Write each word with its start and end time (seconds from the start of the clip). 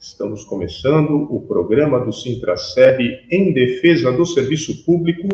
Estamos 0.00 0.44
começando 0.44 1.26
o 1.28 1.40
programa 1.40 1.98
do 1.98 2.12
Sintraceb 2.12 3.26
em 3.28 3.52
defesa 3.52 4.12
do 4.12 4.24
serviço 4.24 4.84
público, 4.84 5.26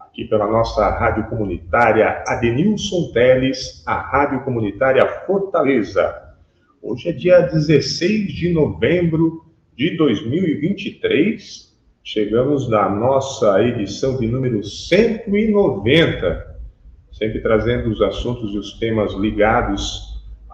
aqui 0.00 0.24
pela 0.24 0.50
nossa 0.50 0.88
rádio 0.88 1.28
comunitária 1.28 2.24
Adenilson 2.26 3.12
Teles, 3.12 3.82
a 3.84 4.00
rádio 4.00 4.42
comunitária 4.42 5.06
Fortaleza. 5.26 6.32
Hoje 6.80 7.10
é 7.10 7.12
dia 7.12 7.40
16 7.40 8.32
de 8.32 8.48
novembro 8.48 9.44
de 9.76 9.94
2023. 9.98 11.76
Chegamos 12.02 12.70
na 12.70 12.88
nossa 12.88 13.62
edição 13.62 14.16
de 14.16 14.26
número 14.26 14.64
190, 14.64 16.56
sempre 17.12 17.40
trazendo 17.42 17.90
os 17.90 18.00
assuntos 18.00 18.54
e 18.54 18.58
os 18.58 18.78
temas 18.78 19.12
ligados 19.12 20.05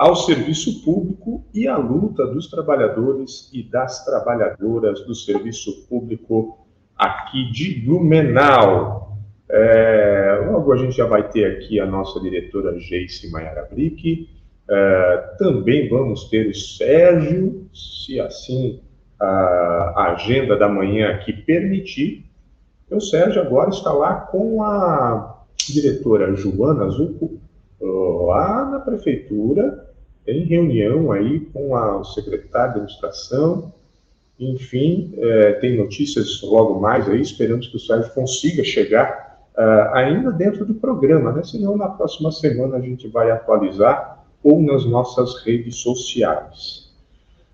ao 0.03 0.17
serviço 0.17 0.83
público 0.83 1.45
e 1.55 1.69
à 1.69 1.77
luta 1.77 2.27
dos 2.27 2.49
trabalhadores 2.49 3.49
e 3.53 3.63
das 3.63 4.05
trabalhadoras 4.05 5.07
do 5.07 5.15
serviço 5.15 5.87
público 5.87 6.59
aqui 6.97 7.53
de 7.53 7.87
Blumenau. 7.87 9.17
É, 9.49 10.45
logo 10.51 10.73
a 10.73 10.77
gente 10.77 10.97
já 10.97 11.07
vai 11.07 11.29
ter 11.29 11.45
aqui 11.45 11.79
a 11.79 11.87
nossa 11.87 12.19
diretora 12.19 12.77
Geice 12.81 13.31
Maiara 13.31 13.69
Brick. 13.73 14.29
É, 14.69 15.17
também 15.39 15.89
vamos 15.89 16.25
ter 16.25 16.49
o 16.49 16.55
Sérgio, 16.55 17.69
se 17.73 18.19
assim 18.19 18.81
a 19.21 20.15
agenda 20.15 20.57
da 20.57 20.69
manhã 20.69 21.11
aqui 21.11 21.33
permitir. 21.33 22.27
O 22.91 23.01
Sérgio 23.01 23.41
agora 23.41 23.71
está 23.71 23.93
lá 23.93 24.17
com 24.17 24.65
a 24.65 25.45
diretora 25.65 26.35
Joana 26.35 26.89
Zucco, 26.89 27.41
lá 27.81 28.69
na 28.69 28.81
prefeitura, 28.81 29.92
em 30.27 30.45
reunião 30.45 31.11
aí 31.13 31.41
com 31.41 31.75
a, 31.77 31.99
o 31.99 32.05
secretário 32.05 32.75
de 32.75 32.79
administração, 32.81 33.73
enfim, 34.39 35.15
é, 35.19 35.53
tem 35.55 35.77
notícias 35.77 36.41
logo 36.43 36.81
mais 36.81 37.09
aí, 37.09 37.21
esperamos 37.21 37.69
que 37.69 37.77
o 37.77 37.81
Sérgio 37.81 38.13
consiga 38.13 38.65
chegar 38.65 39.33
uh, 39.57 39.95
ainda 39.95 40.31
dentro 40.31 40.65
do 40.65 40.75
programa, 40.75 41.33
né? 41.33 41.43
Senão 41.45 41.77
na 41.77 41.89
próxima 41.89 42.33
semana 42.33 42.77
a 42.77 42.81
gente 42.81 43.09
vai 43.09 43.31
atualizar 43.31 44.25
ou 44.43 44.61
nas 44.61 44.85
nossas 44.85 45.43
redes 45.45 45.77
sociais. 45.77 46.91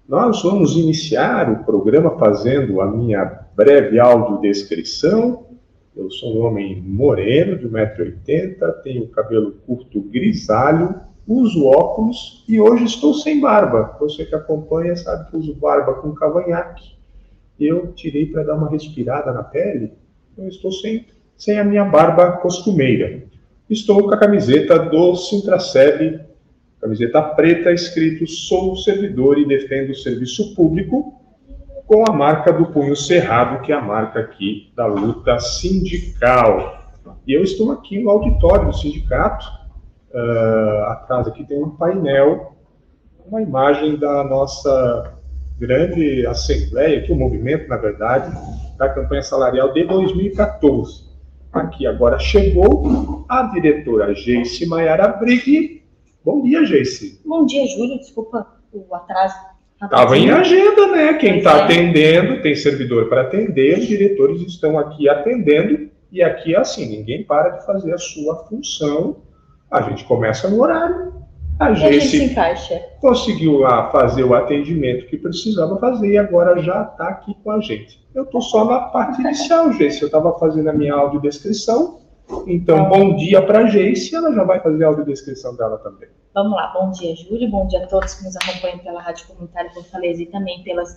Nós 0.08 0.42
vamos 0.42 0.74
iniciar 0.74 1.50
o 1.50 1.64
programa 1.64 2.18
fazendo 2.18 2.80
a 2.80 2.86
minha 2.86 3.40
breve 3.54 4.00
audiodescrição. 4.00 5.46
Eu 5.94 6.10
sou 6.10 6.38
um 6.38 6.46
homem 6.46 6.80
moreno, 6.80 7.58
de 7.58 7.68
1,80m, 7.68 8.82
tenho 8.82 9.08
cabelo 9.08 9.52
curto 9.66 10.00
grisalho, 10.00 10.94
uso 11.28 11.66
óculos 11.66 12.42
e 12.48 12.58
hoje 12.58 12.84
estou 12.84 13.12
sem 13.12 13.38
barba. 13.38 13.94
Você 14.00 14.24
que 14.24 14.34
acompanha 14.34 14.96
sabe 14.96 15.30
que 15.30 15.36
uso 15.36 15.54
barba 15.54 15.94
com 15.94 16.14
cavanhaque. 16.14 16.96
Eu 17.60 17.92
tirei 17.92 18.24
para 18.24 18.44
dar 18.44 18.54
uma 18.54 18.70
respirada 18.70 19.30
na 19.32 19.42
pele. 19.42 19.92
Eu 20.36 20.48
estou 20.48 20.72
sem, 20.72 21.04
sem 21.36 21.58
a 21.58 21.64
minha 21.64 21.84
barba 21.84 22.32
costumeira. 22.38 23.24
Estou 23.68 24.02
com 24.04 24.14
a 24.14 24.16
camiseta 24.16 24.78
do 24.78 25.14
Sintraceb, 25.14 26.20
camiseta 26.80 27.20
preta, 27.20 27.70
escrito 27.70 28.26
Sou 28.26 28.74
servidor 28.76 29.38
e 29.38 29.46
defendo 29.46 29.90
o 29.90 29.94
serviço 29.94 30.54
público, 30.54 31.20
com 31.86 32.04
a 32.08 32.12
marca 32.12 32.52
do 32.52 32.66
punho 32.66 32.96
cerrado, 32.96 33.62
que 33.62 33.72
é 33.72 33.74
a 33.74 33.80
marca 33.80 34.20
aqui 34.20 34.72
da 34.74 34.86
luta 34.86 35.38
sindical. 35.38 36.90
E 37.26 37.32
eu 37.32 37.42
estou 37.42 37.72
aqui 37.72 37.98
no 37.98 38.08
auditório 38.08 38.66
do 38.66 38.76
sindicato, 38.76 39.57
uh, 40.14 40.84
atrás 40.90 41.26
aqui 41.26 41.44
tem 41.44 41.62
um 41.62 41.70
painel, 41.70 42.52
uma 43.26 43.42
imagem 43.42 43.98
da 43.98 44.24
nossa 44.24 45.14
grande 45.58 46.26
assembleia, 46.26 47.02
que 47.02 47.12
o 47.12 47.16
movimento, 47.16 47.68
na 47.68 47.76
verdade, 47.76 48.32
da 48.76 48.88
campanha 48.88 49.22
salarial 49.22 49.72
de 49.72 49.84
2014. 49.84 51.08
Aqui 51.52 51.86
agora 51.86 52.18
chegou 52.18 53.24
a 53.28 53.42
diretora 53.44 54.14
Geice 54.14 54.66
Maiara 54.66 55.08
Brigui. 55.08 55.82
Bom 56.24 56.42
dia, 56.42 56.64
Geice. 56.64 57.20
Bom 57.24 57.44
dia, 57.44 57.66
Júlio. 57.66 57.98
Desculpa 57.98 58.46
o 58.72 58.94
atraso. 58.94 59.34
Estava 59.82 60.18
em 60.18 60.30
agenda, 60.30 60.88
né? 60.88 61.14
Quem 61.14 61.38
está 61.38 61.58
é. 61.58 61.62
atendendo, 61.62 62.42
tem 62.42 62.54
servidor 62.54 63.08
para 63.08 63.22
atender, 63.22 63.78
os 63.78 63.86
diretores 63.86 64.42
estão 64.42 64.78
aqui 64.78 65.08
atendendo, 65.08 65.88
e 66.10 66.20
aqui 66.22 66.54
é 66.54 66.58
assim, 66.58 66.88
ninguém 66.88 67.22
para 67.22 67.50
de 67.50 67.66
fazer 67.66 67.92
a 67.92 67.98
sua 67.98 68.44
função 68.46 69.16
a 69.70 69.82
gente 69.82 70.04
começa 70.04 70.48
no 70.48 70.62
horário, 70.62 71.12
a 71.58 71.74
gente, 71.74 71.86
a 71.86 71.92
gente 71.92 72.06
se 72.06 72.24
encaixa. 72.24 72.82
conseguiu 73.00 73.58
lá 73.58 73.90
fazer 73.90 74.22
o 74.22 74.34
atendimento 74.34 75.06
que 75.06 75.16
precisava 75.16 75.76
fazer 75.78 76.12
e 76.12 76.18
agora 76.18 76.62
já 76.62 76.82
está 76.82 77.08
aqui 77.08 77.34
com 77.42 77.50
a 77.50 77.60
gente. 77.60 78.00
Eu 78.14 78.22
estou 78.22 78.40
só 78.40 78.64
na 78.64 78.80
parte 78.80 79.20
inicial, 79.20 79.70
Geice. 79.74 80.02
Eu 80.02 80.06
estava 80.06 80.38
fazendo 80.38 80.68
a 80.68 80.72
minha 80.72 80.94
audiodescrição. 80.94 81.98
Então, 82.46 82.88
bom 82.88 83.16
dia 83.16 83.42
para 83.42 83.60
a 83.60 83.66
Geice, 83.66 84.14
ela 84.14 84.32
já 84.32 84.44
vai 84.44 84.60
fazer 84.60 84.84
a 84.84 84.88
audiodescrição 84.88 85.56
dela 85.56 85.78
também. 85.78 86.08
Vamos 86.32 86.52
lá, 86.52 86.72
bom 86.72 86.90
dia, 86.92 87.16
Júlio, 87.16 87.50
bom 87.50 87.66
dia 87.66 87.82
a 87.82 87.86
todos 87.88 88.14
que 88.14 88.24
nos 88.24 88.36
acompanham 88.36 88.78
pela 88.78 89.00
Rádio 89.00 89.26
Comunitária 89.26 89.72
Fortaleza 89.72 90.22
e 90.22 90.26
também 90.26 90.62
pelas 90.62 90.96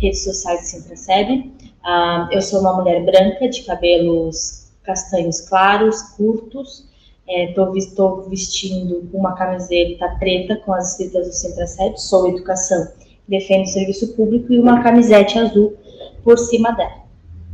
redes 0.00 0.24
sociais 0.24 0.60
de 0.60 0.66
Sintraceb. 0.66 1.52
Uh, 1.84 2.32
eu 2.32 2.42
sou 2.42 2.60
uma 2.60 2.74
mulher 2.74 3.04
branca, 3.04 3.48
de 3.48 3.62
cabelos 3.62 4.72
castanhos 4.82 5.42
claros, 5.42 6.02
curtos, 6.16 6.89
Estou 7.30 8.24
é, 8.26 8.28
vestindo 8.28 9.08
uma 9.12 9.34
camiseta 9.34 10.08
preta 10.18 10.56
com 10.56 10.72
as 10.72 10.92
escritas 10.92 11.28
do 11.28 11.32
Centra-7, 11.32 11.96
sou 11.96 12.28
educação, 12.28 12.88
defendo 13.28 13.62
o 13.62 13.68
serviço 13.68 14.16
público, 14.16 14.52
e 14.52 14.58
uma 14.58 14.82
camisete 14.82 15.38
azul 15.38 15.76
por 16.24 16.36
cima 16.36 16.72
dela. 16.72 17.04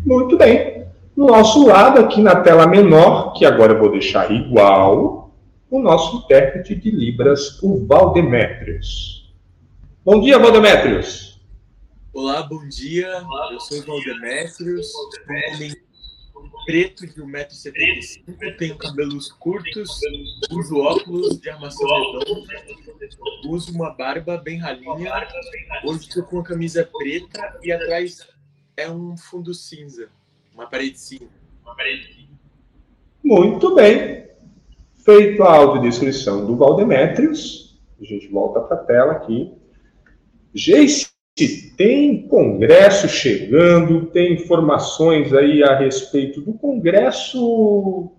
Muito 0.04 0.38
bem. 0.38 0.86
No 1.14 1.26
nosso 1.26 1.66
lado, 1.66 2.00
aqui 2.00 2.22
na 2.22 2.36
tela 2.36 2.66
menor, 2.66 3.34
que 3.34 3.44
agora 3.44 3.74
eu 3.74 3.78
vou 3.78 3.90
deixar 3.90 4.30
igual, 4.30 5.30
o 5.70 5.78
nosso 5.78 6.18
intérprete 6.18 6.74
de 6.74 6.90
Libras, 6.90 7.62
o 7.62 7.86
Valdemétrios. 7.86 9.30
Bom 10.04 10.20
dia, 10.20 10.38
Valdemétrios. 10.38 11.38
Olá, 12.14 12.42
bom 12.42 12.66
dia. 12.68 13.08
Olá, 13.26 13.52
eu 13.52 13.60
sou 13.60 13.78
o 13.78 13.84
Valdemétrios, 13.84 14.90
preto 16.66 17.06
de 17.06 17.22
1,75m, 17.22 18.56
tenho 18.58 18.76
cabelos 18.76 19.30
curtos, 19.32 19.88
uso 20.50 20.78
óculos 20.78 21.40
de 21.40 21.48
armação 21.48 21.86
redonda, 21.88 22.64
uso 23.46 23.72
uma 23.72 23.90
barba 23.90 24.36
bem 24.36 24.58
ralinha, 24.58 25.28
hoje 25.84 26.08
estou 26.08 26.24
com 26.24 26.40
a 26.40 26.44
camisa 26.44 26.84
preta 26.98 27.58
e 27.62 27.70
atrás 27.70 28.28
é 28.76 28.90
um 28.90 29.16
fundo 29.16 29.54
cinza, 29.54 30.08
uma 30.52 30.66
parede 30.66 30.98
cinza. 30.98 31.30
Uma 31.62 31.76
Muito 33.24 33.74
bem. 33.74 34.26
Feito 35.04 35.44
a 35.44 35.56
audiodescrição 35.56 36.44
do 36.44 36.56
Valdemétrios, 36.56 37.80
a 38.00 38.04
gente 38.04 38.26
volta 38.26 38.60
para 38.60 38.76
a 38.76 38.84
tela 38.84 39.12
aqui. 39.12 39.52
Geice 40.52 41.15
tem 41.76 42.26
congresso 42.28 43.08
chegando, 43.08 44.06
tem 44.06 44.32
informações 44.32 45.34
aí 45.34 45.62
a 45.62 45.76
respeito 45.76 46.40
do 46.40 46.54
congresso 46.54 48.10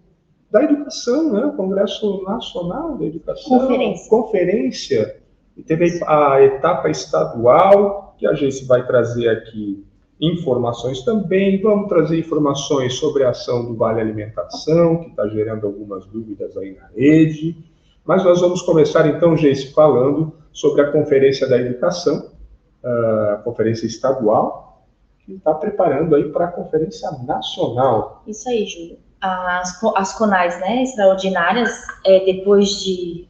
da 0.52 0.64
educação, 0.64 1.34
né? 1.34 1.46
O 1.46 1.54
Congresso 1.54 2.24
Nacional 2.24 2.98
da 2.98 3.06
Educação. 3.06 3.60
Conferência. 3.60 4.10
Conferência. 4.10 5.18
E 5.58 5.64
teve 5.64 6.00
a 6.06 6.42
etapa 6.44 6.90
estadual, 6.90 8.16
que 8.20 8.28
a 8.28 8.34
gente 8.34 8.64
vai 8.66 8.86
trazer 8.86 9.28
aqui 9.30 9.84
informações 10.22 11.02
também. 11.04 11.60
Vamos 11.60 11.90
trazer 11.90 12.20
informações 12.20 12.94
sobre 12.94 13.24
a 13.24 13.32
ação 13.32 13.66
do 13.66 13.76
Vale 13.76 14.00
Alimentação, 14.00 14.98
que 14.98 15.10
está 15.10 15.28
gerando 15.28 15.66
algumas 15.66 16.06
dúvidas 16.06 16.56
aí 16.56 16.76
na 16.76 16.88
rede. 16.96 17.58
Mas 18.06 18.24
nós 18.24 18.40
vamos 18.40 18.62
começar 18.62 19.08
então, 19.08 19.36
Geice, 19.36 19.74
falando 19.74 20.34
sobre 20.54 20.82
a 20.82 20.92
Conferência 20.92 21.48
da 21.48 21.60
Educação, 21.60 22.37
a 22.84 23.42
conferência 23.44 23.86
estadual, 23.86 24.82
que 25.26 25.34
está 25.34 25.54
preparando 25.54 26.16
aí 26.16 26.32
para 26.32 26.46
a 26.46 26.52
conferência 26.52 27.12
nacional. 27.24 28.24
Isso 28.26 28.50
aí, 28.50 28.66
Júlio. 28.66 28.98
As, 29.20 29.84
as 29.96 30.18
CONAIs, 30.18 30.58
né, 30.62 30.84
extraordinárias, 30.84 31.70
é, 32.06 32.24
depois 32.24 32.70
de, 32.82 33.28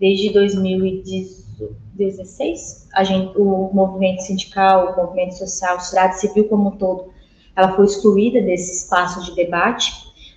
desde 0.00 0.32
2016, 0.32 2.88
a 2.94 3.04
gente, 3.04 3.38
o 3.38 3.70
movimento 3.72 4.22
sindical, 4.22 4.92
o 4.92 4.96
movimento 4.96 5.36
social, 5.36 5.76
a 5.76 5.80
sociedade 5.80 6.18
civil 6.20 6.48
como 6.48 6.70
um 6.70 6.78
todo, 6.78 7.12
ela 7.54 7.76
foi 7.76 7.84
excluída 7.84 8.42
desse 8.42 8.82
espaço 8.82 9.24
de 9.24 9.32
debate, 9.34 9.92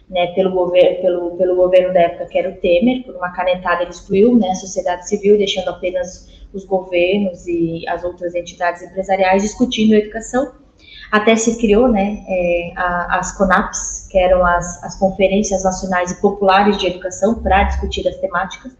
né, 0.09 0.27
pelo 0.33 0.51
governo, 0.51 1.01
pelo, 1.01 1.37
pelo 1.37 1.55
governo 1.55 1.93
da 1.93 2.01
época 2.01 2.25
que 2.25 2.37
era 2.37 2.49
o 2.49 2.55
Temer, 2.55 3.05
por 3.05 3.15
uma 3.15 3.31
canetada 3.31 3.83
ele 3.83 3.91
excluiu, 3.91 4.35
né, 4.35 4.49
a 4.49 4.55
sociedade 4.55 5.07
civil, 5.07 5.37
deixando 5.37 5.69
apenas 5.69 6.27
os 6.53 6.65
governos 6.65 7.45
e 7.47 7.87
as 7.87 8.03
outras 8.03 8.35
entidades 8.35 8.81
empresariais 8.81 9.43
discutindo 9.43 9.93
educação. 9.93 10.51
Até 11.11 11.35
se 11.35 11.57
criou, 11.57 11.87
né, 11.87 12.23
é, 12.27 12.73
a, 12.75 13.19
as 13.19 13.35
CONAPs, 13.35 14.07
que 14.11 14.17
eram 14.17 14.45
as, 14.45 14.83
as 14.83 14.95
conferências 14.97 15.63
nacionais 15.63 16.11
e 16.11 16.21
populares 16.21 16.77
de 16.77 16.87
educação, 16.87 17.35
para 17.35 17.63
discutir 17.63 18.07
as 18.07 18.17
temáticas. 18.17 18.71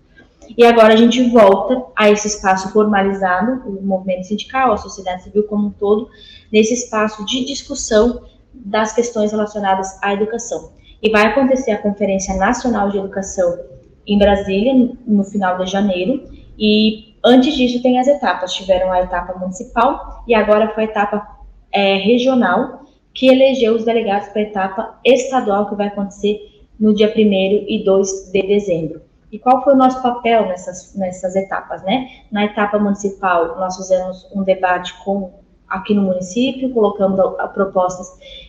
E 0.57 0.66
agora 0.66 0.94
a 0.94 0.98
gente 0.98 1.30
volta 1.30 1.83
a 1.95 2.10
esse 2.10 2.27
espaço 2.27 2.71
formalizado, 2.71 3.63
o 3.68 3.81
movimento 3.83 4.25
sindical, 4.25 4.74
a 4.74 4.77
sociedade 4.77 5.24
civil 5.24 5.44
como 5.44 5.68
um 5.68 5.72
todo, 5.72 6.10
nesse 6.51 6.74
espaço 6.74 7.24
de 7.25 7.45
discussão 7.45 8.24
das 8.54 8.92
questões 8.94 9.31
relacionadas 9.31 9.98
à 10.01 10.13
educação. 10.13 10.72
E 11.01 11.10
vai 11.10 11.27
acontecer 11.27 11.72
a 11.72 11.77
Conferência 11.77 12.36
Nacional 12.36 12.89
de 12.89 12.98
Educação 12.98 13.60
em 14.06 14.18
Brasília, 14.18 14.74
no 15.06 15.24
final 15.24 15.57
de 15.57 15.72
janeiro, 15.72 16.27
e 16.57 17.09
antes 17.24 17.56
disso 17.56 17.81
tem 17.81 18.00
as 18.00 18.07
etapas. 18.07 18.54
Tiveram 18.54 18.92
a 18.92 19.01
etapa 19.01 19.38
municipal 19.38 20.24
e 20.27 20.33
agora 20.33 20.74
foi 20.74 20.83
a 20.83 20.88
etapa 20.88 21.39
é, 21.71 21.95
regional, 21.95 22.86
que 23.13 23.27
elegeu 23.27 23.75
os 23.75 23.86
delegados 23.86 24.30
para 24.30 24.42
a 24.42 24.45
etapa 24.45 25.00
estadual, 25.04 25.68
que 25.69 25.75
vai 25.75 25.88
acontecer 25.88 26.39
no 26.80 26.94
dia 26.94 27.13
1 27.13 27.19
e 27.68 27.83
2 27.83 28.31
de 28.31 28.42
dezembro. 28.44 29.01
E 29.31 29.38
qual 29.38 29.63
foi 29.63 29.74
o 29.74 29.77
nosso 29.77 30.01
papel 30.01 30.48
nessas, 30.48 30.95
nessas 30.95 31.36
etapas, 31.36 31.83
né? 31.83 32.10
Na 32.31 32.45
etapa 32.45 32.80
municipal, 32.80 33.57
nós 33.57 33.75
fizemos 33.77 34.27
um 34.33 34.44
debate 34.44 34.94
com 35.04 35.38
aqui 35.69 35.94
no 35.94 36.01
município, 36.01 36.74
colocamos 36.74 37.19
a, 37.19 37.48
propostas 37.48 38.07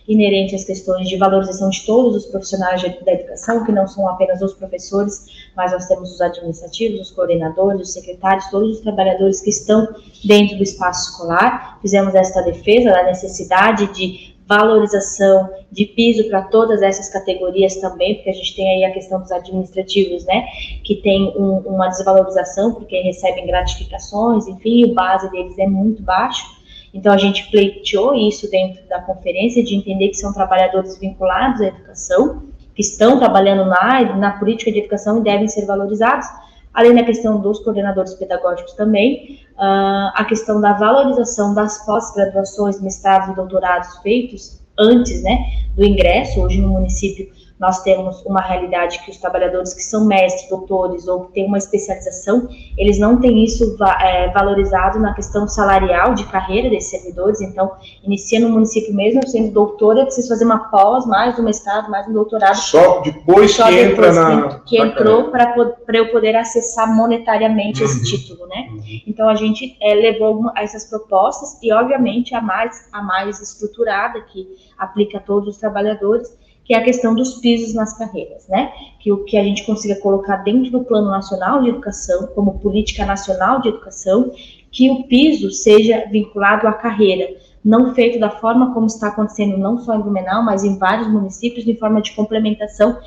inerentes 0.08 0.60
às 0.60 0.64
questões 0.64 1.08
de 1.08 1.16
valorização 1.16 1.70
de 1.70 1.84
todos 1.84 2.16
os 2.16 2.26
profissionais 2.26 2.82
da 2.82 3.12
educação, 3.12 3.64
que 3.64 3.72
não 3.72 3.86
são 3.86 4.08
apenas 4.08 4.40
os 4.40 4.54
professores, 4.54 5.26
mas 5.56 5.72
nós 5.72 5.86
temos 5.86 6.12
os 6.12 6.20
administrativos, 6.20 7.00
os 7.00 7.10
coordenadores, 7.10 7.82
os 7.82 7.92
secretários, 7.92 8.46
todos 8.50 8.76
os 8.76 8.80
trabalhadores 8.80 9.40
que 9.40 9.50
estão 9.50 9.86
dentro 10.24 10.56
do 10.56 10.62
espaço 10.62 11.10
escolar. 11.10 11.78
Fizemos 11.82 12.14
esta 12.14 12.42
defesa 12.42 12.90
da 12.90 13.04
necessidade 13.04 13.92
de 13.92 14.30
valorização 14.50 15.48
de 15.70 15.86
piso 15.86 16.28
para 16.28 16.42
todas 16.42 16.82
essas 16.82 17.08
categorias 17.08 17.76
também, 17.76 18.16
porque 18.16 18.30
a 18.30 18.32
gente 18.32 18.56
tem 18.56 18.68
aí 18.68 18.84
a 18.84 18.92
questão 18.92 19.20
dos 19.20 19.30
administrativos, 19.30 20.24
né, 20.24 20.44
que 20.82 20.96
tem 20.96 21.32
um, 21.36 21.58
uma 21.58 21.86
desvalorização, 21.86 22.74
porque 22.74 23.00
recebem 23.00 23.46
gratificações, 23.46 24.48
enfim, 24.48 24.86
o 24.86 24.94
base 24.94 25.30
deles 25.30 25.56
é 25.56 25.68
muito 25.68 26.02
baixo. 26.02 26.44
Então, 26.92 27.12
a 27.12 27.16
gente 27.16 27.50
pleiteou 27.50 28.14
isso 28.14 28.50
dentro 28.50 28.86
da 28.88 29.00
conferência, 29.00 29.62
de 29.62 29.74
entender 29.74 30.08
que 30.08 30.16
são 30.16 30.32
trabalhadores 30.32 30.98
vinculados 30.98 31.60
à 31.60 31.66
educação, 31.66 32.42
que 32.74 32.82
estão 32.82 33.18
trabalhando 33.18 33.64
na, 33.68 34.16
na 34.16 34.32
política 34.32 34.72
de 34.72 34.80
educação 34.80 35.18
e 35.18 35.22
devem 35.22 35.48
ser 35.48 35.66
valorizados, 35.66 36.26
além 36.72 36.94
da 36.94 37.04
questão 37.04 37.40
dos 37.40 37.60
coordenadores 37.60 38.14
pedagógicos 38.14 38.72
também, 38.74 39.40
uh, 39.56 40.10
a 40.14 40.24
questão 40.28 40.60
da 40.60 40.72
valorização 40.72 41.54
das 41.54 41.84
pós-graduações, 41.84 42.80
mestrados 42.80 43.30
e 43.30 43.34
doutorados 43.34 43.98
feitos 43.98 44.60
antes 44.78 45.22
né, 45.22 45.46
do 45.76 45.84
ingresso, 45.84 46.40
hoje 46.40 46.60
no 46.60 46.68
município 46.68 47.28
nós 47.60 47.82
temos 47.82 48.24
uma 48.24 48.40
realidade 48.40 48.98
que 49.04 49.10
os 49.10 49.18
trabalhadores 49.18 49.74
que 49.74 49.82
são 49.82 50.06
mestres, 50.06 50.48
doutores 50.48 51.06
ou 51.06 51.26
que 51.26 51.32
têm 51.34 51.46
uma 51.46 51.58
especialização, 51.58 52.48
eles 52.78 52.98
não 52.98 53.20
têm 53.20 53.44
isso 53.44 53.76
é, 54.00 54.30
valorizado 54.30 54.98
na 54.98 55.12
questão 55.12 55.46
salarial 55.46 56.14
de 56.14 56.24
carreira 56.24 56.70
desses 56.70 56.90
servidores, 56.90 57.42
então, 57.42 57.70
inicia 58.02 58.40
no 58.40 58.48
município 58.48 58.94
mesmo, 58.94 59.26
sendo 59.28 59.52
doutora, 59.52 60.06
precisa 60.06 60.28
fazer 60.28 60.46
uma 60.46 60.70
pós, 60.70 61.04
mais 61.04 61.38
um 61.38 61.42
mestrado, 61.42 61.90
mais 61.90 62.08
um 62.08 62.14
doutorado. 62.14 62.56
Só 62.56 63.00
depois 63.00 63.54
só 63.54 63.66
que 63.66 63.74
depois 63.74 63.92
entra 63.92 64.12
na... 64.12 64.60
Que, 64.60 64.80
entrou 64.80 65.30
para 65.30 65.98
eu 65.98 66.10
poder 66.10 66.36
acessar 66.36 66.90
monetariamente 66.94 67.82
uhum. 67.82 67.90
esse 67.90 68.04
título, 68.04 68.46
né? 68.46 68.68
Uhum. 68.70 68.82
Então, 69.06 69.28
a 69.28 69.34
gente 69.34 69.76
é, 69.82 69.92
levou 69.92 70.50
essas 70.56 70.88
propostas 70.88 71.58
e, 71.62 71.70
obviamente, 71.70 72.34
a 72.34 72.40
mais, 72.40 72.88
a 72.90 73.02
mais 73.02 73.38
estruturada, 73.42 74.18
que 74.22 74.48
aplica 74.78 75.18
a 75.18 75.20
todos 75.20 75.48
os 75.50 75.58
trabalhadores, 75.58 76.40
que 76.70 76.74
é 76.74 76.78
a 76.78 76.84
questão 76.84 77.16
dos 77.16 77.34
pisos 77.40 77.74
nas 77.74 77.98
carreiras, 77.98 78.46
né? 78.46 78.70
Que 79.00 79.10
o 79.10 79.24
que 79.24 79.36
a 79.36 79.42
gente 79.42 79.66
consiga 79.66 79.96
colocar 79.96 80.36
dentro 80.36 80.70
do 80.70 80.84
Plano 80.84 81.10
Nacional 81.10 81.60
de 81.60 81.68
Educação, 81.68 82.28
como 82.28 82.60
política 82.60 83.04
nacional 83.04 83.60
de 83.60 83.70
educação, 83.70 84.30
que 84.70 84.88
o 84.88 85.02
piso 85.08 85.50
seja 85.50 86.04
vinculado 86.12 86.68
à 86.68 86.72
carreira, 86.72 87.28
não 87.64 87.92
feito 87.92 88.20
da 88.20 88.30
forma 88.30 88.72
como 88.72 88.86
está 88.86 89.08
acontecendo 89.08 89.58
não 89.58 89.80
só 89.80 89.96
em 89.96 90.00
Blumenau, 90.00 90.44
mas 90.44 90.62
em 90.62 90.78
vários 90.78 91.08
municípios, 91.08 91.64
de 91.64 91.74
forma 91.74 92.00
de 92.00 92.12
complementação, 92.12 93.00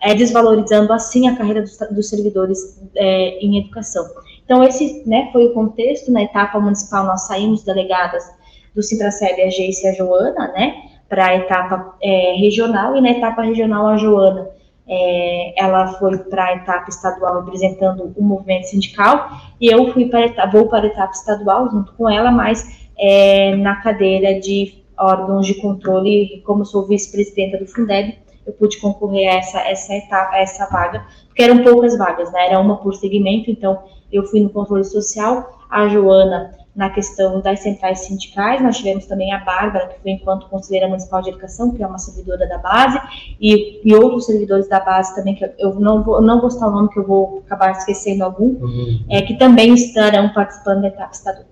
é, 0.00 0.14
desvalorizando 0.14 0.90
assim 0.90 1.28
a 1.28 1.36
carreira 1.36 1.60
dos, 1.60 1.76
dos 1.90 2.08
servidores 2.08 2.80
é, 2.94 3.38
em 3.44 3.58
educação. 3.58 4.02
Então, 4.46 4.64
esse 4.64 5.06
né, 5.06 5.28
foi 5.30 5.44
o 5.48 5.52
contexto. 5.52 6.10
Na 6.10 6.22
etapa 6.22 6.58
municipal, 6.58 7.04
nós 7.04 7.26
saímos 7.26 7.64
delegadas 7.64 8.24
do 8.74 8.82
Sintraceb, 8.82 9.42
a 9.42 9.50
Geice 9.50 9.84
e 9.84 9.90
a 9.90 9.92
Joana, 9.92 10.48
né? 10.52 10.89
Para 11.10 11.26
a 11.26 11.36
etapa 11.36 11.96
é, 12.00 12.34
regional, 12.38 12.96
e 12.96 13.00
na 13.00 13.10
etapa 13.10 13.42
regional 13.42 13.88
a 13.88 13.96
Joana, 13.96 14.48
é, 14.88 15.60
ela 15.60 15.88
foi 15.94 16.16
para 16.18 16.44
a 16.46 16.54
etapa 16.54 16.88
estadual 16.88 17.40
representando 17.40 18.14
o 18.16 18.22
movimento 18.22 18.68
sindical, 18.68 19.28
e 19.60 19.66
eu 19.66 19.92
fui 19.92 20.06
para 20.06 20.26
etapa, 20.26 20.50
vou 20.56 20.68
para 20.68 20.84
a 20.84 20.86
etapa 20.86 21.12
estadual 21.12 21.68
junto 21.68 21.92
com 21.94 22.08
ela, 22.08 22.30
mas 22.30 22.88
é, 22.96 23.56
na 23.56 23.76
cadeira 23.82 24.38
de 24.40 24.80
órgãos 24.96 25.46
de 25.46 25.54
controle, 25.54 26.42
como 26.46 26.64
sou 26.64 26.86
vice-presidenta 26.86 27.58
do 27.58 27.66
Fundeb, 27.66 28.16
eu 28.46 28.52
pude 28.52 28.78
concorrer 28.78 29.28
a 29.32 29.38
essa, 29.38 29.60
essa 29.62 29.94
etapa, 29.94 30.36
a 30.36 30.40
essa 30.40 30.66
vaga, 30.66 31.04
porque 31.26 31.42
eram 31.42 31.62
poucas 31.62 31.98
vagas, 31.98 32.30
né? 32.32 32.46
Era 32.46 32.60
uma 32.60 32.76
por 32.76 32.94
segmento, 32.94 33.50
então 33.50 33.82
eu 34.12 34.24
fui 34.24 34.40
no 34.40 34.50
controle 34.50 34.84
social, 34.84 35.66
a 35.68 35.88
Joana 35.88 36.59
na 36.74 36.90
questão 36.90 37.40
das 37.40 37.60
centrais 37.60 38.00
sindicais. 38.00 38.62
Nós 38.62 38.78
tivemos 38.78 39.06
também 39.06 39.32
a 39.32 39.38
Bárbara, 39.38 39.88
que 39.88 40.00
foi 40.00 40.12
enquanto 40.12 40.48
conselheira 40.48 40.88
municipal 40.88 41.20
de 41.22 41.30
educação, 41.30 41.74
que 41.74 41.82
é 41.82 41.86
uma 41.86 41.98
servidora 41.98 42.46
da 42.46 42.58
base, 42.58 43.00
e, 43.40 43.80
e 43.84 43.94
outros 43.94 44.26
servidores 44.26 44.68
da 44.68 44.80
base 44.80 45.14
também, 45.14 45.34
que 45.34 45.50
eu 45.58 45.74
não 45.74 46.02
vou, 46.02 46.20
não 46.20 46.40
vou 46.40 46.50
citar 46.50 46.68
o 46.68 46.72
nome, 46.72 46.88
que 46.90 46.98
eu 46.98 47.06
vou 47.06 47.42
acabar 47.46 47.72
esquecendo 47.72 48.24
algum, 48.24 48.62
uhum. 48.62 49.04
é, 49.10 49.22
que 49.22 49.36
também 49.36 49.74
estarão 49.74 50.28
participando 50.32 50.82
da 50.82 50.88
etapa 50.88 51.12
estadual. 51.12 51.46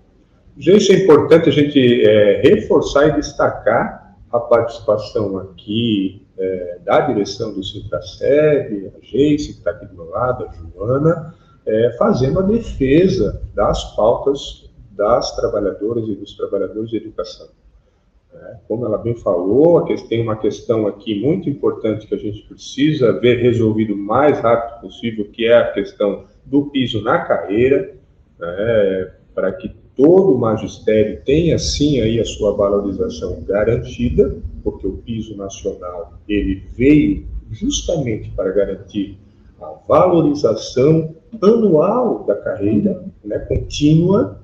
Gente, 0.56 0.92
é 0.92 1.04
importante 1.04 1.48
a 1.48 1.52
gente 1.52 2.04
é, 2.04 2.40
reforçar 2.42 3.08
e 3.08 3.12
destacar 3.12 4.16
a 4.30 4.40
participação 4.40 5.38
aqui 5.38 6.26
é, 6.36 6.78
da 6.84 7.00
direção 7.00 7.52
do 7.52 7.62
Sintraceb, 7.64 8.92
a 8.96 9.04
Geice, 9.04 9.52
que 9.52 9.58
está 9.58 9.70
aqui 9.70 9.86
do 9.86 9.94
meu 9.94 10.10
lado, 10.10 10.46
a 10.46 10.52
Joana, 10.52 11.34
é, 11.66 11.96
fazendo 11.98 12.38
a 12.40 12.42
defesa 12.42 13.42
das 13.54 13.94
pautas 13.94 14.67
das 14.98 15.34
trabalhadoras 15.36 16.08
e 16.08 16.14
dos 16.16 16.36
trabalhadores 16.36 16.90
de 16.90 16.96
educação. 16.96 17.46
É, 18.34 18.56
como 18.66 18.84
ela 18.84 18.98
bem 18.98 19.14
falou, 19.14 19.86
tem 20.08 20.20
uma 20.20 20.36
questão 20.36 20.86
aqui 20.86 21.18
muito 21.20 21.48
importante 21.48 22.06
que 22.06 22.14
a 22.14 22.18
gente 22.18 22.42
precisa 22.42 23.18
ver 23.18 23.40
resolvido 23.40 23.94
o 23.94 23.96
mais 23.96 24.38
rápido 24.40 24.80
possível, 24.82 25.24
que 25.30 25.46
é 25.46 25.56
a 25.56 25.72
questão 25.72 26.24
do 26.44 26.66
piso 26.66 27.02
na 27.02 27.20
carreira, 27.20 27.94
né, 28.38 29.12
para 29.34 29.52
que 29.52 29.70
todo 29.96 30.34
o 30.34 30.38
magistério 30.38 31.22
tenha 31.24 31.58
sim 31.58 32.00
aí 32.00 32.20
a 32.20 32.24
sua 32.24 32.54
valorização 32.54 33.42
garantida, 33.42 34.36
porque 34.62 34.86
o 34.86 34.98
piso 34.98 35.36
nacional 35.36 36.18
ele 36.28 36.64
veio 36.76 37.26
justamente 37.50 38.30
para 38.30 38.50
garantir 38.52 39.18
a 39.60 39.72
valorização 39.88 41.14
anual 41.40 42.24
da 42.24 42.34
carreira, 42.34 43.04
né, 43.24 43.38
contínua, 43.40 44.40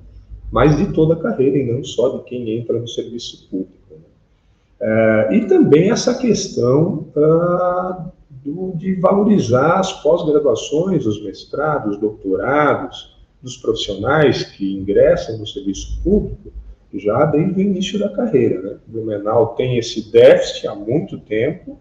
mas 0.51 0.75
de 0.77 0.93
toda 0.93 1.15
a 1.15 1.19
carreira 1.19 1.57
e 1.57 1.71
não 1.71 1.83
só 1.83 2.17
de 2.17 2.23
quem 2.23 2.49
entra 2.57 2.79
no 2.79 2.87
serviço 2.87 3.47
público. 3.49 3.73
Né? 3.91 3.97
É, 4.81 5.35
e 5.35 5.45
também 5.47 5.91
essa 5.91 6.17
questão 6.17 7.07
ah, 7.15 8.07
do, 8.29 8.73
de 8.75 8.95
valorizar 8.95 9.79
as 9.79 9.91
pós-graduações, 10.01 11.05
os 11.05 11.23
mestrados, 11.23 11.97
doutorados 11.97 13.15
dos 13.41 13.57
profissionais 13.57 14.43
que 14.43 14.73
ingressam 14.73 15.37
no 15.37 15.45
serviço 15.45 16.01
público 16.03 16.51
já 16.97 17.25
desde 17.25 17.59
o 17.59 17.61
início 17.61 17.99
da 17.99 18.09
carreira. 18.09 18.61
Né? 18.61 18.77
O 18.87 18.91
Blumenau 18.91 19.55
tem 19.55 19.77
esse 19.77 20.11
déficit 20.11 20.67
há 20.67 20.75
muito 20.75 21.17
tempo, 21.19 21.77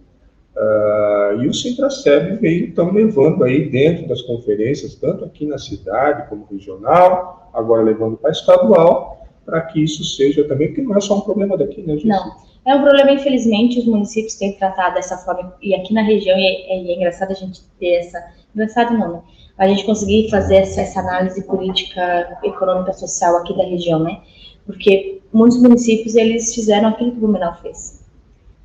Uh, 0.56 1.42
e 1.42 1.48
o 1.48 1.54
Sintraceb 1.54 2.36
veio 2.36 2.66
então 2.66 2.92
levando 2.92 3.42
aí 3.42 3.68
dentro 3.68 4.06
das 4.06 4.22
conferências, 4.22 4.94
tanto 4.94 5.24
aqui 5.24 5.44
na 5.46 5.58
cidade 5.58 6.28
como 6.28 6.46
regional, 6.48 7.50
agora 7.52 7.82
levando 7.82 8.16
para 8.16 8.30
estadual, 8.30 9.26
para 9.44 9.60
que 9.62 9.82
isso 9.82 10.04
seja 10.04 10.46
também, 10.46 10.68
porque 10.68 10.82
não 10.82 10.96
é 10.96 11.00
só 11.00 11.16
um 11.16 11.22
problema 11.22 11.58
daqui, 11.58 11.82
né, 11.82 11.94
gente? 11.94 12.06
Não, 12.06 12.36
é 12.64 12.74
um 12.76 12.82
problema, 12.82 13.10
infelizmente, 13.10 13.80
os 13.80 13.84
municípios 13.84 14.34
têm 14.36 14.52
tratado 14.52 14.94
dessa 14.94 15.18
forma, 15.18 15.56
e 15.60 15.74
aqui 15.74 15.92
na 15.92 16.02
região, 16.02 16.38
e 16.38 16.46
é, 16.46 16.76
é, 16.76 16.96
engraçado 16.96 17.32
a 17.32 17.34
gente 17.34 17.62
ter 17.80 17.96
essa, 17.96 18.24
engraçado 18.54 18.96
não, 18.96 19.12
né? 19.12 19.22
A 19.58 19.66
gente 19.66 19.84
conseguir 19.84 20.30
fazer 20.30 20.56
essa, 20.56 20.82
essa 20.82 21.00
análise 21.00 21.44
política, 21.44 22.38
econômica, 22.44 22.92
social 22.92 23.36
aqui 23.38 23.56
da 23.56 23.64
região, 23.64 23.98
né? 23.98 24.20
Porque 24.66 25.20
muitos 25.32 25.60
municípios, 25.60 26.14
eles 26.14 26.54
fizeram 26.54 26.90
aquilo 26.90 27.10
que 27.10 27.18
o 27.18 27.20
Blumenau 27.20 27.56
fez 27.60 28.03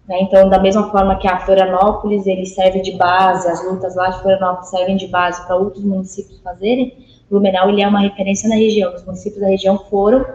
Né? 0.09 0.23
Então, 0.23 0.49
da 0.49 0.59
mesma 0.59 0.89
forma 0.89 1.17
que 1.17 1.27
a 1.27 1.39
Florianópolis 1.39 2.25
ele 2.25 2.47
serve 2.47 2.81
de 2.81 2.93
base, 2.93 3.47
as 3.47 3.63
lutas 3.63 3.95
lá 3.95 4.09
de 4.09 4.19
Florianópolis 4.19 4.69
servem 4.69 4.97
de 4.97 5.07
base 5.07 5.45
para 5.45 5.55
outros 5.55 5.85
municípios 5.85 6.41
fazerem, 6.41 6.97
Blumenau 7.29 7.69
ele 7.69 7.83
é 7.83 7.87
uma 7.87 7.99
referência 7.99 8.49
na 8.49 8.55
região. 8.55 8.91
Os 8.95 9.05
municípios 9.05 9.39
da 9.39 9.47
região 9.47 9.77
foram 9.77 10.25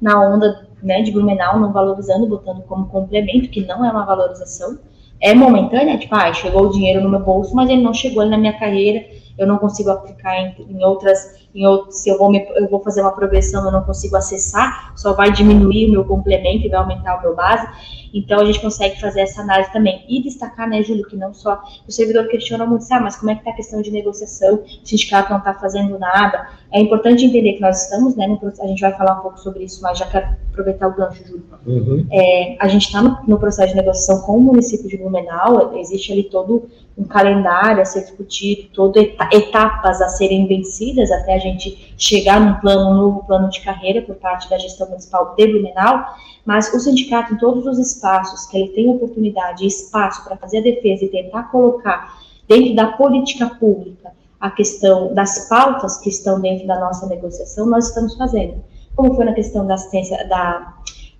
na 0.00 0.20
onda 0.20 0.68
né, 0.80 1.02
de 1.02 1.10
Blumenau, 1.10 1.58
não 1.58 1.72
valorizando, 1.72 2.28
botando 2.28 2.62
como 2.62 2.86
complemento, 2.86 3.48
que 3.48 3.66
não 3.66 3.84
é 3.84 3.90
uma 3.90 4.06
valorização. 4.06 4.78
É 5.20 5.34
momentânea, 5.34 5.98
tipo, 5.98 6.14
ah, 6.14 6.32
chegou 6.32 6.66
o 6.66 6.70
dinheiro 6.70 7.00
no 7.00 7.08
meu 7.08 7.18
bolso, 7.18 7.56
mas 7.56 7.68
ele 7.68 7.82
não 7.82 7.92
chegou 7.92 8.24
na 8.24 8.38
minha 8.38 8.52
carreira, 8.52 9.04
eu 9.36 9.46
não 9.46 9.58
consigo 9.58 9.90
aplicar 9.90 10.36
em, 10.36 10.54
em 10.68 10.84
outras 10.84 11.44
em 11.54 11.64
se 11.92 12.08
eu 12.08 12.18
vou, 12.18 12.30
me, 12.30 12.44
eu 12.56 12.68
vou 12.68 12.80
fazer 12.80 13.00
uma 13.00 13.12
progressão, 13.12 13.64
eu 13.64 13.70
não 13.70 13.84
consigo 13.84 14.16
acessar, 14.16 14.92
só 14.96 15.12
vai 15.12 15.30
diminuir 15.30 15.86
o 15.86 15.92
meu 15.92 16.04
complemento 16.04 16.66
e 16.66 16.68
vai 16.68 16.80
aumentar 16.80 17.18
o 17.18 17.22
meu 17.22 17.34
base. 17.34 17.66
Então, 18.12 18.40
a 18.40 18.44
gente 18.44 18.60
consegue 18.60 19.00
fazer 19.00 19.20
essa 19.20 19.40
análise 19.40 19.72
também. 19.72 20.04
E 20.08 20.22
destacar, 20.22 20.68
né, 20.68 20.82
Júlio, 20.82 21.06
que 21.06 21.16
não 21.16 21.32
só 21.32 21.62
o 21.86 21.92
servidor 21.92 22.26
questiona 22.26 22.66
muito, 22.66 22.84
ah, 22.90 23.00
mas 23.00 23.16
como 23.16 23.30
é 23.30 23.34
que 23.34 23.40
está 23.40 23.52
a 23.52 23.54
questão 23.54 23.80
de 23.80 23.90
negociação? 23.90 24.56
O 24.56 24.86
sindicato 24.86 25.30
não 25.30 25.38
está 25.38 25.54
fazendo 25.54 25.96
nada. 25.96 26.48
É 26.74 26.80
importante 26.80 27.24
entender 27.24 27.52
que 27.52 27.60
nós 27.60 27.84
estamos, 27.84 28.16
né, 28.16 28.26
no, 28.26 28.40
a 28.60 28.66
gente 28.66 28.80
vai 28.80 28.92
falar 28.94 29.20
um 29.20 29.22
pouco 29.22 29.38
sobre 29.38 29.62
isso, 29.62 29.80
mas 29.80 29.96
já 29.96 30.06
quero 30.06 30.26
aproveitar 30.50 30.88
o 30.88 30.96
gancho, 30.96 31.24
Júlio. 31.24 31.44
Uhum. 31.64 32.04
É, 32.10 32.56
a 32.58 32.66
gente 32.66 32.86
está 32.86 33.00
no, 33.00 33.16
no 33.28 33.38
processo 33.38 33.68
de 33.68 33.76
negociação 33.76 34.26
com 34.26 34.38
o 34.38 34.40
município 34.40 34.88
de 34.88 34.96
Blumenau, 34.96 35.78
existe 35.78 36.12
ali 36.12 36.24
todo 36.24 36.68
um 36.98 37.04
calendário 37.04 37.80
a 37.80 37.84
ser 37.84 38.00
discutido, 38.00 38.70
todas 38.72 39.06
etapas 39.32 40.02
a 40.02 40.08
serem 40.08 40.48
vencidas 40.48 41.12
até 41.12 41.34
a 41.34 41.38
gente 41.38 41.94
chegar 41.96 42.40
num 42.40 42.54
plano, 42.54 42.90
um 42.90 42.94
novo 42.94 43.24
plano 43.24 43.48
de 43.50 43.60
carreira 43.60 44.02
por 44.02 44.16
parte 44.16 44.50
da 44.50 44.58
gestão 44.58 44.88
municipal 44.88 45.32
de 45.36 45.46
Blumenau, 45.46 46.04
mas 46.44 46.74
o 46.74 46.80
sindicato, 46.80 47.34
em 47.34 47.38
todos 47.38 47.66
os 47.66 47.78
espaços 47.78 48.46
que 48.46 48.58
ele 48.58 48.70
tem 48.70 48.88
oportunidade 48.88 49.62
e 49.62 49.68
espaço 49.68 50.24
para 50.24 50.36
fazer 50.36 50.58
a 50.58 50.62
defesa 50.62 51.04
e 51.04 51.08
tentar 51.08 51.44
colocar 51.52 52.18
dentro 52.48 52.74
da 52.74 52.88
política 52.88 53.48
pública 53.48 54.12
a 54.40 54.50
questão 54.50 55.14
das 55.14 55.48
pautas 55.48 55.98
que 55.98 56.08
estão 56.08 56.40
dentro 56.40 56.66
da 56.66 56.78
nossa 56.78 57.06
negociação, 57.06 57.66
nós 57.66 57.88
estamos 57.88 58.14
fazendo. 58.16 58.62
Como 58.94 59.14
foi 59.14 59.24
na 59.24 59.32
questão 59.32 59.66
da 59.66 59.74
assistência, 59.74 60.28
da 60.28 60.74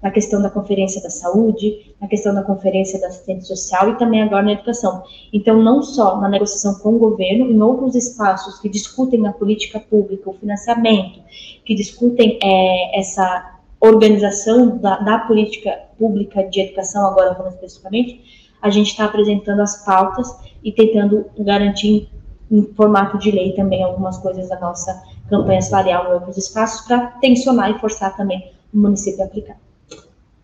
na 0.04 0.10
questão 0.10 0.42
da 0.42 0.50
Conferência 0.50 1.02
da 1.02 1.08
Saúde, 1.08 1.94
na 1.98 2.06
questão 2.06 2.34
da 2.34 2.42
Conferência 2.42 3.00
da 3.00 3.06
Assistência 3.06 3.56
Social 3.56 3.88
e 3.88 3.96
também 3.96 4.20
agora 4.20 4.42
na 4.42 4.52
educação. 4.52 5.02
Então, 5.32 5.62
não 5.62 5.82
só 5.82 6.20
na 6.20 6.28
negociação 6.28 6.74
com 6.74 6.96
o 6.96 6.98
governo, 6.98 7.50
em 7.50 7.58
outros 7.62 7.94
espaços 7.94 8.60
que 8.60 8.68
discutem 8.68 9.26
a 9.26 9.32
política 9.32 9.80
pública, 9.80 10.28
o 10.28 10.34
financiamento, 10.34 11.20
que 11.64 11.74
discutem 11.74 12.38
é, 12.42 13.00
essa 13.00 13.58
organização 13.80 14.76
da, 14.76 14.98
da, 14.98 15.20
política 15.20 15.74
pública 15.98 16.42
de 16.42 16.60
educação, 16.60 17.06
agora 17.06 17.34
falando 17.34 17.54
especificamente, 17.54 18.50
a 18.60 18.68
gente 18.68 18.90
está 18.90 19.06
apresentando 19.06 19.60
as 19.60 19.86
pautas 19.86 20.28
e 20.62 20.70
tentando 20.70 21.24
garantir 21.38 22.10
em 22.54 22.62
formato 22.74 23.18
de 23.18 23.32
lei 23.32 23.52
também 23.52 23.82
algumas 23.82 24.16
coisas 24.18 24.48
da 24.48 24.60
nossa 24.60 25.02
campanha 25.28 25.60
salarial 25.60 26.06
em 26.08 26.14
outros 26.14 26.36
espaços 26.36 26.86
para 26.86 27.08
tensionar 27.20 27.70
e 27.70 27.80
forçar 27.80 28.16
também 28.16 28.52
o 28.72 28.78
município 28.78 29.22
a 29.22 29.26
aplicar. 29.26 29.56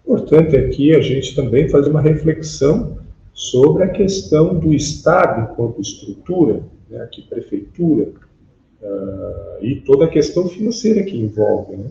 Importante 0.05 0.57
aqui 0.57 0.93
a 0.93 1.01
gente 1.01 1.37
também 1.37 1.69
fazer 1.69 1.89
uma 1.89 2.01
reflexão 2.01 2.99
sobre 3.33 3.85
a 3.85 3.89
questão 3.89 4.59
do 4.59 4.75
Estado 4.75 5.53
enquanto 5.53 5.81
estrutura, 5.81 6.63
né, 6.91 7.01
aqui 7.03 7.23
prefeitura, 7.23 8.09
uh, 8.83 9.65
e 9.65 9.77
toda 9.77 10.07
a 10.07 10.09
questão 10.09 10.49
financeira 10.49 11.05
que 11.05 11.17
envolve. 11.17 11.77
Né? 11.77 11.91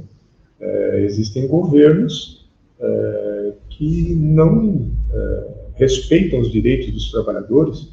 Uh, 0.60 0.98
existem 0.98 1.48
governos 1.48 2.46
uh, 2.80 3.54
que 3.70 4.14
não 4.16 4.92
respeitam 5.76 6.42
os 6.42 6.52
direitos 6.52 6.92
dos 6.92 7.10
trabalhadores 7.10 7.88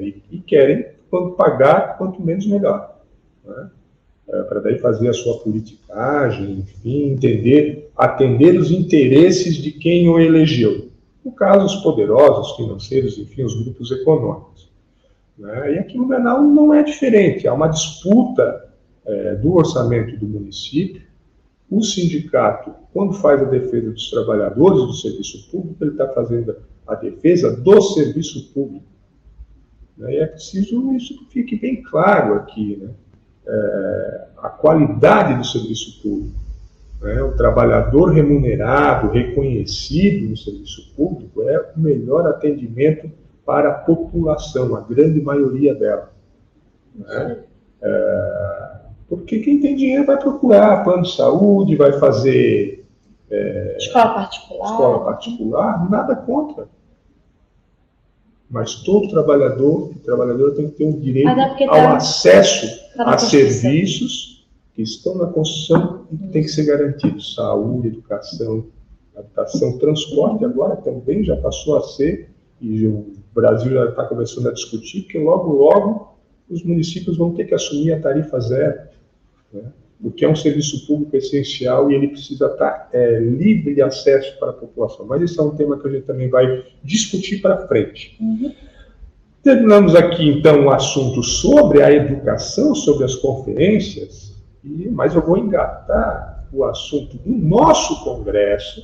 e, 0.00 0.14
e, 0.30 0.38
querem 0.38 0.86
quanto 1.10 1.36
pagar, 1.36 1.98
quanto 1.98 2.22
menos 2.22 2.46
melhor. 2.46 3.00
Né? 3.44 3.70
para 4.48 4.60
daí 4.60 4.78
fazer 4.78 5.08
a 5.08 5.12
sua 5.12 5.38
politicagem, 5.38 6.60
enfim, 6.60 7.10
entender, 7.10 7.90
atender 7.96 8.58
os 8.58 8.70
interesses 8.70 9.56
de 9.56 9.72
quem 9.72 10.08
o 10.08 10.20
elegeu. 10.20 10.88
No 11.24 11.32
caso, 11.32 11.66
os 11.66 11.82
poderosos, 11.82 12.56
financeiros, 12.56 13.18
enfim, 13.18 13.42
os 13.42 13.60
grupos 13.60 13.90
econômicos. 13.90 14.70
Né? 15.36 15.74
E 15.74 15.78
aqui 15.78 15.96
no 15.96 16.06
Menal 16.06 16.42
não 16.42 16.72
é 16.72 16.82
diferente, 16.82 17.48
há 17.48 17.52
uma 17.52 17.68
disputa 17.68 18.68
é, 19.04 19.34
do 19.34 19.54
orçamento 19.54 20.16
do 20.16 20.26
município. 20.26 21.02
O 21.70 21.82
sindicato, 21.82 22.72
quando 22.92 23.14
faz 23.14 23.40
a 23.42 23.46
defesa 23.46 23.90
dos 23.90 24.10
trabalhadores 24.10 24.80
do 24.80 24.92
serviço 24.92 25.48
público, 25.50 25.84
ele 25.84 25.92
está 25.92 26.08
fazendo 26.08 26.56
a 26.86 26.94
defesa 26.94 27.56
do 27.56 27.80
serviço 27.80 28.52
público. 28.52 28.84
Né? 30.00 30.14
E 30.14 30.16
é 30.18 30.26
preciso 30.26 30.92
isso 30.94 31.16
que 31.18 31.26
fique 31.26 31.56
bem 31.56 31.82
claro 31.82 32.34
aqui, 32.34 32.76
né? 32.76 32.88
é, 33.46 34.24
a 34.38 34.48
qualidade 34.48 35.34
do 35.34 35.44
serviço 35.44 36.00
público. 36.02 36.40
Né? 37.02 37.22
O 37.22 37.36
trabalhador 37.36 38.06
remunerado, 38.06 39.10
reconhecido 39.10 40.30
no 40.30 40.36
serviço 40.36 40.92
público, 40.96 41.42
é 41.42 41.70
o 41.76 41.80
melhor 41.80 42.26
atendimento 42.26 43.10
para 43.44 43.70
a 43.70 43.74
população, 43.74 44.74
a 44.74 44.80
grande 44.80 45.20
maioria 45.20 45.74
dela. 45.74 46.10
Né? 46.94 47.38
É, 47.82 48.70
porque 49.08 49.40
quem 49.40 49.60
tem 49.60 49.76
dinheiro 49.76 50.06
vai 50.06 50.16
procurar 50.16 50.82
plano 50.82 51.02
de 51.02 51.14
saúde, 51.14 51.76
vai 51.76 51.92
fazer. 51.98 52.86
É, 53.30 53.76
escola 53.78 54.14
particular. 54.14 54.70
Escola 54.70 55.04
particular, 55.04 55.90
nada 55.90 56.16
contra. 56.16 56.68
Mas 58.50 58.74
todo 58.82 59.08
trabalhador, 59.08 59.92
trabalhador 60.04 60.54
tem 60.54 60.68
que 60.68 60.76
ter 60.76 60.84
um 60.84 60.98
direito 60.98 61.28
ao 61.28 61.66
tá, 61.66 61.96
acesso 61.96 62.66
tá 62.96 63.14
a 63.14 63.18
serviços 63.18 64.44
que 64.74 64.82
estão 64.82 65.14
na 65.16 65.26
Constituição 65.26 66.06
e 66.12 66.16
que 66.16 66.28
tem 66.28 66.42
que 66.42 66.48
ser 66.48 66.64
garantidos. 66.64 67.34
Saúde, 67.34 67.88
educação, 67.88 68.66
habitação, 69.16 69.78
transporte 69.78 70.44
agora 70.44 70.74
também 70.76 71.22
já 71.22 71.36
passou 71.36 71.76
a 71.76 71.82
ser, 71.82 72.28
e 72.60 72.86
o 72.86 73.14
Brasil 73.32 73.72
já 73.72 73.84
está 73.86 74.04
começando 74.04 74.48
a 74.48 74.52
discutir, 74.52 75.02
que 75.02 75.18
logo, 75.18 75.52
logo 75.52 76.18
os 76.48 76.64
municípios 76.64 77.16
vão 77.16 77.32
ter 77.32 77.44
que 77.44 77.54
assumir 77.54 77.92
a 77.92 78.00
tarifa 78.00 78.40
zero. 78.40 78.80
Né? 79.52 79.62
O 80.02 80.10
que 80.10 80.24
é 80.24 80.28
um 80.28 80.34
serviço 80.34 80.86
público 80.86 81.16
essencial 81.16 81.90
e 81.90 81.94
ele 81.94 82.08
precisa 82.08 82.46
estar 82.46 82.88
é, 82.92 83.18
livre 83.18 83.74
de 83.74 83.82
acesso 83.82 84.38
para 84.38 84.50
a 84.50 84.54
população. 84.54 85.06
Mas 85.06 85.22
esse 85.22 85.38
é 85.38 85.42
um 85.42 85.54
tema 85.54 85.78
que 85.78 85.86
a 85.86 85.90
gente 85.90 86.06
também 86.06 86.28
vai 86.28 86.64
discutir 86.82 87.40
para 87.42 87.66
frente. 87.66 88.16
Uhum. 88.18 88.52
Terminamos 89.42 89.94
aqui, 89.94 90.28
então, 90.28 90.66
o 90.66 90.70
assunto 90.70 91.22
sobre 91.22 91.82
a 91.82 91.92
educação, 91.92 92.74
sobre 92.74 93.04
as 93.04 93.14
conferências, 93.14 94.34
e, 94.64 94.88
mas 94.88 95.14
eu 95.14 95.22
vou 95.22 95.36
engatar 95.36 96.46
o 96.52 96.64
assunto 96.64 97.16
do 97.18 97.30
nosso 97.30 98.02
congresso 98.02 98.82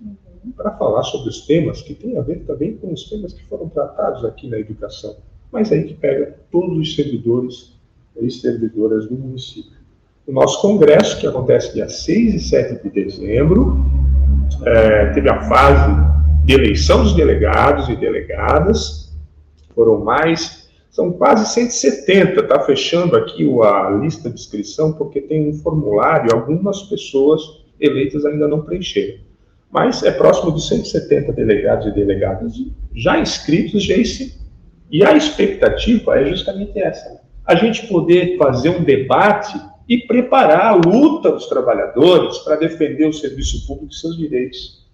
uhum. 0.00 0.52
para 0.56 0.70
falar 0.72 1.02
sobre 1.02 1.30
os 1.30 1.46
temas 1.46 1.82
que 1.82 1.94
têm 1.94 2.16
a 2.16 2.22
ver 2.22 2.44
também 2.44 2.76
com 2.76 2.92
os 2.92 3.08
temas 3.08 3.32
que 3.32 3.42
foram 3.44 3.68
tratados 3.68 4.24
aqui 4.24 4.48
na 4.48 4.58
educação, 4.58 5.16
mas 5.50 5.70
aí 5.72 5.84
que 5.84 5.94
pega 5.94 6.38
todos 6.50 6.78
os 6.78 6.94
servidores 6.94 7.72
e 8.20 8.30
servidoras 8.30 9.06
do 9.06 9.14
município 9.14 9.81
o 10.26 10.32
nosso 10.32 10.60
congresso, 10.60 11.18
que 11.18 11.26
acontece 11.26 11.74
dia 11.74 11.88
6 11.88 12.34
e 12.34 12.40
7 12.40 12.82
de 12.82 12.90
dezembro. 12.90 13.76
É, 14.64 15.06
teve 15.06 15.28
a 15.28 15.42
fase 15.42 15.92
de 16.44 16.54
eleição 16.54 17.02
dos 17.02 17.14
delegados 17.14 17.88
e 17.88 17.96
delegadas, 17.96 19.12
foram 19.74 20.04
mais, 20.04 20.68
são 20.90 21.12
quase 21.12 21.46
170, 21.52 22.40
está 22.40 22.60
fechando 22.60 23.16
aqui 23.16 23.48
a 23.62 23.90
lista 23.90 24.28
de 24.28 24.34
inscrição, 24.34 24.92
porque 24.92 25.20
tem 25.20 25.48
um 25.48 25.54
formulário, 25.54 26.34
algumas 26.34 26.82
pessoas 26.82 27.40
eleitas 27.80 28.24
ainda 28.24 28.46
não 28.46 28.62
preencheram. 28.62 29.18
Mas 29.70 30.02
é 30.02 30.10
próximo 30.10 30.52
de 30.52 30.62
170 30.62 31.32
delegados 31.32 31.86
e 31.86 31.92
delegadas 31.92 32.52
já 32.94 33.18
inscritos, 33.18 33.82
Jace, 33.82 34.38
e 34.90 35.02
a 35.02 35.16
expectativa 35.16 36.20
é 36.20 36.26
justamente 36.26 36.78
essa: 36.78 37.22
a 37.46 37.54
gente 37.54 37.86
poder 37.86 38.36
fazer 38.36 38.68
um 38.68 38.84
debate 38.84 39.58
e 39.92 40.06
preparar 40.06 40.68
a 40.68 40.74
luta 40.74 41.30
dos 41.30 41.46
trabalhadores 41.46 42.38
para 42.38 42.56
defender 42.56 43.06
o 43.06 43.12
serviço 43.12 43.66
público 43.66 43.92
e 43.92 43.94
seus 43.94 44.16
direitos 44.16 44.86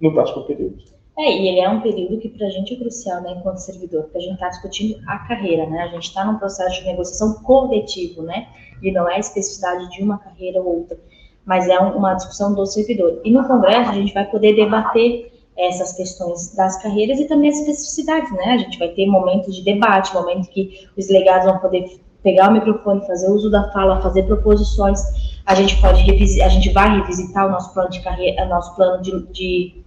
no 0.00 0.12
próximo 0.12 0.44
período. 0.44 0.80
É, 1.18 1.28
e 1.28 1.48
ele 1.48 1.58
é 1.58 1.68
um 1.68 1.80
período 1.80 2.18
que 2.18 2.28
para 2.28 2.46
a 2.46 2.50
gente 2.50 2.72
é 2.72 2.76
crucial, 2.76 3.20
né, 3.20 3.34
enquanto 3.36 3.56
servidor, 3.56 4.04
porque 4.04 4.18
a 4.18 4.20
gente 4.20 4.34
está 4.34 4.48
discutindo 4.48 5.02
a 5.08 5.18
carreira, 5.18 5.66
né, 5.66 5.80
a 5.82 5.88
gente 5.88 6.04
está 6.04 6.24
num 6.24 6.38
processo 6.38 6.78
de 6.78 6.86
negociação 6.86 7.42
coletivo, 7.42 8.22
né, 8.22 8.46
e 8.80 8.92
não 8.92 9.10
é 9.10 9.16
a 9.16 9.18
especificidade 9.18 9.90
de 9.90 10.04
uma 10.04 10.18
carreira 10.18 10.60
ou 10.60 10.78
outra, 10.78 10.96
mas 11.44 11.68
é 11.68 11.76
uma 11.80 12.14
discussão 12.14 12.54
do 12.54 12.64
servidor. 12.64 13.20
E 13.24 13.30
no 13.32 13.44
Congresso 13.44 13.90
a 13.90 13.94
gente 13.94 14.14
vai 14.14 14.30
poder 14.30 14.54
debater 14.54 15.32
essas 15.58 15.94
questões 15.94 16.54
das 16.54 16.80
carreiras 16.80 17.18
e 17.18 17.26
também 17.26 17.50
as 17.50 17.58
especificidades, 17.58 18.30
né, 18.34 18.52
a 18.52 18.58
gente 18.58 18.78
vai 18.78 18.90
ter 18.90 19.04
momentos 19.04 19.56
de 19.56 19.64
debate, 19.64 20.14
momentos 20.14 20.46
que 20.48 20.88
os 20.96 21.08
delegados 21.08 21.44
vão 21.44 21.58
poder 21.58 22.00
pegar 22.22 22.50
o 22.50 22.52
microfone, 22.52 23.06
fazer 23.06 23.28
uso 23.30 23.50
da 23.50 23.70
fala, 23.72 24.00
fazer 24.00 24.22
proposições. 24.24 25.00
A 25.44 25.54
gente 25.54 25.80
pode 25.80 26.02
a 26.42 26.48
gente 26.48 26.70
vai 26.70 26.98
revisitar 26.98 27.46
o 27.46 27.50
nosso 27.50 27.72
plano 27.74 27.90
de 27.90 28.00
carreira, 28.00 28.46
nosso 28.46 28.74
plano 28.76 29.02
de, 29.02 29.26
de 29.32 29.82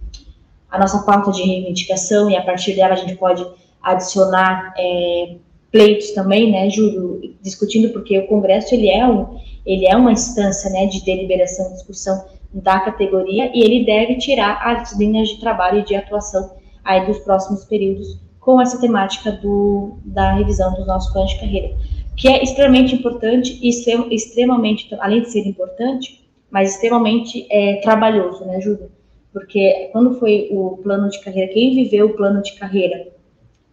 a 0.70 0.78
nossa 0.78 1.02
pauta 1.04 1.32
de 1.32 1.42
reivindicação 1.42 2.30
e 2.30 2.36
a 2.36 2.42
partir 2.42 2.74
dela 2.74 2.94
a 2.94 2.96
gente 2.96 3.14
pode 3.16 3.46
adicionar 3.82 4.74
é, 4.76 5.36
pleitos 5.70 6.10
também, 6.10 6.50
né, 6.50 6.68
Júlio, 6.68 7.34
discutindo 7.40 7.92
porque 7.92 8.18
o 8.18 8.26
Congresso 8.26 8.74
ele 8.74 8.90
é 8.90 9.06
um, 9.06 9.38
ele 9.64 9.86
é 9.86 9.96
uma 9.96 10.12
instância, 10.12 10.70
né, 10.70 10.86
de 10.86 11.04
deliberação, 11.04 11.72
discussão 11.72 12.24
da 12.52 12.80
categoria 12.80 13.50
e 13.54 13.62
ele 13.62 13.84
deve 13.84 14.16
tirar 14.16 14.60
as 14.62 14.96
linhas 14.96 15.28
de 15.28 15.40
trabalho 15.40 15.80
e 15.80 15.84
de 15.84 15.94
atuação 15.94 16.52
aí 16.84 17.04
dos 17.06 17.18
próximos 17.18 17.64
períodos 17.64 18.18
com 18.40 18.60
essa 18.60 18.80
temática 18.80 19.32
do, 19.32 19.98
da 20.04 20.34
revisão 20.34 20.72
dos 20.74 20.86
nossos 20.86 21.12
planos 21.12 21.32
de 21.32 21.40
carreira, 21.40 21.76
que 22.16 22.28
é 22.28 22.42
extremamente 22.42 22.94
importante 22.94 23.58
e 23.62 23.68
extrem, 23.68 24.12
extremamente, 24.12 24.88
além 25.00 25.22
de 25.22 25.30
ser 25.30 25.46
importante, 25.46 26.26
mas 26.50 26.72
extremamente 26.72 27.46
é, 27.50 27.76
trabalhoso, 27.76 28.44
né, 28.44 28.60
Júlio? 28.60 28.90
Porque 29.32 29.90
quando 29.92 30.18
foi 30.18 30.48
o 30.50 30.78
plano 30.82 31.10
de 31.10 31.20
carreira, 31.20 31.52
quem 31.52 31.74
viveu 31.74 32.06
o 32.06 32.16
plano 32.16 32.40
de 32.40 32.54
carreira 32.54 33.08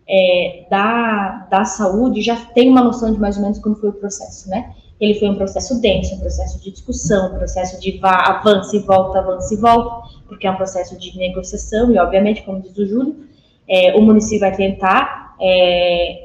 é, 0.08 0.66
da, 0.70 1.48
da 1.50 1.64
saúde 1.64 2.22
já 2.22 2.36
tem 2.36 2.70
uma 2.70 2.84
noção 2.84 3.14
de 3.14 3.20
mais 3.20 3.38
ou 3.38 3.44
menos 3.44 3.60
como 3.60 3.76
foi 3.76 3.90
o 3.90 3.94
processo, 3.94 4.50
né? 4.50 4.74
Ele 5.00 5.16
foi 5.16 5.30
um 5.30 5.36
processo 5.36 5.82
denso, 5.82 6.16
um 6.16 6.20
processo 6.20 6.62
de 6.62 6.72
discussão, 6.72 7.34
um 7.34 7.38
processo 7.38 7.80
de 7.80 8.00
avança 8.02 8.76
e 8.76 8.80
volta, 8.80 9.20
avança 9.20 9.54
e 9.54 9.58
volta, 9.58 10.10
porque 10.28 10.46
é 10.46 10.52
um 10.52 10.56
processo 10.56 10.98
de 10.98 11.18
negociação 11.18 11.92
e, 11.92 11.98
obviamente, 11.98 12.44
como 12.44 12.62
diz 12.62 12.78
o 12.78 12.86
Júlio, 12.86 13.16
é, 13.68 13.96
o 13.96 14.02
município 14.02 14.42
vai 14.42 14.56
tentar 14.56 15.36
é, 15.42 16.23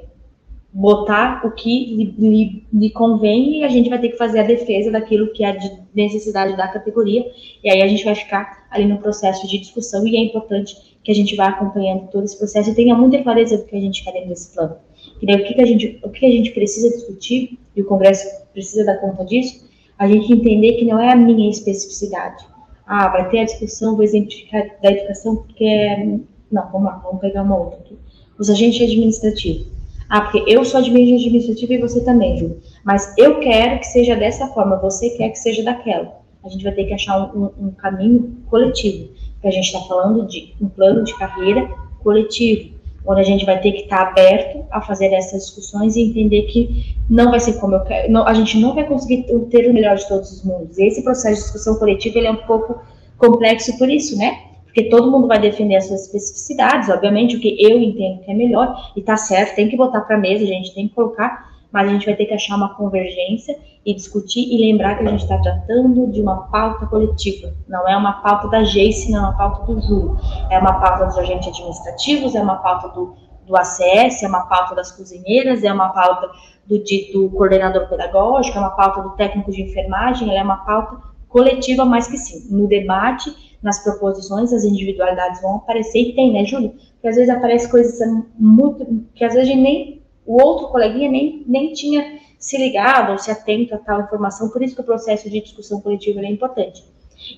botar 0.79 1.45
o 1.45 1.51
que 1.51 2.15
lhe, 2.17 2.65
lhe, 2.73 2.91
convém 2.91 3.59
e 3.59 3.65
a 3.65 3.69
gente 3.69 3.91
vai 3.91 4.01
ter 4.01 4.11
que 4.11 4.17
fazer 4.17 4.39
a 4.39 4.45
defesa 4.45 4.93
daquilo 4.93 5.33
que 5.33 5.43
é 5.43 5.51
de 5.51 5.69
necessidade 5.93 6.57
da 6.57 6.69
categoria, 6.69 7.27
e 7.65 7.69
aí 7.69 7.83
a 7.83 7.89
gente 7.89 8.05
vai 8.05 8.15
ficar 8.15 8.65
ali 8.71 8.85
no 8.85 8.99
processo 8.99 9.49
de 9.49 9.59
discussão, 9.59 10.07
e 10.07 10.15
é 10.15 10.21
importante 10.21 10.97
que 11.03 11.11
a 11.11 11.15
gente 11.15 11.35
vá 11.35 11.47
acompanhando 11.49 12.09
todo 12.13 12.23
esse 12.23 12.39
processo 12.39 12.71
e 12.71 12.75
tenha 12.77 12.95
muita 12.95 13.21
clareza 13.25 13.59
do 13.59 13.65
que 13.65 13.75
a 13.75 13.81
gente 13.81 14.05
quer 14.05 14.13
dentro 14.13 14.29
desse 14.29 14.55
plano. 14.55 14.77
E 15.21 15.27
daí, 15.27 15.43
o 15.43 15.45
que, 15.45 15.55
que, 15.55 15.61
a 15.61 15.67
gente, 15.67 15.99
o 16.01 16.11
que 16.11 16.25
a 16.25 16.31
gente 16.31 16.53
precisa 16.53 16.91
discutir, 16.91 17.59
e 17.75 17.83
o 17.83 17.85
Congresso 17.85 18.25
precisa 18.53 18.85
dar 18.85 18.99
conta 18.99 19.25
disso, 19.25 19.69
a 19.99 20.07
gente 20.07 20.33
entender 20.33 20.75
que 20.75 20.85
não 20.85 21.01
é 21.01 21.11
a 21.13 21.17
minha 21.17 21.51
especificidade. 21.51 22.47
Ah, 22.87 23.09
vai 23.09 23.29
ter 23.31 23.41
a 23.41 23.45
discussão, 23.45 23.97
vou 23.97 24.05
exemplificar 24.05 24.65
da 24.81 24.93
educação, 24.93 25.37
porque 25.37 25.65
é 25.65 26.19
não, 26.53 26.71
vamos 26.71 26.85
lá, 26.85 26.99
vamos 26.99 27.21
pegar 27.21 27.43
uma 27.43 27.59
outra 27.59 27.81
aqui. 27.81 27.99
Os 28.39 28.49
agentes 28.49 28.81
administrativos. 28.81 29.78
Ah, 30.09 30.23
porque 30.23 30.43
eu 30.47 30.65
sou 30.65 30.81
agente 30.81 31.15
administrativo 31.15 31.73
e 31.73 31.79
você 31.79 32.03
também, 32.03 32.39
Ju. 32.39 32.57
Mas 32.83 33.13
eu 33.19 33.41
quero 33.41 33.79
que 33.79 33.87
seja 33.87 34.17
dessa 34.17 34.47
forma, 34.49 34.77
você 34.77 35.11
quer 35.11 35.29
que 35.29 35.39
seja 35.39 35.63
daquela. 35.63 36.19
A 36.43 36.49
gente 36.49 36.65
vai 36.65 36.73
ter 36.73 36.85
que 36.85 36.95
achar 36.95 37.35
um, 37.35 37.45
um, 37.45 37.67
um 37.67 37.71
caminho 37.73 38.39
coletivo. 38.49 39.09
Porque 39.35 39.49
a 39.49 39.51
gente 39.51 39.67
está 39.67 39.81
falando 39.81 40.27
de 40.27 40.55
um 40.61 40.69
plano 40.69 41.05
de 41.05 41.17
carreira 41.19 41.69
coletivo, 42.03 42.71
onde 43.07 43.21
a 43.21 43.25
gente 43.25 43.45
vai 43.45 43.61
ter 43.61 43.73
que 43.73 43.83
estar 43.83 44.05
tá 44.05 44.11
aberto 44.11 44.65
a 44.71 44.81
fazer 44.81 45.13
essas 45.13 45.47
discussões 45.47 45.95
e 45.95 46.03
entender 46.03 46.43
que 46.45 46.97
não 47.09 47.31
vai 47.31 47.41
ser 47.41 47.55
como 47.61 47.75
eu 47.75 47.81
quero, 47.81 48.11
não, 48.11 48.27
a 48.27 48.35
gente 48.35 48.59
não 48.59 48.75
vai 48.75 48.87
conseguir 48.87 49.27
ter 49.51 49.69
o 49.69 49.75
melhor 49.75 49.97
de 49.97 50.09
todos 50.09 50.33
os 50.33 50.45
mundos. 50.45 50.79
E 50.79 50.87
esse 50.87 51.03
processo 51.03 51.37
de 51.37 51.43
discussão 51.43 51.77
coletiva 51.77 52.19
ele 52.19 52.27
é 52.27 52.31
um 52.31 52.47
pouco 52.47 52.81
complexo 53.19 53.77
por 53.79 53.91
isso, 53.91 54.17
né? 54.17 54.48
Porque 54.79 54.91
todo 54.91 55.11
mundo 55.11 55.27
vai 55.27 55.41
defender 55.41 55.75
as 55.75 55.89
suas 55.89 56.03
especificidades, 56.03 56.89
obviamente, 56.89 57.37
o 57.37 57.41
que 57.41 57.57
eu 57.61 57.81
entendo 57.81 58.21
que 58.21 58.31
é 58.31 58.35
melhor, 58.35 58.93
e 58.95 59.03
tá 59.03 59.17
certo, 59.17 59.57
tem 59.57 59.69
que 59.69 59.77
botar 59.77 60.03
para 60.03 60.17
mesa, 60.17 60.45
a 60.45 60.47
gente 60.47 60.73
tem 60.73 60.87
que 60.87 60.95
colocar, 60.95 61.49
mas 61.73 61.89
a 61.89 61.93
gente 61.93 62.07
vai 62.07 62.15
ter 62.15 62.27
que 62.27 62.35
achar 62.35 62.55
uma 62.55 62.75
convergência 62.75 63.59
e 63.85 63.93
discutir 63.93 64.41
e 64.41 64.57
lembrar 64.57 64.97
que 64.97 65.05
a 65.05 65.11
gente 65.11 65.23
está 65.23 65.37
tratando 65.39 66.07
de 66.13 66.23
uma 66.23 66.43
pauta 66.49 66.87
coletiva, 66.87 67.53
não 67.67 67.89
é 67.89 67.97
uma 67.97 68.23
pauta 68.23 68.47
da 68.49 68.63
GEICE, 68.63 69.11
não 69.11 69.19
é 69.19 69.23
uma 69.23 69.37
pauta 69.37 69.73
do 69.73 69.81
Júlio, 69.81 70.17
é 70.49 70.59
uma 70.61 70.75
pauta 70.75 71.07
dos 71.07 71.19
agentes 71.19 71.49
administrativos, 71.49 72.37
é 72.37 72.41
uma 72.41 72.57
pauta 72.57 72.89
do, 72.91 73.17
do 73.49 73.57
ACS, 73.57 74.23
é 74.23 74.29
uma 74.29 74.47
pauta 74.47 74.77
das 74.77 74.93
cozinheiras, 74.93 75.65
é 75.65 75.73
uma 75.73 75.89
pauta 75.89 76.31
do, 76.69 76.79
do 77.13 77.31
coordenador 77.31 77.89
pedagógico, 77.89 78.57
é 78.57 78.61
uma 78.61 78.77
pauta 78.77 79.03
do 79.03 79.11
técnico 79.17 79.51
de 79.51 79.63
enfermagem, 79.63 80.29
ela 80.29 80.39
é 80.39 80.43
uma 80.43 80.59
pauta 80.59 80.99
coletiva, 81.29 81.85
mas 81.85 82.07
que 82.07 82.17
sim, 82.17 82.55
no 82.55 82.69
debate 82.69 83.48
nas 83.63 83.83
proposições, 83.83 84.53
as 84.53 84.65
individualidades 84.65 85.41
vão 85.43 85.57
aparecer, 85.57 86.01
e 86.01 86.15
tem, 86.15 86.33
né, 86.33 86.45
Júlio? 86.45 86.75
Que 87.01 87.09
às 87.09 87.17
vezes 87.17 87.31
aparece 87.31 87.71
coisas 87.71 87.99
muito, 88.39 89.05
que 89.15 89.25
às 89.25 89.35
vezes 89.35 89.55
nem, 89.57 90.03
o 90.27 90.41
outro 90.41 90.69
coleguinha 90.69 91.11
nem, 91.11 91.45
nem 91.47 91.73
tinha 91.73 92.19
se 92.39 92.57
ligado 92.57 93.13
ou 93.13 93.19
se 93.19 93.31
atento 93.31 93.75
a 93.75 93.79
tal 93.79 94.03
informação, 94.03 94.49
por 94.51 94.63
isso 94.63 94.75
que 94.75 94.81
o 94.81 94.85
processo 94.85 95.29
de 95.29 95.41
discussão 95.41 95.81
coletiva 95.81 96.21
é 96.21 96.31
importante. 96.31 96.85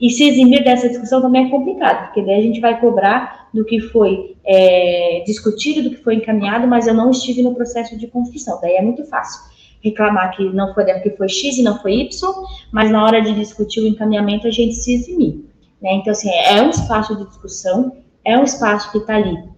E 0.00 0.10
se 0.10 0.28
eximir 0.28 0.62
dessa 0.62 0.88
discussão 0.88 1.22
também 1.22 1.46
é 1.46 1.50
complicado, 1.50 2.06
porque 2.06 2.22
daí 2.22 2.38
a 2.38 2.42
gente 2.42 2.60
vai 2.60 2.78
cobrar 2.78 3.48
do 3.52 3.64
que 3.64 3.80
foi 3.80 4.36
é, 4.44 5.22
discutido, 5.26 5.88
do 5.88 5.96
que 5.96 6.02
foi 6.02 6.16
encaminhado, 6.16 6.66
mas 6.68 6.86
eu 6.86 6.92
não 6.92 7.10
estive 7.10 7.42
no 7.42 7.54
processo 7.54 7.96
de 7.96 8.06
construção, 8.06 8.60
daí 8.60 8.74
é 8.74 8.82
muito 8.82 9.04
fácil 9.06 9.40
reclamar 9.82 10.36
que 10.36 10.44
não 10.50 10.74
foi 10.74 10.84
que 10.84 11.10
foi 11.10 11.28
X 11.28 11.56
e 11.56 11.62
não 11.62 11.78
foi 11.80 11.94
Y, 12.00 12.32
mas 12.70 12.90
na 12.90 13.04
hora 13.04 13.20
de 13.20 13.34
discutir 13.34 13.80
o 13.80 13.86
encaminhamento 13.86 14.46
a 14.46 14.50
gente 14.50 14.74
se 14.74 14.94
eximir. 14.94 15.49
Né? 15.80 15.94
Então, 15.94 16.10
assim, 16.10 16.30
é 16.30 16.62
um 16.62 16.70
espaço 16.70 17.16
de 17.16 17.26
discussão, 17.26 17.92
é 18.24 18.38
um 18.38 18.44
espaço 18.44 18.90
que 18.92 18.98
está 18.98 19.16
ali 19.16 19.50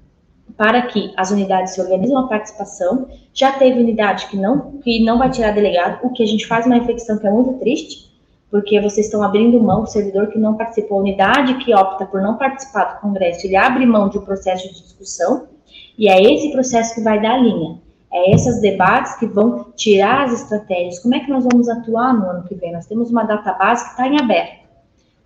para 0.57 0.83
que 0.83 1.13
as 1.17 1.31
unidades 1.31 1.75
se 1.75 1.81
organizem 1.81 2.17
a 2.17 2.23
participação. 2.25 3.09
Já 3.33 3.53
teve 3.53 3.81
unidade 3.81 4.27
que 4.27 4.37
não, 4.37 4.79
que 4.79 5.03
não 5.03 5.19
vai 5.19 5.31
tirar 5.31 5.53
delegado, 5.53 6.05
o 6.05 6.11
que 6.11 6.23
a 6.23 6.27
gente 6.27 6.47
faz 6.47 6.67
uma 6.67 6.77
reflexão 6.77 7.19
que 7.19 7.27
é 7.27 7.31
muito 7.31 7.55
triste, 7.55 8.13
porque 8.51 8.81
vocês 8.81 9.07
estão 9.07 9.23
abrindo 9.23 9.61
mão, 9.61 9.83
o 9.83 9.87
servidor 9.87 10.29
que 10.29 10.39
não 10.39 10.57
participou, 10.57 10.99
a 10.99 11.01
unidade 11.01 11.55
que 11.55 11.75
opta 11.75 12.05
por 12.05 12.21
não 12.21 12.37
participar 12.37 12.85
do 12.85 13.01
Congresso, 13.01 13.47
ele 13.47 13.57
abre 13.57 13.87
mão 13.87 14.09
de 14.09 14.19
um 14.19 14.25
processo 14.25 14.69
de 14.69 14.83
discussão, 14.83 15.49
e 15.99 16.09
é 16.09 16.21
esse 16.21 16.53
processo 16.53 16.95
que 16.95 17.01
vai 17.01 17.21
dar 17.21 17.35
a 17.35 17.39
linha. 17.39 17.81
É 18.13 18.35
esses 18.35 18.61
debates 18.61 19.15
que 19.15 19.27
vão 19.27 19.73
tirar 19.75 20.25
as 20.25 20.43
estratégias. 20.43 20.99
Como 20.99 21.15
é 21.15 21.21
que 21.21 21.31
nós 21.31 21.45
vamos 21.51 21.67
atuar 21.67 22.13
no 22.13 22.29
ano 22.29 22.45
que 22.45 22.55
vem? 22.55 22.71
Nós 22.71 22.85
temos 22.85 23.11
uma 23.11 23.25
data 23.25 23.55
base 23.55 23.85
que 23.85 23.91
está 23.93 24.07
em 24.07 24.21
aberto 24.21 24.62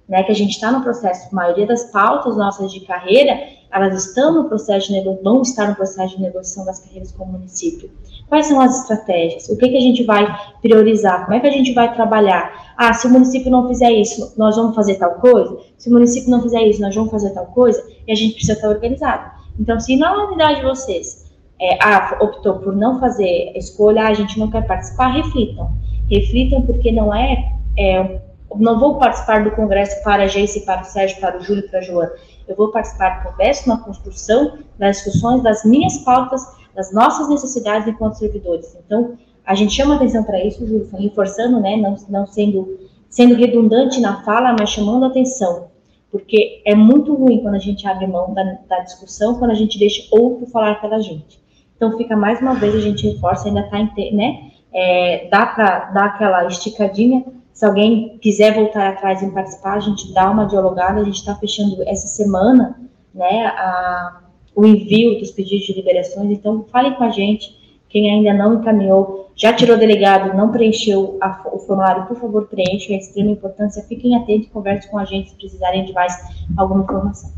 né, 0.08 0.22
que 0.22 0.32
a 0.32 0.34
gente 0.34 0.52
está 0.52 0.70
no 0.70 0.82
processo, 0.82 1.28
a 1.30 1.34
maioria 1.34 1.66
das 1.66 1.84
pautas 1.90 2.36
nossas 2.36 2.72
de 2.72 2.80
carreira, 2.80 3.38
elas 3.72 4.06
estão 4.06 4.32
no 4.32 4.48
processo 4.48 4.86
de 4.86 4.94
negociação, 4.94 5.24
vão 5.24 5.42
estar 5.42 5.68
no 5.68 5.74
processo 5.74 6.16
de 6.16 6.22
negociação 6.22 6.64
das 6.64 6.78
carreiras 6.78 7.12
com 7.12 7.24
o 7.24 7.32
município. 7.32 7.90
Quais 8.28 8.46
são 8.46 8.60
as 8.60 8.80
estratégias? 8.80 9.48
O 9.48 9.56
que, 9.56 9.68
que 9.68 9.76
a 9.76 9.80
gente 9.80 10.04
vai 10.04 10.26
priorizar? 10.62 11.24
Como 11.24 11.36
é 11.36 11.40
que 11.40 11.46
a 11.46 11.52
gente 11.52 11.72
vai 11.72 11.92
trabalhar? 11.94 12.74
Ah, 12.76 12.92
se 12.92 13.06
o 13.06 13.10
município 13.10 13.50
não 13.50 13.68
fizer 13.68 13.90
isso, 13.90 14.34
nós 14.36 14.56
vamos 14.56 14.74
fazer 14.74 14.96
tal 14.96 15.14
coisa? 15.14 15.58
Se 15.76 15.88
o 15.88 15.92
município 15.92 16.30
não 16.30 16.42
fizer 16.42 16.62
isso, 16.62 16.80
nós 16.80 16.94
vamos 16.94 17.10
fazer 17.10 17.30
tal 17.30 17.46
coisa? 17.46 17.82
E 18.06 18.12
a 18.12 18.14
gente 18.14 18.34
precisa 18.34 18.54
estar 18.54 18.68
organizado. 18.68 19.30
Então, 19.58 19.78
se 19.78 19.96
na 19.96 20.26
unidade 20.26 20.60
de 20.60 20.66
vocês 20.66 21.26
é, 21.60 21.78
ah, 21.82 22.18
optou 22.20 22.54
por 22.54 22.74
não 22.74 22.98
fazer 23.00 23.52
a 23.54 23.58
escolha, 23.58 24.02
ah, 24.02 24.08
a 24.08 24.14
gente 24.14 24.38
não 24.38 24.50
quer 24.50 24.66
participar, 24.66 25.08
reflitam. 25.08 25.70
Reflitam 26.10 26.62
porque 26.62 26.92
não 26.92 27.14
é, 27.14 27.52
é 27.78 28.20
não 28.58 28.78
vou 28.78 28.98
participar 28.98 29.44
do 29.44 29.50
congresso 29.52 30.02
para 30.02 30.24
a 30.24 30.26
Geice, 30.26 30.64
para 30.64 30.82
o 30.82 30.84
Sérgio, 30.84 31.20
para 31.20 31.38
o 31.38 31.40
Júlio, 31.40 31.68
para 31.68 31.80
a 31.80 31.82
Joana. 31.82 32.12
Eu 32.46 32.54
vou 32.56 32.70
participar 32.70 33.18
do 33.18 33.30
congresso 33.30 33.68
na 33.68 33.78
construção 33.78 34.58
das 34.78 34.96
discussões 34.96 35.42
das 35.42 35.64
minhas 35.64 35.98
pautas, 35.98 36.42
das 36.74 36.92
nossas 36.92 37.28
necessidades 37.28 37.88
enquanto 37.88 38.18
servidores. 38.18 38.76
Então, 38.84 39.16
a 39.44 39.54
gente 39.54 39.74
chama 39.74 39.94
atenção 39.94 40.24
para 40.24 40.42
isso, 40.44 40.66
Júlio, 40.66 40.88
reforçando, 40.92 41.60
né, 41.60 41.76
não, 41.76 41.96
não 42.08 42.26
sendo, 42.26 42.78
sendo 43.08 43.34
redundante 43.34 44.00
na 44.00 44.22
fala, 44.24 44.54
mas 44.58 44.70
chamando 44.70 45.06
atenção, 45.06 45.68
porque 46.10 46.62
é 46.64 46.74
muito 46.74 47.14
ruim 47.14 47.40
quando 47.40 47.54
a 47.54 47.60
gente 47.60 47.86
abre 47.86 48.06
mão 48.06 48.34
da, 48.34 48.58
da 48.68 48.80
discussão, 48.80 49.38
quando 49.38 49.52
a 49.52 49.54
gente 49.54 49.78
deixa 49.78 50.02
outro 50.10 50.46
falar 50.46 50.80
pela 50.80 51.00
gente. 51.00 51.40
Então, 51.76 51.96
fica 51.96 52.16
mais 52.16 52.40
uma 52.40 52.54
vez, 52.54 52.74
a 52.74 52.80
gente 52.80 53.08
reforça, 53.08 53.48
ainda 53.48 53.60
está, 53.60 53.78
né, 54.12 54.50
é, 54.72 55.28
dá 55.30 55.46
para 55.46 55.90
dar 55.90 56.04
aquela 56.06 56.46
esticadinha, 56.46 57.24
se 57.56 57.64
alguém 57.64 58.18
quiser 58.18 58.54
voltar 58.54 58.86
atrás 58.86 59.22
e 59.22 59.30
participar, 59.30 59.76
a 59.76 59.80
gente 59.80 60.12
dá 60.12 60.30
uma 60.30 60.44
dialogada. 60.44 61.00
A 61.00 61.04
gente 61.04 61.16
está 61.16 61.34
fechando 61.36 61.82
essa 61.88 62.06
semana 62.06 62.78
né, 63.14 63.46
a, 63.46 64.20
o 64.54 64.66
envio 64.66 65.18
dos 65.18 65.30
pedidos 65.30 65.64
de 65.64 65.72
liberações. 65.72 66.30
Então, 66.32 66.66
fale 66.70 66.94
com 66.96 67.04
a 67.04 67.08
gente. 67.08 67.56
Quem 67.88 68.10
ainda 68.10 68.34
não 68.34 68.60
encaminhou, 68.60 69.30
já 69.34 69.54
tirou 69.54 69.78
delegado, 69.78 70.36
não 70.36 70.52
preencheu 70.52 71.16
a, 71.18 71.48
o 71.50 71.58
formulário, 71.60 72.04
por 72.04 72.18
favor, 72.18 72.46
preencha. 72.46 72.92
É 72.92 72.98
extrema 72.98 73.30
importância. 73.30 73.82
Fiquem 73.84 74.14
atentos 74.14 74.48
e 74.48 74.50
conversem 74.50 74.90
com 74.90 74.98
a 74.98 75.06
gente 75.06 75.30
se 75.30 75.36
precisarem 75.36 75.86
de 75.86 75.94
mais 75.94 76.14
alguma 76.58 76.84
informação. 76.84 77.30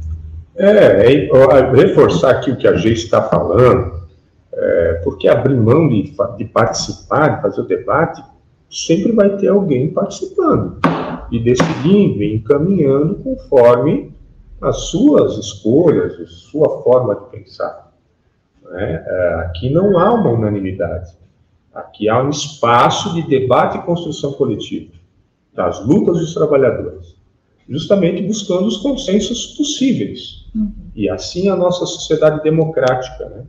É, 0.56 1.12
é 1.12 1.76
reforçar 1.76 2.32
aqui 2.32 2.50
o 2.50 2.56
que 2.56 2.66
a 2.66 2.74
gente 2.74 3.04
está 3.04 3.22
falando, 3.22 4.02
é, 4.52 5.00
porque 5.04 5.28
abrir 5.28 5.54
mão 5.54 5.86
de, 5.88 6.12
de 6.36 6.44
participar, 6.46 7.36
de 7.36 7.42
fazer 7.42 7.60
o 7.60 7.68
debate, 7.68 8.20
sempre 8.70 9.12
vai 9.12 9.36
ter 9.36 9.48
alguém 9.48 9.90
participando 9.90 10.78
e 11.30 11.38
decidindo 11.38 12.22
e 12.22 12.34
encaminhando 12.34 13.16
conforme 13.16 14.12
as 14.60 14.88
suas 14.88 15.38
escolhas, 15.38 16.18
a 16.20 16.26
sua 16.26 16.82
forma 16.82 17.14
de 17.14 17.30
pensar. 17.30 17.92
Né? 18.62 19.04
É, 19.06 19.34
aqui 19.46 19.70
não 19.70 19.98
há 19.98 20.12
uma 20.12 20.30
unanimidade. 20.30 21.16
Aqui 21.72 22.08
há 22.08 22.22
um 22.22 22.30
espaço 22.30 23.14
de 23.14 23.22
debate 23.22 23.78
e 23.78 23.82
construção 23.82 24.32
coletiva 24.32 24.92
das 25.54 25.84
lutas 25.84 26.18
dos 26.18 26.34
trabalhadores. 26.34 27.16
justamente 27.68 28.22
buscando 28.22 28.66
os 28.66 28.78
consensos 28.78 29.48
possíveis. 29.48 30.46
Uhum. 30.54 30.72
E 30.94 31.06
assim 31.10 31.50
a 31.50 31.56
nossa 31.56 31.84
sociedade 31.84 32.42
democrática, 32.42 33.28
né? 33.28 33.44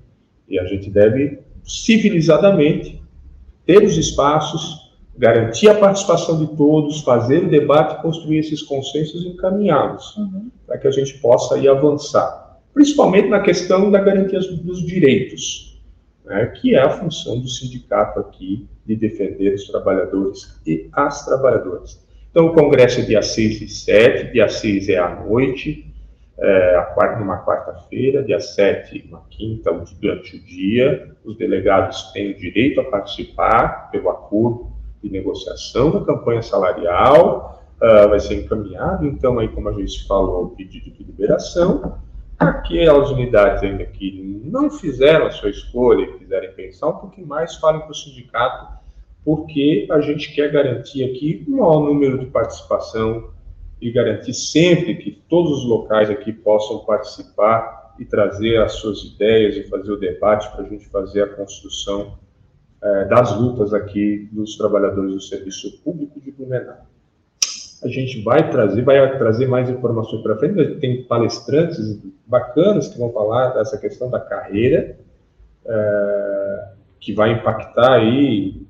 E 0.45 0.59
a 0.59 0.65
gente 0.65 0.89
deve 0.89 1.39
civilizadamente 1.63 3.01
ter 3.65 3.81
os 3.81 3.97
espaços, 3.97 4.88
garantir 5.19 5.67
a 5.67 5.75
participação 5.75 6.39
de 6.39 6.55
todos, 6.55 7.01
fazer 7.01 7.43
o 7.43 7.49
debate, 7.49 8.01
construir 8.01 8.39
esses 8.39 8.61
consensos 8.61 9.21
e 9.25 9.27
encaminhá-los, 9.27 10.15
uhum. 10.15 10.49
para 10.65 10.77
que 10.77 10.87
a 10.87 10.91
gente 10.91 11.17
possa 11.17 11.57
ir 11.57 11.67
avançar. 11.67 12.57
Principalmente 12.73 13.27
na 13.27 13.41
questão 13.41 13.91
da 13.91 13.99
garantia 13.99 14.39
dos 14.39 14.81
direitos, 14.81 15.77
né, 16.23 16.45
que 16.45 16.73
é 16.73 16.79
a 16.79 16.89
função 16.89 17.37
do 17.37 17.49
sindicato 17.49 18.17
aqui 18.21 18.65
de 18.85 18.95
defender 18.95 19.55
os 19.55 19.67
trabalhadores 19.67 20.57
e 20.65 20.87
as 20.93 21.25
trabalhadoras. 21.25 22.01
Então, 22.31 22.45
o 22.45 22.53
congresso 22.53 23.01
é 23.01 23.03
dia 23.03 23.21
6 23.21 23.61
e 23.61 23.67
7, 23.67 24.31
dia 24.31 24.47
6 24.47 24.87
é 24.87 24.99
à 24.99 25.21
noite, 25.21 25.85
é, 26.37 26.91
quarta, 26.93 27.19
numa 27.19 27.43
quarta-feira, 27.43 28.23
dia 28.23 28.39
7, 28.39 29.07
uma 29.09 29.23
quinta, 29.29 29.69
durante 29.99 30.37
o 30.37 30.39
dia. 30.45 31.11
Os 31.25 31.35
delegados 31.35 32.03
têm 32.13 32.31
o 32.31 32.37
direito 32.37 32.79
a 32.79 32.85
participar 32.85 33.91
pelo 33.91 34.09
acordo 34.09 34.78
de 35.03 35.09
negociação 35.09 35.91
da 35.91 36.01
campanha 36.01 36.41
salarial, 36.41 37.63
uh, 37.81 38.09
vai 38.09 38.19
ser 38.19 38.35
encaminhado, 38.35 39.05
então, 39.05 39.39
aí, 39.39 39.47
como 39.47 39.69
a 39.69 39.73
gente 39.73 40.05
falou, 40.07 40.45
o 40.45 40.49
pedido 40.49 40.91
de 40.91 41.03
liberação. 41.03 41.97
Aquelas 42.37 43.09
unidades 43.09 43.63
ainda 43.63 43.85
que 43.85 44.41
não 44.45 44.69
fizeram 44.69 45.27
a 45.27 45.31
sua 45.31 45.49
escolha 45.49 46.03
e 46.03 46.17
quiserem 46.19 46.53
pensar 46.53 46.87
um 46.87 46.97
pouquinho 46.97 47.27
mais, 47.27 47.55
falem 47.55 47.81
para 47.81 47.91
o 47.91 47.95
sindicato 47.95 48.79
porque 49.23 49.87
a 49.91 50.01
gente 50.01 50.33
quer 50.33 50.51
garantir 50.51 51.03
aqui 51.03 51.45
um 51.47 51.57
maior 51.57 51.81
número 51.81 52.17
de 52.17 52.25
participação 52.27 53.29
e 53.81 53.91
garantir 53.91 54.33
sempre 54.33 54.95
que 54.95 55.11
todos 55.29 55.59
os 55.59 55.65
locais 55.65 56.09
aqui 56.09 56.33
possam 56.33 56.79
participar 56.79 57.95
e 57.99 58.05
trazer 58.05 58.61
as 58.61 58.73
suas 58.73 59.03
ideias 59.03 59.55
e 59.55 59.69
fazer 59.69 59.91
o 59.91 59.97
debate 59.99 60.49
para 60.51 60.65
a 60.65 60.67
gente 60.67 60.87
fazer 60.87 61.23
a 61.23 61.27
construção 61.27 62.17
é, 62.81 63.05
das 63.05 63.35
lutas 63.37 63.73
aqui 63.73 64.29
dos 64.31 64.57
trabalhadores 64.57 65.13
do 65.13 65.21
serviço 65.21 65.81
público 65.83 66.19
de 66.19 66.31
Blumenau. 66.31 66.77
A 67.83 67.87
gente 67.87 68.21
vai 68.21 68.49
trazer, 68.49 68.81
vai 68.83 69.17
trazer 69.17 69.47
mais 69.47 69.69
informações 69.69 70.21
para 70.21 70.37
frente, 70.37 70.75
tem 70.79 71.03
palestrantes 71.03 71.99
bacanas 72.27 72.89
que 72.89 72.97
vão 72.99 73.11
falar 73.11 73.49
dessa 73.53 73.77
questão 73.77 74.09
da 74.09 74.19
carreira, 74.19 74.97
é, 75.65 76.67
que 76.99 77.13
vai 77.13 77.31
impactar 77.31 77.93
aí 77.93 78.67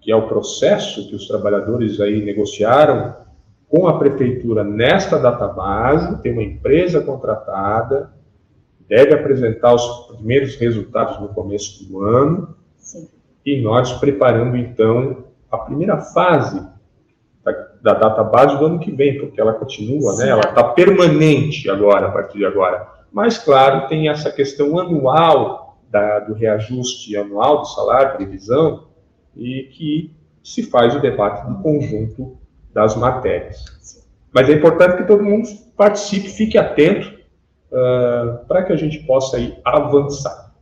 que 0.00 0.10
é 0.10 0.16
o 0.16 0.26
processo 0.26 1.06
que 1.08 1.14
os 1.14 1.28
trabalhadores 1.28 2.00
aí 2.00 2.24
negociaram 2.24 3.14
com 3.68 3.86
a 3.86 3.98
prefeitura 3.98 4.64
nesta 4.64 5.18
database, 5.18 6.20
tem 6.22 6.32
uma 6.32 6.42
empresa 6.42 7.00
contratada, 7.00 8.10
deve 8.88 9.14
apresentar 9.14 9.74
os 9.74 10.08
primeiros 10.16 10.56
resultados 10.56 11.20
no 11.20 11.28
começo 11.28 11.86
do 11.86 12.02
ano. 12.02 12.56
E 13.44 13.60
nós 13.60 13.92
preparando 13.94 14.56
então 14.56 15.24
a 15.50 15.58
primeira 15.58 15.98
fase 15.98 16.60
da, 17.44 17.52
da 17.82 17.94
database 17.94 18.58
do 18.58 18.66
ano 18.66 18.78
que 18.78 18.92
vem, 18.92 19.18
porque 19.18 19.40
ela 19.40 19.54
continua, 19.54 20.16
né? 20.16 20.28
ela 20.28 20.40
está 20.40 20.64
permanente 20.64 21.68
agora, 21.70 22.06
a 22.06 22.10
partir 22.10 22.38
de 22.38 22.44
agora. 22.44 22.86
Mas, 23.12 23.38
claro, 23.38 23.88
tem 23.88 24.08
essa 24.08 24.30
questão 24.30 24.78
anual 24.78 25.78
da, 25.90 26.20
do 26.20 26.34
reajuste 26.34 27.16
anual 27.16 27.58
do 27.58 27.64
salário, 27.66 28.16
previsão, 28.16 28.88
e 29.36 29.64
que 29.72 30.14
se 30.42 30.62
faz 30.62 30.94
o 30.94 31.00
debate 31.00 31.46
do 31.46 31.62
conjunto 31.62 32.38
das 32.72 32.94
matérias. 32.96 33.64
Mas 34.32 34.48
é 34.48 34.52
importante 34.52 34.98
que 34.98 35.04
todo 35.04 35.24
mundo 35.24 35.48
participe, 35.76 36.28
fique 36.28 36.56
atento 36.56 37.18
uh, 37.72 38.46
para 38.46 38.62
que 38.62 38.72
a 38.72 38.76
gente 38.76 39.00
possa 39.00 39.38
ir 39.38 39.58
avançar. 39.64 40.54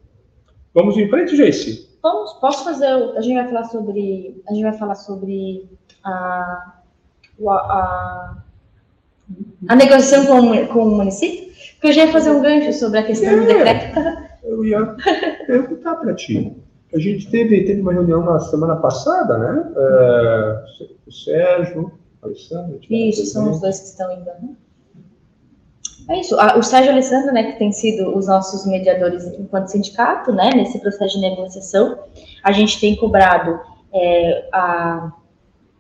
Vamos 0.73 0.97
em 0.97 1.09
frente, 1.09 1.37
Jace? 1.37 1.88
Vamos, 2.09 2.33
posso 2.35 2.65
fazer. 2.65 2.87
A 2.87 3.21
gente 3.21 3.35
vai 3.35 3.47
falar 3.47 3.65
sobre. 3.65 4.43
A 4.49 4.55
gente 4.55 4.63
vai 4.63 4.73
falar 4.73 4.95
sobre 4.95 5.69
a, 6.03 6.73
a, 7.47 8.37
a 9.69 9.77
negociação 9.77 10.25
com, 10.25 10.67
com 10.69 10.85
o 10.85 10.97
município? 10.97 11.53
Porque 11.75 11.89
eu 11.89 11.93
já 11.93 12.07
ia 12.07 12.13
fazer 12.13 12.31
um 12.31 12.41
gancho 12.41 12.73
sobre 12.73 13.01
a 13.01 13.03
questão 13.03 13.29
é, 13.29 13.37
do 13.37 13.47
decreto. 13.47 13.99
Eu 14.43 14.65
ia 14.65 14.97
perguntar 15.47 15.97
para 15.97 16.15
ti. 16.15 16.57
A 16.95 16.99
gente 16.99 17.31
teve, 17.31 17.65
teve 17.65 17.83
uma 17.83 17.93
reunião 17.93 18.25
na 18.25 18.39
semana 18.39 18.77
passada, 18.77 19.37
né? 19.37 19.73
É, 19.77 20.65
o 21.07 21.13
Sérgio, 21.13 21.93
o 22.23 22.27
Alessandro. 22.27 22.81
Isso, 22.89 23.27
são 23.27 23.51
os 23.51 23.61
dois 23.61 23.81
que 23.81 23.87
estão 23.87 24.09
ainda, 24.09 24.35
né? 24.41 24.49
É 26.09 26.21
isso. 26.21 26.35
O 26.57 26.63
Sérgio 26.63 26.91
Alessandro, 26.91 27.33
né, 27.33 27.53
que 27.53 27.59
tem 27.59 27.71
sido 27.71 28.17
os 28.17 28.27
nossos 28.27 28.67
mediadores 28.67 29.27
enquanto 29.39 29.69
sindicato, 29.69 30.33
né, 30.33 30.51
nesse 30.55 30.81
processo 30.81 31.17
de 31.17 31.21
negociação, 31.21 31.99
a 32.43 32.51
gente 32.51 32.81
tem 32.81 32.97
cobrado 32.97 33.61
é, 33.93 34.49
a, 34.51 35.13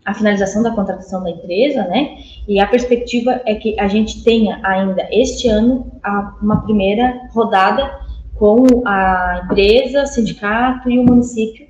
a 0.04 0.14
finalização 0.14 0.62
da 0.62 0.70
contratação 0.70 1.22
da 1.22 1.30
empresa, 1.30 1.84
né, 1.84 2.18
e 2.46 2.60
a 2.60 2.66
perspectiva 2.66 3.40
é 3.46 3.54
que 3.54 3.80
a 3.80 3.88
gente 3.88 4.22
tenha 4.22 4.60
ainda 4.62 5.08
este 5.10 5.48
ano 5.48 5.90
a, 6.02 6.36
uma 6.42 6.62
primeira 6.62 7.28
rodada 7.32 7.90
com 8.34 8.66
a 8.86 9.40
empresa, 9.44 10.04
sindicato 10.04 10.90
e 10.90 10.98
o 10.98 11.04
município. 11.04 11.66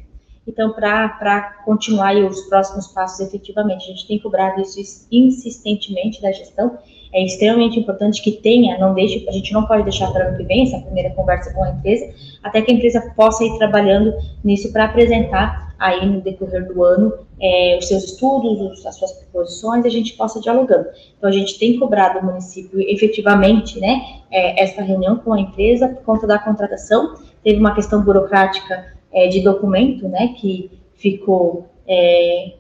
Então, 0.49 0.73
para 0.73 1.59
continuar 1.65 2.17
os 2.17 2.41
próximos 2.49 2.89
passos 2.89 3.21
efetivamente, 3.21 3.85
a 3.85 3.95
gente 3.95 4.09
tem 4.09 4.19
cobrado 4.19 4.61
isso 4.61 5.07
insistentemente 5.13 6.21
da 6.21 6.33
gestão. 6.33 6.79
É 7.13 7.25
extremamente 7.25 7.79
importante 7.79 8.23
que 8.23 8.33
tenha, 8.33 8.79
não 8.79 8.95
deixe, 8.95 9.25
a 9.29 9.33
gente 9.33 9.53
não 9.53 9.67
pode 9.67 9.85
deixar 9.85 10.11
para 10.13 10.25
o 10.25 10.29
ano 10.29 10.37
que 10.37 10.45
vem 10.45 10.65
essa 10.65 10.79
primeira 10.81 11.11
conversa 11.11 11.53
com 11.55 11.65
a 11.65 11.71
empresa, 11.71 12.07
até 12.43 12.61
que 12.61 12.71
a 12.71 12.75
empresa 12.75 13.13
possa 13.17 13.45
ir 13.45 13.57
trabalhando 13.59 14.13
nisso 14.45 14.73
para 14.73 14.85
apresentar 14.85 15.75
aí 15.79 16.05
no 16.05 16.21
decorrer 16.21 16.67
do 16.67 16.83
ano 16.83 17.13
é, 17.41 17.77
os 17.79 17.87
seus 17.87 18.05
estudos, 18.05 18.85
as 18.85 18.97
suas 18.97 19.13
proposições, 19.13 19.85
a 19.85 19.89
gente 19.89 20.15
possa 20.15 20.41
dialogando. 20.41 20.89
Então, 21.17 21.31
a 21.31 21.33
gente 21.33 21.59
tem 21.59 21.79
cobrado 21.79 22.19
o 22.19 22.25
município 22.25 22.81
efetivamente, 22.81 23.79
né, 23.79 24.21
é, 24.31 24.63
essa 24.63 24.83
reunião 24.83 25.17
com 25.17 25.33
a 25.33 25.41
empresa 25.41 25.89
por 25.89 26.03
conta 26.03 26.27
da 26.27 26.39
contratação. 26.39 27.15
Teve 27.45 27.61
uma 27.61 27.75
questão 27.75 28.03
burocrática 28.03 28.93
é, 29.13 29.29
de 29.29 29.41
documento, 29.41 30.09
né, 30.09 30.35
que 30.37 30.71
ficou 30.97 31.69
é, 31.87 32.55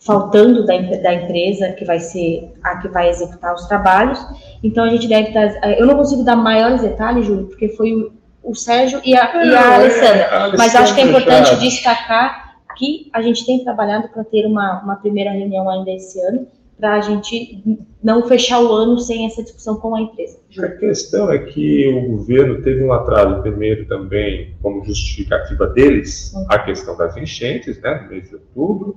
faltando 0.00 0.64
da, 0.64 0.76
da, 0.76 1.14
empresa 1.14 1.72
que 1.72 1.84
vai 1.84 1.98
ser 1.98 2.52
a 2.62 2.76
que 2.76 2.88
vai 2.88 3.08
executar 3.10 3.54
os 3.54 3.66
trabalhos. 3.66 4.18
Então, 4.62 4.84
a 4.84 4.90
gente 4.90 5.08
deve 5.08 5.28
estar. 5.28 5.78
Eu 5.78 5.86
não 5.86 5.96
consigo 5.96 6.22
dar 6.22 6.36
maiores 6.36 6.82
detalhes, 6.82 7.26
Júlio, 7.26 7.46
porque 7.46 7.68
foi 7.70 7.92
o, 7.92 8.12
o 8.42 8.54
Sérgio 8.54 9.00
e 9.04 9.16
a, 9.16 9.44
e 9.44 9.54
a 9.54 9.60
é, 9.60 9.74
Alessandra. 9.74 10.28
A 10.30 10.56
Mas 10.56 10.74
acho 10.74 10.94
que 10.94 11.00
é 11.00 11.04
importante 11.04 11.56
destacar 11.56 12.48
que 12.78 13.10
a 13.12 13.20
gente 13.20 13.44
tem 13.44 13.62
trabalhado 13.64 14.08
para 14.08 14.22
ter 14.24 14.46
uma, 14.46 14.80
uma 14.82 14.96
primeira 14.96 15.32
reunião 15.32 15.68
ainda 15.68 15.90
esse 15.90 16.20
ano, 16.20 16.46
para 16.78 16.94
a 16.94 17.00
gente 17.00 17.60
não 18.00 18.22
fechar 18.28 18.60
o 18.60 18.72
ano 18.72 18.98
sem 19.00 19.26
essa 19.26 19.42
discussão 19.42 19.76
com 19.76 19.96
a 19.96 20.00
empresa. 20.00 20.38
A 20.60 20.68
questão 20.68 21.30
é 21.30 21.38
que 21.38 21.88
o 21.88 22.16
governo 22.16 22.62
teve 22.62 22.84
um 22.84 22.92
atraso, 22.92 23.42
primeiro 23.42 23.84
também, 23.86 24.54
como 24.62 24.84
justificativa 24.84 25.66
deles, 25.66 26.32
uhum. 26.32 26.46
a 26.48 26.60
questão 26.60 26.96
das 26.96 27.16
enchentes, 27.16 27.80
né, 27.80 28.02
no 28.04 28.10
mês 28.10 28.28
de 28.28 28.36
outubro, 28.36 28.96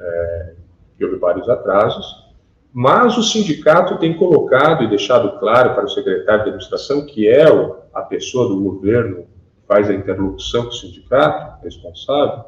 é, 0.00 0.54
que 0.96 1.04
houve 1.04 1.18
vários 1.18 1.48
atrasos, 1.48 2.30
mas 2.72 3.18
o 3.18 3.22
sindicato 3.22 3.98
tem 3.98 4.16
colocado 4.16 4.84
e 4.84 4.88
deixado 4.88 5.38
claro 5.40 5.74
para 5.74 5.84
o 5.84 5.88
secretário 5.88 6.44
de 6.44 6.50
administração, 6.50 7.04
que 7.04 7.28
é 7.28 7.44
a 7.92 8.02
pessoa 8.02 8.48
do 8.48 8.60
governo 8.60 9.24
que 9.24 9.66
faz 9.66 9.90
a 9.90 9.94
interlocução 9.94 10.62
com 10.64 10.68
o 10.68 10.72
sindicato 10.72 11.64
responsável, 11.64 12.44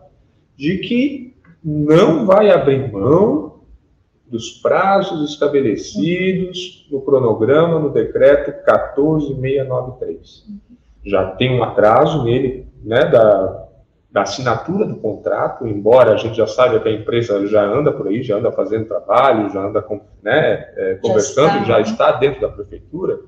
de 0.56 0.78
que 0.78 1.36
não 1.64 2.24
vai 2.26 2.50
abrir 2.50 2.92
mão 2.92 3.60
dos 4.26 4.50
prazos 4.50 5.30
estabelecidos 5.30 6.88
no 6.90 7.02
cronograma 7.02 7.78
no 7.78 7.90
decreto 7.90 8.64
14693. 8.64 10.46
Já 11.04 11.32
tem 11.32 11.58
um 11.58 11.62
atraso 11.62 12.24
nele, 12.24 12.66
né, 12.82 13.04
da, 13.04 13.61
da 14.12 14.22
assinatura 14.22 14.84
do 14.84 14.96
contrato, 14.96 15.66
embora 15.66 16.12
a 16.12 16.16
gente 16.18 16.36
já 16.36 16.46
saiba 16.46 16.78
que 16.78 16.88
a 16.88 16.92
empresa 16.92 17.46
já 17.46 17.64
anda 17.64 17.90
por 17.90 18.08
aí, 18.08 18.22
já 18.22 18.36
anda 18.36 18.52
fazendo 18.52 18.86
trabalho, 18.86 19.50
já 19.50 19.60
anda 19.60 19.82
né, 20.22 20.70
é, 20.76 20.98
conversando, 21.00 21.48
já 21.48 21.58
está, 21.60 21.64
já 21.64 21.76
né? 21.76 21.82
está, 21.82 22.12
dentro 22.12 22.40
da 22.42 22.48
prefeitura, 22.50 23.20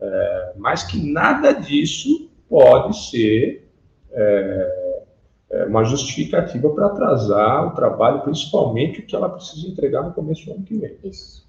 é, 0.00 0.52
mas 0.56 0.84
que 0.84 1.12
nada 1.12 1.52
disso 1.52 2.30
pode 2.48 2.96
ser 3.10 3.68
é, 4.12 5.04
é 5.50 5.64
uma 5.64 5.82
justificativa 5.82 6.70
para 6.70 6.86
atrasar 6.86 7.66
o 7.66 7.70
trabalho, 7.72 8.20
principalmente 8.20 9.00
o 9.00 9.06
que 9.06 9.16
ela 9.16 9.28
precisa 9.28 9.66
entregar 9.66 10.02
no 10.02 10.12
começo 10.12 10.46
do 10.46 10.52
ano 10.52 10.62
que 10.62 10.76
vem. 10.76 10.96
Isso. 11.02 11.47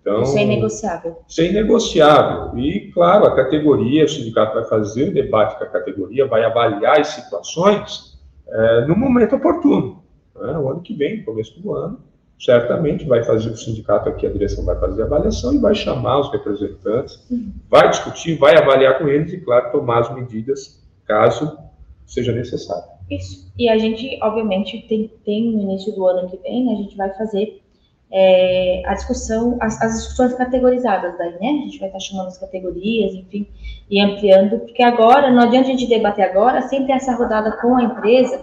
Então, 0.00 0.22
isso 0.22 0.36
é 0.36 0.42
inegociável. 0.42 1.16
Isso 1.28 1.40
é 1.40 1.44
inegociável. 1.44 2.58
E, 2.58 2.90
claro, 2.92 3.26
a 3.26 3.34
categoria, 3.34 4.04
o 4.04 4.08
sindicato 4.08 4.54
vai 4.54 4.64
fazer 4.64 5.10
o 5.10 5.14
debate 5.14 5.56
com 5.56 5.64
a 5.64 5.68
categoria, 5.68 6.26
vai 6.26 6.44
avaliar 6.44 7.00
as 7.00 7.08
situações 7.08 8.18
é, 8.48 8.86
no 8.86 8.96
momento 8.96 9.36
oportuno. 9.36 10.02
Né? 10.34 10.58
O 10.58 10.68
ano 10.68 10.80
que 10.80 10.94
vem, 10.94 11.22
começo 11.22 11.60
do 11.60 11.72
ano, 11.72 12.00
certamente 12.38 13.04
vai 13.06 13.22
fazer 13.22 13.50
o 13.50 13.56
sindicato 13.56 14.08
aqui, 14.08 14.26
a 14.26 14.30
direção 14.30 14.64
vai 14.64 14.78
fazer 14.78 15.02
a 15.02 15.06
avaliação 15.06 15.54
e 15.54 15.58
vai 15.58 15.74
chamar 15.74 16.18
os 16.18 16.32
representantes, 16.32 17.24
vai 17.70 17.88
discutir, 17.88 18.36
vai 18.36 18.56
avaliar 18.56 18.98
com 18.98 19.08
eles 19.08 19.32
e, 19.32 19.40
claro, 19.40 19.70
tomar 19.70 20.00
as 20.00 20.14
medidas 20.14 20.82
caso 21.06 21.56
seja 22.06 22.32
necessário. 22.32 22.94
Isso. 23.10 23.52
E 23.56 23.68
a 23.68 23.78
gente, 23.78 24.18
obviamente, 24.22 24.86
tem, 24.88 25.10
tem 25.24 25.52
no 25.52 25.62
início 25.62 25.94
do 25.94 26.06
ano 26.06 26.28
que 26.28 26.36
vem, 26.38 26.66
né, 26.66 26.72
a 26.72 26.76
gente 26.76 26.96
vai 26.96 27.14
fazer 27.14 27.62
é, 28.16 28.80
a 28.86 28.94
discussão, 28.94 29.58
as, 29.60 29.80
as, 29.82 29.96
discussões 29.96 30.34
categorizadas 30.34 31.18
daí, 31.18 31.32
né? 31.32 31.48
A 31.48 31.64
gente 31.64 31.80
vai 31.80 31.88
estar 31.88 31.98
chamando 31.98 32.28
as 32.28 32.38
categorias, 32.38 33.12
enfim, 33.12 33.44
e 33.90 34.00
ampliando, 34.00 34.60
porque 34.60 34.84
agora, 34.84 35.32
não 35.32 35.42
adianta 35.42 35.66
a 35.66 35.70
gente 35.72 35.88
debater 35.88 36.24
agora 36.24 36.62
sem 36.62 36.86
ter 36.86 36.92
essa 36.92 37.12
rodada 37.16 37.50
com 37.60 37.74
a 37.76 37.82
empresa, 37.82 38.38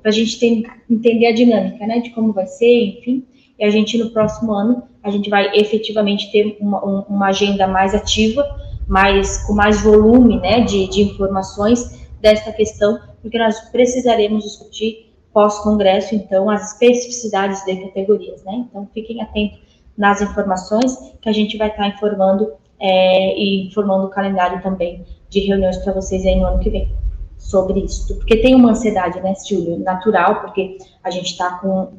para 0.00 0.10
a 0.10 0.12
gente 0.12 0.38
ter, 0.38 0.62
entender 0.88 1.26
a 1.26 1.34
dinâmica, 1.34 1.84
né, 1.88 1.98
de 1.98 2.10
como 2.10 2.32
vai 2.32 2.46
ser, 2.46 2.98
enfim, 2.98 3.26
e 3.58 3.64
a 3.64 3.70
gente 3.70 3.98
no 3.98 4.10
próximo 4.10 4.52
ano, 4.52 4.84
a 5.02 5.10
gente 5.10 5.28
vai 5.28 5.50
efetivamente 5.58 6.30
ter 6.30 6.56
uma, 6.60 6.80
uma 6.84 7.26
agenda 7.26 7.66
mais 7.66 7.96
ativa, 7.96 8.46
mais, 8.86 9.44
com 9.44 9.54
mais 9.54 9.82
volume, 9.82 10.38
né, 10.38 10.60
de, 10.60 10.88
de 10.88 11.02
informações 11.02 12.06
desta 12.20 12.52
questão, 12.52 13.00
porque 13.20 13.38
nós 13.38 13.58
precisaremos 13.70 14.44
discutir 14.44 15.05
pós-congresso, 15.36 16.14
então, 16.14 16.48
as 16.48 16.72
especificidades 16.72 17.62
de 17.66 17.76
categorias, 17.76 18.42
né? 18.42 18.64
Então, 18.70 18.88
fiquem 18.94 19.20
atentos 19.20 19.58
nas 19.94 20.22
informações 20.22 20.96
que 21.20 21.28
a 21.28 21.32
gente 21.32 21.58
vai 21.58 21.68
estar 21.68 21.86
informando 21.88 22.54
é, 22.80 23.38
e 23.38 23.66
informando 23.66 24.06
o 24.06 24.08
calendário 24.08 24.62
também 24.62 25.04
de 25.28 25.40
reuniões 25.40 25.76
para 25.76 25.92
vocês 25.92 26.24
aí 26.24 26.36
no 26.36 26.46
ano 26.46 26.58
que 26.58 26.70
vem 26.70 26.90
sobre 27.36 27.80
isso. 27.80 28.16
Porque 28.16 28.38
tem 28.38 28.54
uma 28.54 28.70
ansiedade, 28.70 29.20
né, 29.20 29.34
Silvio, 29.34 29.78
natural, 29.78 30.40
porque 30.40 30.78
a 31.04 31.10
gente 31.10 31.32
está 31.32 31.58
com, 31.58 31.92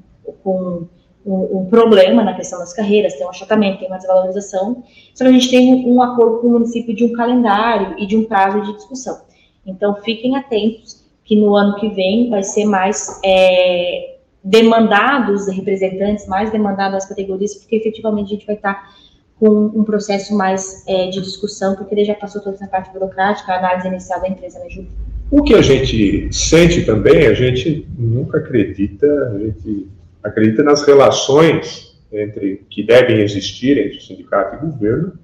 com 0.43 0.87
um, 1.23 1.59
um, 1.59 1.65
problema 1.67 2.23
na 2.23 2.33
questão 2.33 2.57
das 2.57 2.73
carreiras, 2.73 3.13
tem 3.13 3.27
um 3.27 3.29
achatamento, 3.29 3.77
tem 3.77 3.87
uma 3.87 3.97
desvalorização, 3.97 4.83
só 5.13 5.23
que 5.23 5.29
a 5.29 5.33
gente 5.33 5.51
tem 5.51 5.75
um, 5.75 5.93
um 5.93 6.01
acordo 6.01 6.39
com 6.39 6.47
o 6.47 6.51
município 6.53 6.95
de 6.95 7.05
um 7.05 7.13
calendário 7.13 7.99
e 7.99 8.07
de 8.07 8.17
um 8.17 8.23
prazo 8.23 8.61
de 8.61 8.73
discussão. 8.73 9.21
Então, 9.63 9.93
fiquem 9.97 10.35
atentos 10.35 11.05
que 11.27 11.35
no 11.35 11.55
ano 11.55 11.75
que 11.75 11.89
vem 11.89 12.29
vai 12.29 12.41
ser 12.41 12.63
mais 12.63 13.19
é, 13.23 14.15
demandado 14.41 15.33
os 15.33 15.45
representantes, 15.49 16.25
mais 16.25 16.49
demandado 16.49 16.95
as 16.95 17.05
categorias, 17.05 17.53
porque 17.55 17.75
efetivamente 17.75 18.27
a 18.27 18.35
gente 18.35 18.45
vai 18.45 18.55
estar 18.55 18.95
com 19.37 19.49
um 19.49 19.83
processo 19.83 20.35
mais 20.35 20.87
é, 20.87 21.09
de 21.09 21.21
discussão, 21.21 21.75
porque 21.75 21.93
ele 21.93 22.05
já 22.05 22.15
passou 22.15 22.41
toda 22.41 22.55
essa 22.55 22.67
parte 22.67 22.91
burocrática, 22.93 23.51
a 23.51 23.57
análise 23.57 23.87
inicial 23.87 24.21
da 24.21 24.29
empresa, 24.29 24.57
né, 24.59 24.69
Júlio? 24.69 24.89
O 25.29 25.43
que 25.43 25.53
a 25.53 25.61
gente 25.61 26.33
sente 26.33 26.85
também, 26.85 27.27
a 27.27 27.33
gente 27.33 27.85
nunca 27.97 28.37
acredita, 28.37 29.05
a 29.35 29.37
gente 29.37 29.87
acredita 30.23 30.63
nas 30.63 30.83
relações 30.83 32.01
entre 32.09 32.65
que 32.69 32.81
devem 32.81 33.19
existir 33.19 33.77
entre 33.77 33.99
sindicato 33.99 34.55
e 34.55 34.69
governo 34.69 35.19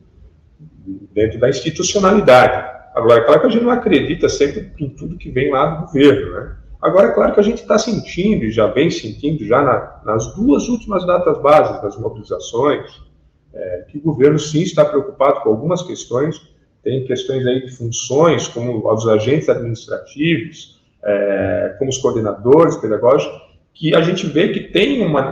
dentro 1.13 1.39
da 1.39 1.49
institucionalidade. 1.49 2.72
Agora, 2.93 3.21
é 3.21 3.23
claro 3.23 3.41
que 3.41 3.47
a 3.47 3.49
gente 3.49 3.63
não 3.63 3.71
acredita 3.71 4.29
sempre 4.29 4.71
em 4.79 4.89
tudo 4.89 5.17
que 5.17 5.31
vem 5.31 5.51
lá 5.51 5.65
do 5.65 5.85
governo, 5.85 6.31
né? 6.33 6.55
Agora, 6.81 7.07
é 7.07 7.11
claro 7.11 7.33
que 7.33 7.39
a 7.39 7.43
gente 7.43 7.61
está 7.61 7.77
sentindo, 7.77 8.43
e 8.43 8.51
já 8.51 8.67
vem 8.67 8.91
sentindo, 8.91 9.45
já 9.45 9.61
na, 9.61 10.01
nas 10.05 10.35
duas 10.35 10.67
últimas 10.67 11.05
datas 11.05 11.41
básicas 11.41 11.81
das 11.81 11.97
mobilizações, 11.97 13.01
é, 13.53 13.85
que 13.89 13.97
o 13.97 14.01
governo 14.01 14.37
sim 14.37 14.61
está 14.61 14.83
preocupado 14.83 15.39
com 15.41 15.49
algumas 15.49 15.81
questões, 15.81 16.41
tem 16.83 17.05
questões 17.05 17.47
aí 17.47 17.65
de 17.65 17.71
funções, 17.71 18.49
como 18.49 18.85
os 18.91 19.07
agentes 19.07 19.47
administrativos, 19.47 20.81
é, 21.01 21.75
como 21.79 21.89
os 21.89 21.97
coordenadores 21.97 22.75
pedagógicos, 22.75 23.41
que 23.73 23.95
a 23.95 24.01
gente 24.01 24.27
vê 24.27 24.49
que 24.49 24.59
tem 24.59 25.05
uma, 25.05 25.31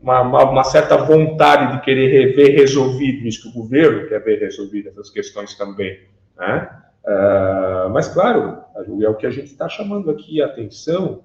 uma, 0.00 0.22
uma, 0.22 0.44
uma, 0.44 0.64
certa 0.64 0.96
vontade 0.96 1.76
de 1.76 1.84
querer 1.84 2.36
ver 2.36 2.56
resolvido 2.56 3.26
isso, 3.26 3.42
que 3.42 3.48
o 3.48 3.62
governo 3.62 4.08
quer 4.08 4.22
ver 4.22 4.38
resolvido 4.38 4.90
essas 4.90 5.10
questões 5.10 5.54
também. 5.54 5.98
Né? 6.38 6.82
Uh, 7.04 7.90
mas, 7.90 8.08
claro, 8.08 8.62
é 8.76 9.08
o 9.08 9.14
que 9.14 9.26
a 9.26 9.30
gente 9.30 9.46
está 9.46 9.68
chamando 9.68 10.10
aqui 10.10 10.40
a 10.42 10.46
atenção, 10.46 11.22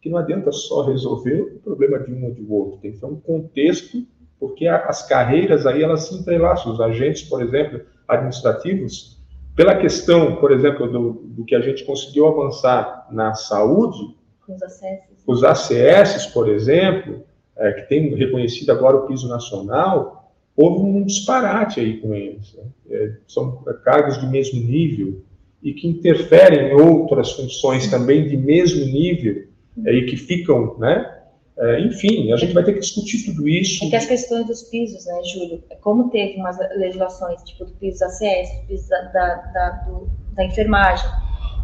que 0.00 0.08
não 0.08 0.18
adianta 0.18 0.50
só 0.52 0.82
resolver 0.82 1.40
o 1.56 1.58
problema 1.60 1.98
de 1.98 2.12
um 2.12 2.24
ou 2.24 2.34
do 2.34 2.52
outro, 2.52 2.78
tem 2.80 2.92
que 2.92 2.98
ter 2.98 3.06
um 3.06 3.20
contexto, 3.20 4.06
porque 4.38 4.66
as 4.66 5.06
carreiras 5.06 5.66
aí, 5.66 5.82
elas 5.82 6.04
se 6.04 6.14
entrelaçam, 6.14 6.72
os 6.72 6.80
agentes, 6.80 7.22
por 7.22 7.42
exemplo, 7.42 7.80
administrativos, 8.06 9.18
pela 9.56 9.76
questão, 9.76 10.36
por 10.36 10.52
exemplo, 10.52 10.86
do, 10.86 11.12
do 11.24 11.44
que 11.44 11.54
a 11.54 11.60
gente 11.60 11.84
conseguiu 11.84 12.28
avançar 12.28 13.08
na 13.10 13.34
saúde, 13.34 14.16
os 14.46 14.62
ACS, 14.62 15.24
os 15.26 15.44
ACS 15.44 16.26
por 16.26 16.48
exemplo, 16.48 17.24
é, 17.56 17.72
que 17.72 17.88
tem 17.88 18.14
reconhecido 18.14 18.70
agora 18.70 18.96
o 18.96 19.06
piso 19.06 19.28
nacional, 19.28 20.17
houve 20.58 20.80
um 20.80 21.04
disparate 21.04 21.78
aí 21.78 21.98
com 21.98 22.12
eles. 22.12 22.52
Né? 22.54 22.64
É, 22.90 23.12
são 23.28 23.62
cargos 23.84 24.20
de 24.20 24.26
mesmo 24.26 24.60
nível 24.60 25.22
e 25.62 25.72
que 25.72 25.86
interferem 25.86 26.70
em 26.70 26.74
outras 26.74 27.32
funções 27.32 27.88
também 27.88 28.28
de 28.28 28.36
mesmo 28.36 28.84
nível 28.84 29.44
é, 29.86 29.92
e 29.92 30.06
que 30.06 30.16
ficam, 30.16 30.76
né? 30.78 31.14
É, 31.56 31.80
enfim, 31.80 32.32
a 32.32 32.36
gente 32.36 32.52
vai 32.52 32.64
ter 32.64 32.74
que 32.74 32.80
discutir 32.80 33.24
tudo 33.24 33.48
isso. 33.48 33.84
É 33.84 33.90
que 33.90 33.96
as 33.96 34.06
questões 34.06 34.46
dos 34.46 34.62
pisos, 34.64 35.04
né, 35.06 35.20
Júlio? 35.24 35.62
Como 35.80 36.08
teve 36.10 36.36
umas 36.36 36.56
legislações, 36.76 37.42
tipo 37.42 37.64
do 37.64 37.72
piso 37.72 38.04
ACS, 38.04 38.60
do 38.60 38.66
piso 38.68 38.88
da, 38.88 39.02
da, 39.02 39.34
da, 39.52 39.70
do, 39.86 40.08
da 40.34 40.44
enfermagem, 40.44 41.08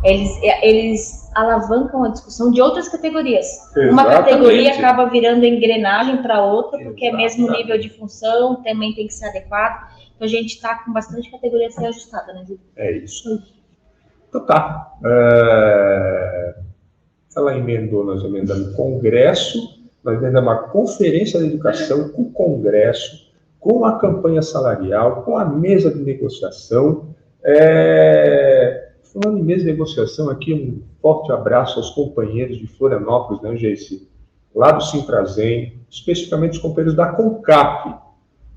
eles, 0.04 0.38
eles 0.62 1.30
alavancam 1.34 2.04
a 2.04 2.08
discussão 2.08 2.50
de 2.50 2.60
outras 2.60 2.88
categorias. 2.88 3.46
Exatamente. 3.46 3.92
Uma 3.92 4.04
categoria 4.04 4.74
acaba 4.74 5.06
virando 5.06 5.44
engrenagem 5.44 6.22
para 6.22 6.44
outra, 6.44 6.78
porque 6.78 7.06
Exatamente. 7.06 7.08
é 7.08 7.16
mesmo 7.16 7.50
nível 7.50 7.78
de 7.78 7.88
função, 7.88 8.62
também 8.62 8.94
tem 8.94 9.06
que 9.06 9.14
ser 9.14 9.26
adequado. 9.26 9.88
Então 10.14 10.26
a 10.26 10.30
gente 10.30 10.54
está 10.54 10.76
com 10.84 10.92
bastante 10.92 11.30
categoria 11.30 11.68
a 11.68 11.70
ser 11.70 11.86
ajustada, 11.86 12.32
né, 12.34 12.44
Júlio? 12.46 12.60
É 12.76 12.92
isso. 12.92 13.42
Então 14.28 14.44
tá. 14.44 14.92
É... 15.04 16.54
Ela 17.36 17.56
emendou, 17.56 18.04
nós 18.04 18.22
emendamos 18.22 18.68
o 18.68 18.76
Congresso, 18.76 19.58
nós 20.04 20.18
emendamos 20.18 20.52
a 20.52 20.56
Conferência 20.56 21.40
da 21.40 21.46
Educação 21.46 22.10
com 22.10 22.22
o 22.22 22.30
Congresso, 22.30 23.32
com 23.58 23.84
a 23.84 23.98
campanha 23.98 24.40
salarial, 24.40 25.22
com 25.22 25.36
a 25.36 25.44
mesa 25.44 25.92
de 25.92 26.00
negociação. 26.00 27.08
É... 27.42 28.84
Falando 29.14 29.38
em 29.38 29.44
mesa 29.44 29.61
de 29.61 29.70
negociação, 29.70 30.29
aqui 30.29 30.53
um 30.53 30.83
forte 31.00 31.31
abraço 31.31 31.79
aos 31.79 31.90
companheiros 31.90 32.59
de 32.59 32.66
Florianópolis, 32.66 33.40
né, 33.42 33.57
Geice? 33.57 34.09
Lá 34.53 34.72
do 34.72 34.83
Simprazem, 34.83 35.74
especificamente 35.88 36.55
os 36.55 36.59
companheiros 36.59 36.94
da 36.94 37.12
CONCAP, 37.12 37.94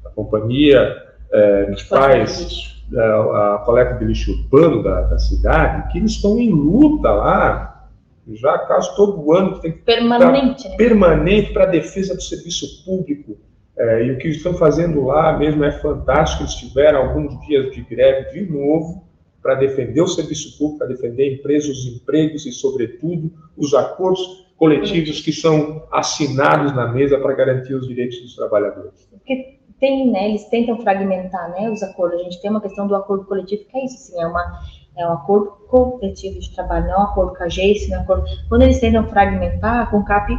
a 0.04 0.10
companhia 0.10 0.96
é, 1.32 1.72
que 1.76 1.84
faz 1.84 2.84
a, 2.92 3.00
é, 3.00 3.54
a 3.56 3.62
coleta 3.66 3.96
de 3.96 4.06
lixo 4.06 4.32
urbano 4.32 4.82
da, 4.82 5.02
da, 5.02 5.20
cidade, 5.20 5.92
que 5.92 6.00
eles 6.00 6.12
estão 6.12 6.40
em 6.40 6.50
luta 6.50 7.12
lá, 7.12 7.88
já 8.28 8.58
caso 8.60 8.96
todo 8.96 9.32
ano, 9.34 9.60
tem 9.60 9.72
que 9.72 9.80
permanente, 9.80 10.64
pra, 10.64 10.72
né? 10.72 10.78
permanente 10.78 11.54
para 11.54 11.64
a 11.64 11.68
defesa 11.68 12.16
do 12.16 12.22
serviço 12.22 12.84
público. 12.84 13.38
É, 13.78 14.04
e 14.06 14.12
o 14.12 14.18
que 14.18 14.26
eles 14.26 14.38
estão 14.38 14.56
fazendo 14.56 15.06
lá 15.06 15.38
mesmo 15.38 15.64
é 15.64 15.72
fantástico. 15.72 16.42
Eles 16.42 16.56
tiveram 16.56 17.00
alguns 17.00 17.40
dias 17.46 17.72
de 17.74 17.82
greve 17.82 18.32
de 18.32 18.52
novo, 18.52 19.07
para 19.48 19.56
defender 19.56 20.02
o 20.02 20.08
serviço 20.08 20.58
público, 20.58 20.80
para 20.80 20.88
defender 20.88 21.36
empresas, 21.36 21.70
os 21.70 21.86
empregos 21.86 22.46
e, 22.46 22.52
sobretudo, 22.52 23.32
os 23.56 23.74
acordos 23.74 24.46
coletivos 24.58 25.22
que 25.22 25.32
são 25.32 25.88
assinados 25.90 26.76
na 26.76 26.92
mesa 26.92 27.18
para 27.18 27.34
garantir 27.34 27.74
os 27.74 27.88
direitos 27.88 28.20
dos 28.20 28.36
trabalhadores. 28.36 29.08
Porque 29.10 29.58
tem, 29.80 30.12
né, 30.12 30.28
eles 30.28 30.44
tentam 30.50 30.82
fragmentar, 30.82 31.50
né, 31.52 31.70
os 31.70 31.82
acordos. 31.82 32.20
A 32.20 32.24
gente 32.26 32.42
tem 32.42 32.52
uma 32.52 32.60
questão 32.60 32.90
do 32.90 32.96
acordo 32.96 33.24
coletivo 33.24 33.64
que 33.72 33.78
é 33.78 33.86
isso, 33.86 33.96
assim, 33.96 34.22
é 34.22 34.28
uma 34.28 34.60
é 34.98 35.08
um 35.08 35.14
acordo 35.14 35.52
coletivo 35.70 36.40
de 36.40 36.54
trabalho, 36.54 36.88
não 36.88 36.94
é 36.94 36.98
um 36.98 37.04
acordo 37.04 37.38
com 37.38 37.44
a 37.44 37.48
não 37.48 37.96
é 37.96 38.00
um 38.00 38.02
acordo. 38.02 38.26
Quando 38.50 38.64
eles 38.64 38.82
tentam 38.82 39.08
fragmentar, 39.08 39.84
a 39.84 39.86
CONCAP 39.86 40.38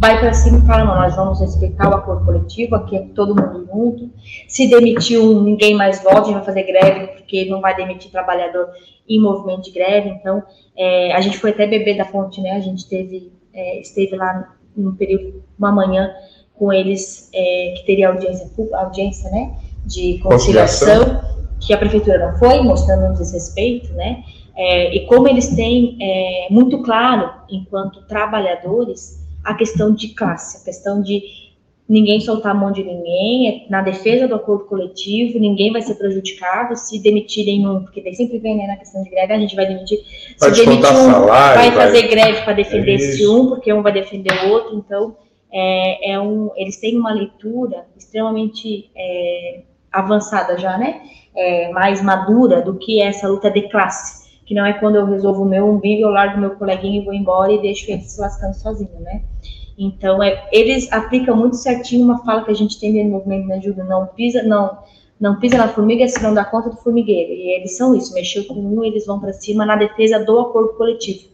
vai 0.00 0.18
para 0.18 0.32
cima 0.32 0.58
e 0.58 0.62
fala, 0.62 0.84
não, 0.86 0.94
nós 0.94 1.14
vamos 1.14 1.40
respeitar 1.40 1.90
o 1.90 1.94
acordo 1.94 2.24
coletivo, 2.24 2.74
aqui 2.74 2.96
é 2.96 3.00
todo 3.14 3.36
mundo 3.36 3.66
junto, 3.66 4.10
se 4.48 4.66
demitiu 4.66 5.42
ninguém 5.42 5.74
mais 5.74 6.02
volta, 6.02 6.22
a 6.22 6.24
gente 6.24 6.34
vai 6.36 6.44
fazer 6.44 6.62
greve, 6.62 7.06
porque 7.08 7.44
não 7.44 7.60
vai 7.60 7.76
demitir 7.76 8.10
trabalhador 8.10 8.70
em 9.06 9.20
movimento 9.20 9.64
de 9.64 9.72
greve, 9.72 10.08
então, 10.08 10.42
é, 10.74 11.12
a 11.12 11.20
gente 11.20 11.36
foi 11.36 11.50
até 11.50 11.66
beber 11.66 11.98
da 11.98 12.06
fonte, 12.06 12.40
né, 12.40 12.52
a 12.52 12.60
gente 12.60 12.88
teve, 12.88 13.30
é, 13.52 13.78
esteve 13.82 14.16
lá 14.16 14.54
no 14.74 14.94
período, 14.94 15.44
uma 15.58 15.70
manhã, 15.70 16.10
com 16.54 16.72
eles, 16.72 17.28
é, 17.34 17.74
que 17.76 17.84
teria 17.84 18.08
audiência, 18.08 18.50
audiência, 18.72 19.30
né, 19.30 19.54
de 19.84 20.18
conciliação, 20.22 21.20
que 21.60 21.74
a 21.74 21.78
prefeitura 21.78 22.26
não 22.26 22.38
foi, 22.38 22.62
mostrando 22.62 23.10
um 23.10 23.12
desrespeito, 23.12 23.92
né, 23.92 24.22
é, 24.56 24.94
e 24.94 25.06
como 25.06 25.28
eles 25.28 25.54
têm 25.54 25.98
é, 26.00 26.46
muito 26.50 26.82
claro, 26.82 27.30
enquanto 27.50 28.00
trabalhadores, 28.06 29.19
a 29.44 29.54
questão 29.54 29.92
de 29.92 30.08
classe, 30.08 30.58
a 30.58 30.64
questão 30.64 31.02
de 31.02 31.22
ninguém 31.88 32.20
soltar 32.20 32.52
a 32.52 32.54
mão 32.54 32.70
de 32.70 32.84
ninguém, 32.84 33.48
é 33.48 33.66
na 33.68 33.82
defesa 33.82 34.28
do 34.28 34.36
acordo 34.36 34.64
coletivo, 34.66 35.40
ninguém 35.40 35.72
vai 35.72 35.82
ser 35.82 35.96
prejudicado 35.96 36.76
se 36.76 37.00
demitirem 37.00 37.66
um, 37.66 37.82
porque 37.82 38.00
tem 38.00 38.14
sempre 38.14 38.38
vem 38.38 38.56
né, 38.56 38.68
na 38.68 38.76
questão 38.76 39.02
de 39.02 39.10
greve, 39.10 39.32
a 39.32 39.38
gente 39.38 39.56
vai 39.56 39.66
demitir, 39.66 39.98
vai 40.38 40.54
se 40.54 40.64
demitir 40.64 40.88
um, 40.88 41.10
salário, 41.10 41.60
vai, 41.60 41.70
vai 41.72 41.86
fazer 41.86 42.08
greve 42.08 42.42
para 42.42 42.52
defender 42.52 42.92
é 42.92 42.94
esse 42.94 43.26
um, 43.26 43.48
porque 43.48 43.72
um 43.72 43.82
vai 43.82 43.92
defender 43.92 44.32
o 44.44 44.50
outro, 44.50 44.76
então 44.76 45.16
é, 45.52 46.12
é 46.12 46.20
um, 46.20 46.50
eles 46.54 46.76
têm 46.76 46.96
uma 46.96 47.12
leitura 47.12 47.86
extremamente 47.96 48.88
é, 48.96 49.62
avançada 49.90 50.56
já, 50.56 50.78
né? 50.78 51.00
É, 51.34 51.70
mais 51.70 52.02
madura 52.02 52.60
do 52.60 52.74
que 52.74 53.00
essa 53.00 53.28
luta 53.28 53.50
de 53.50 53.62
classe, 53.68 54.19
que 54.50 54.54
não 54.56 54.66
é 54.66 54.72
quando 54.72 54.96
eu 54.96 55.06
resolvo 55.06 55.44
o 55.44 55.48
meu 55.48 55.70
umbigo, 55.70 56.02
eu 56.02 56.08
largo 56.08 56.40
meu 56.40 56.50
coleguinha 56.56 57.00
e 57.00 57.04
vou 57.04 57.14
embora 57.14 57.52
e 57.52 57.62
deixo 57.62 57.88
ele 57.88 58.02
se 58.02 58.20
lascando 58.20 58.52
sozinho, 58.52 58.98
né? 58.98 59.22
Então, 59.78 60.20
é, 60.20 60.48
eles 60.50 60.92
aplicam 60.92 61.36
muito 61.36 61.54
certinho 61.54 62.02
uma 62.02 62.24
fala 62.24 62.42
que 62.42 62.50
a 62.50 62.54
gente 62.54 62.80
tem 62.80 63.04
no 63.04 63.12
movimento 63.12 63.46
de 63.46 63.52
ajuda, 63.52 63.84
não 63.84 64.08
pisa, 64.08 64.42
não, 64.42 64.76
não 65.20 65.38
pisa 65.38 65.56
na 65.56 65.68
formiga 65.68 66.08
se 66.08 66.20
não 66.20 66.34
dá 66.34 66.44
conta 66.44 66.68
do 66.68 66.76
formigueiro. 66.78 67.32
E 67.32 67.58
eles 67.58 67.76
são 67.76 67.94
isso, 67.94 68.12
mexeu 68.12 68.44
com 68.46 68.54
um, 68.54 68.82
eles 68.82 69.06
vão 69.06 69.20
para 69.20 69.32
cima 69.32 69.64
na 69.64 69.76
defesa 69.76 70.18
do 70.18 70.40
acordo 70.40 70.70
coletivo. 70.70 71.28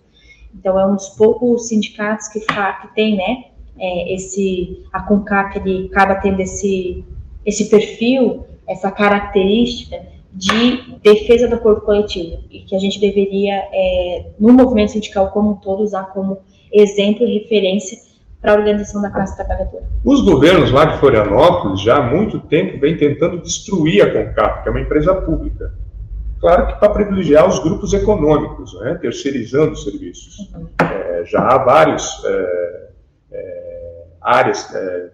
Então, 0.55 0.79
é 0.79 0.87
um 0.87 0.94
dos 0.94 1.09
poucos 1.09 1.68
sindicatos 1.68 2.29
que, 2.29 2.40
que 2.40 2.94
tem, 2.94 3.16
né, 3.16 3.44
é, 3.79 4.12
esse, 4.12 4.85
a 4.92 5.00
CONCAP, 5.00 5.57
ele 5.57 5.87
acaba 5.90 6.16
tendo 6.16 6.40
esse, 6.40 7.02
esse 7.46 7.70
perfil, 7.70 8.44
essa 8.68 8.90
característica 8.90 10.15
de 10.37 10.99
defesa 11.03 11.49
do 11.49 11.55
acordo 11.55 11.81
coletivo, 11.81 12.38
e 12.51 12.61
que 12.61 12.77
a 12.77 12.79
gente 12.79 13.01
deveria, 13.01 13.55
é, 13.72 14.27
no 14.38 14.53
movimento 14.53 14.92
sindical 14.92 15.31
como 15.31 15.53
um 15.53 15.55
todo, 15.55 15.83
usar 15.83 16.05
como 16.12 16.38
exemplo 16.70 17.27
e 17.27 17.38
referência 17.38 17.99
para 18.40 18.53
a 18.53 18.55
organização 18.57 19.01
da 19.01 19.11
classe 19.11 19.35
trabalhadora. 19.35 19.85
Os 20.05 20.20
governos 20.20 20.70
lá 20.70 20.85
de 20.85 20.99
Florianópolis 20.99 21.81
já 21.81 21.96
há 21.96 22.03
muito 22.03 22.38
tempo 22.38 22.79
vêm 22.79 22.96
tentando 22.96 23.40
destruir 23.40 24.03
a 24.03 24.12
CONCAP, 24.12 24.62
que 24.62 24.68
é 24.68 24.70
uma 24.70 24.81
empresa 24.81 25.14
pública. 25.14 25.72
Claro 26.38 26.66
que 26.66 26.79
para 26.79 26.90
privilegiar 26.90 27.49
os 27.49 27.59
grupos 27.59 27.94
econômicos, 27.94 28.79
né, 28.81 28.94
terceirizando 29.01 29.72
os 29.72 29.85
serviços. 29.85 30.51
Uhum. 30.55 30.68
É, 30.81 31.25
já 31.25 31.40
há 31.40 31.59
vários 31.59 32.22
é, 32.25 32.88
é, 33.33 34.05
áreas 34.20 34.72
é, 34.75 35.11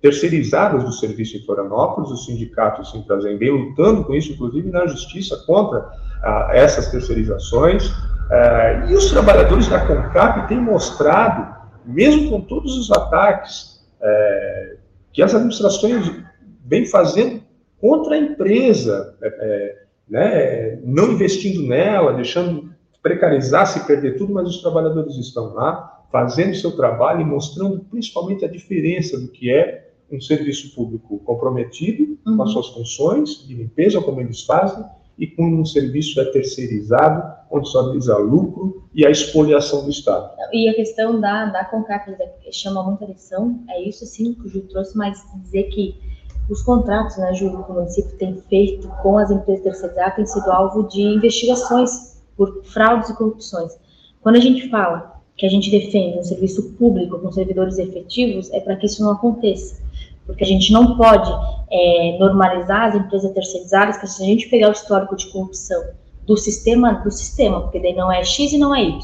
terceirizadas 0.00 0.84
do 0.84 0.92
serviço 0.92 1.36
em 1.36 1.44
Florianópolis, 1.44 2.10
os 2.10 2.24
sindicatos 2.24 2.90
se 2.90 3.06
trazem 3.06 3.36
bem 3.36 3.50
lutando 3.50 4.04
com 4.04 4.14
isso, 4.14 4.32
inclusive 4.32 4.70
na 4.70 4.86
justiça 4.86 5.36
contra 5.46 5.90
ah, 6.22 6.50
essas 6.52 6.90
terceirizações. 6.90 7.92
É, 8.30 8.86
e 8.88 8.94
os 8.94 9.10
trabalhadores 9.10 9.68
da 9.68 9.84
CONCAP 9.84 10.48
têm 10.48 10.60
mostrado, 10.60 11.54
mesmo 11.84 12.30
com 12.30 12.40
todos 12.40 12.78
os 12.78 12.90
ataques 12.90 13.84
é, 14.00 14.76
que 15.12 15.22
as 15.22 15.34
administrações 15.34 16.10
vêm 16.64 16.86
fazendo 16.86 17.42
contra 17.80 18.14
a 18.14 18.18
empresa, 18.18 19.16
é, 19.20 19.82
né, 20.08 20.78
não 20.84 21.12
investindo 21.12 21.66
nela, 21.66 22.12
deixando 22.12 22.70
precarizar, 23.02 23.66
se 23.66 23.86
perder 23.86 24.16
tudo, 24.16 24.32
mas 24.32 24.48
os 24.48 24.62
trabalhadores 24.62 25.16
estão 25.16 25.54
lá 25.54 26.00
fazendo 26.12 26.54
seu 26.54 26.72
trabalho 26.72 27.22
e 27.22 27.24
mostrando 27.24 27.80
principalmente 27.90 28.44
a 28.44 28.48
diferença 28.48 29.18
do 29.18 29.28
que 29.28 29.50
é 29.50 29.89
um 30.12 30.20
serviço 30.20 30.74
público 30.74 31.18
comprometido 31.20 32.18
uhum. 32.26 32.36
com 32.36 32.42
as 32.42 32.50
suas 32.50 32.68
funções 32.68 33.46
de 33.46 33.54
limpeza, 33.54 34.00
como 34.00 34.20
eles 34.20 34.42
fazem, 34.42 34.84
e 35.18 35.26
com 35.26 35.44
um 35.44 35.64
serviço 35.64 36.18
é 36.20 36.24
terceirizado, 36.26 37.40
onde 37.50 37.68
só 37.68 37.92
visa 37.92 38.16
lucro 38.16 38.88
e 38.94 39.04
a 39.04 39.10
expoliação 39.10 39.84
do 39.84 39.90
Estado. 39.90 40.30
E 40.52 40.68
a 40.68 40.74
questão 40.74 41.20
da, 41.20 41.44
da 41.46 41.64
CONCAP 41.66 42.16
que 42.40 42.52
chama 42.52 42.82
muita 42.82 43.04
atenção, 43.04 43.62
é 43.68 43.82
isso 43.82 44.06
sim 44.06 44.32
que 44.32 44.46
o 44.46 44.48
Ju 44.48 44.62
trouxe, 44.62 44.96
mas 44.96 45.22
dizer 45.42 45.64
que 45.64 45.94
os 46.48 46.62
contratos, 46.62 47.16
né, 47.18 47.34
Ju, 47.34 47.50
que 47.50 47.70
o 47.70 47.74
município 47.74 48.16
tem 48.16 48.40
feito 48.48 48.88
com 49.02 49.18
as 49.18 49.30
empresas 49.30 49.62
terceirizadas 49.62 50.16
têm 50.16 50.26
sido 50.26 50.50
alvo 50.50 50.88
de 50.88 51.02
investigações 51.02 52.20
por 52.36 52.64
fraudes 52.64 53.10
e 53.10 53.16
corrupções. 53.16 53.78
Quando 54.22 54.36
a 54.36 54.40
gente 54.40 54.68
fala 54.70 55.19
que 55.40 55.46
a 55.46 55.50
gente 55.50 55.70
defende 55.70 56.18
um 56.18 56.22
serviço 56.22 56.74
público 56.74 57.18
com 57.18 57.32
servidores 57.32 57.78
efetivos, 57.78 58.52
é 58.52 58.60
para 58.60 58.76
que 58.76 58.86
isso 58.86 59.02
não 59.02 59.12
aconteça 59.12 59.80
porque 60.30 60.44
a 60.44 60.46
gente 60.46 60.72
não 60.72 60.96
pode 60.96 61.30
é, 61.70 62.16
normalizar 62.18 62.88
as 62.88 62.94
empresas 62.94 63.32
terceirizadas, 63.32 63.98
que 63.98 64.06
se 64.06 64.22
a 64.22 64.26
gente 64.26 64.48
pegar 64.48 64.68
o 64.68 64.72
histórico 64.72 65.16
de 65.16 65.26
corrupção 65.26 65.82
do 66.24 66.36
sistema, 66.36 66.92
do 66.92 67.10
sistema, 67.10 67.62
porque 67.62 67.80
daí 67.80 67.94
não 67.94 68.12
é 68.12 68.22
X 68.22 68.52
e 68.52 68.58
não 68.58 68.72
é 68.72 68.84
Y, 68.84 69.00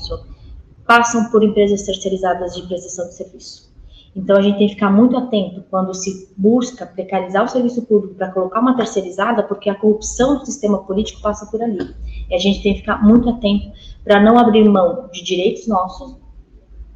passam 0.86 1.28
por 1.30 1.42
empresas 1.42 1.82
terceirizadas 1.82 2.54
de 2.54 2.62
prestação 2.62 3.08
de 3.08 3.14
serviço. 3.14 3.74
Então 4.14 4.36
a 4.36 4.40
gente 4.40 4.56
tem 4.56 4.68
que 4.68 4.74
ficar 4.74 4.90
muito 4.90 5.16
atento 5.16 5.64
quando 5.68 5.92
se 5.92 6.32
busca 6.36 6.86
precarizar 6.86 7.44
o 7.44 7.48
serviço 7.48 7.82
público 7.82 8.14
para 8.14 8.30
colocar 8.30 8.60
uma 8.60 8.76
terceirizada, 8.76 9.42
porque 9.42 9.68
a 9.68 9.74
corrupção 9.74 10.38
do 10.38 10.46
sistema 10.46 10.78
político 10.78 11.20
passa 11.20 11.44
por 11.46 11.60
ali. 11.60 11.94
E 12.30 12.34
a 12.34 12.38
gente 12.38 12.62
tem 12.62 12.74
que 12.74 12.80
ficar 12.80 13.04
muito 13.04 13.28
atento 13.28 13.72
para 14.04 14.20
não 14.20 14.38
abrir 14.38 14.64
mão 14.64 15.08
de 15.12 15.22
direitos 15.24 15.66
nossos, 15.66 16.16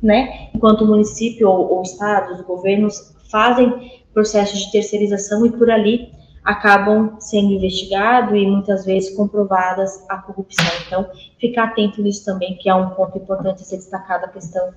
né? 0.02 0.48
Enquanto 0.54 0.82
o 0.82 0.86
município 0.86 1.48
ou, 1.48 1.76
ou 1.76 1.82
estados, 1.82 2.40
os 2.40 2.46
governos 2.46 3.14
fazem 3.30 3.92
processos 4.12 4.60
de 4.60 4.72
terceirização 4.72 5.46
e 5.46 5.50
por 5.50 5.70
ali 5.70 6.08
acabam 6.44 7.16
sendo 7.20 7.52
investigados 7.52 8.34
e 8.34 8.46
muitas 8.46 8.84
vezes 8.84 9.14
comprovadas 9.14 10.04
a 10.08 10.16
corrupção. 10.18 10.66
Então, 10.86 11.06
ficar 11.38 11.64
atento 11.64 12.02
nisso 12.02 12.24
também, 12.24 12.56
que 12.56 12.68
é 12.68 12.74
um 12.74 12.90
ponto 12.90 13.18
importante 13.18 13.62
a 13.62 13.64
ser 13.64 13.76
destacado, 13.76 14.24
a 14.24 14.28
questão 14.28 14.70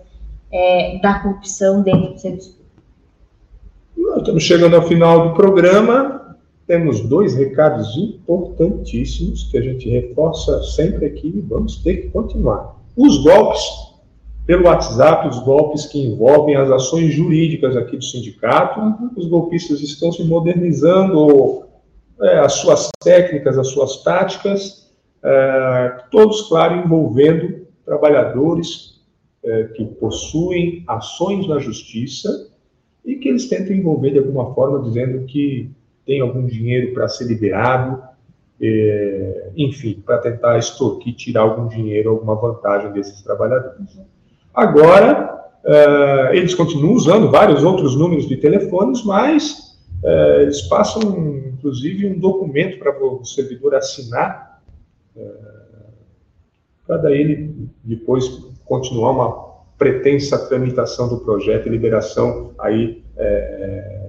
é, 0.51 0.99
da 0.99 1.19
corrupção 1.19 1.81
dentro 1.81 2.13
do 2.13 2.19
serviço 2.19 2.57
público. 3.95 4.19
Estamos 4.19 4.43
chegando 4.43 4.75
ao 4.75 4.83
final 4.83 5.29
do 5.29 5.35
programa. 5.35 6.37
Temos 6.67 7.01
dois 7.01 7.35
recados 7.35 7.97
importantíssimos 7.97 9.43
que 9.45 9.57
a 9.57 9.61
gente 9.61 9.89
reforça 9.89 10.61
sempre 10.63 11.05
aqui 11.05 11.27
e 11.27 11.41
vamos 11.41 11.77
ter 11.77 11.97
que 11.97 12.09
continuar. 12.09 12.75
Os 12.95 13.23
golpes 13.23 13.61
pelo 14.45 14.65
WhatsApp 14.65 15.27
os 15.27 15.39
golpes 15.39 15.85
que 15.85 15.99
envolvem 15.99 16.55
as 16.55 16.69
ações 16.69 17.13
jurídicas 17.13 17.77
aqui 17.77 17.97
do 17.97 18.03
sindicato. 18.03 18.79
Uhum. 18.79 19.11
Os 19.15 19.27
golpistas 19.27 19.81
estão 19.81 20.11
se 20.11 20.23
modernizando 20.23 21.63
é, 22.21 22.39
as 22.39 22.53
suas 22.53 22.89
técnicas, 23.01 23.57
as 23.57 23.67
suas 23.67 24.03
táticas, 24.03 24.91
é, 25.23 26.03
todos, 26.11 26.41
claro, 26.49 26.75
envolvendo 26.75 27.65
trabalhadores 27.85 29.01
é, 29.43 29.65
que 29.65 29.85
possuem 29.85 30.83
ações 30.87 31.47
na 31.47 31.59
justiça 31.59 32.49
e 33.05 33.15
que 33.15 33.29
eles 33.29 33.47
tentam 33.47 33.75
envolver 33.75 34.11
de 34.11 34.19
alguma 34.19 34.53
forma, 34.53 34.81
dizendo 34.81 35.25
que 35.25 35.69
tem 36.05 36.21
algum 36.21 36.45
dinheiro 36.45 36.93
para 36.93 37.07
ser 37.07 37.25
liberado, 37.25 38.01
é, 38.61 39.51
enfim, 39.55 40.01
para 40.05 40.17
tentar 40.19 40.57
extorquir, 40.57 41.15
tirar 41.15 41.41
algum 41.41 41.67
dinheiro, 41.67 42.09
alguma 42.09 42.35
vantagem 42.35 42.91
desses 42.91 43.21
trabalhadores. 43.21 43.97
Agora, 44.53 45.49
uh, 45.63 46.33
eles 46.33 46.53
continuam 46.53 46.93
usando 46.93 47.31
vários 47.31 47.63
outros 47.63 47.95
números 47.95 48.27
de 48.27 48.37
telefones, 48.37 49.03
mas 49.03 49.77
uh, 50.03 50.41
eles 50.41 50.61
passam, 50.63 51.01
inclusive, 51.47 52.05
um 52.05 52.19
documento 52.19 52.77
para 52.77 52.91
o 53.03 53.25
servidor 53.25 53.73
assinar, 53.73 54.61
uh, 55.15 55.53
para 56.85 56.97
daí 56.97 57.19
ele 57.19 57.69
depois 57.83 58.27
continuar 58.65 59.11
uma 59.11 59.53
pretensa 59.77 60.37
tramitação 60.47 61.09
do 61.09 61.17
projeto 61.19 61.67
e 61.67 61.71
liberação 61.71 62.51
aí 62.59 63.01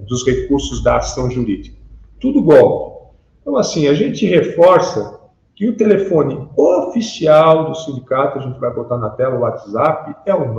dos 0.07 0.25
recursos 0.25 0.83
da 0.83 0.97
ação 0.97 1.29
jurídica. 1.29 1.77
Tudo 2.19 2.41
golpe. 2.41 3.11
Então, 3.41 3.55
assim, 3.55 3.87
a 3.87 3.93
gente 3.93 4.25
reforça 4.25 5.19
que 5.55 5.67
o 5.67 5.75
telefone 5.75 6.49
oficial 6.95 7.65
do 7.65 7.75
sindicato, 7.75 8.39
a 8.39 8.41
gente 8.41 8.57
vai 8.59 8.73
botar 8.73 8.97
na 8.97 9.09
tela 9.09 9.35
o 9.35 9.41
WhatsApp, 9.41 10.15
é 10.25 10.33
o 10.33 10.55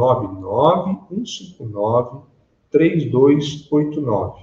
99159-3289. 2.70 4.34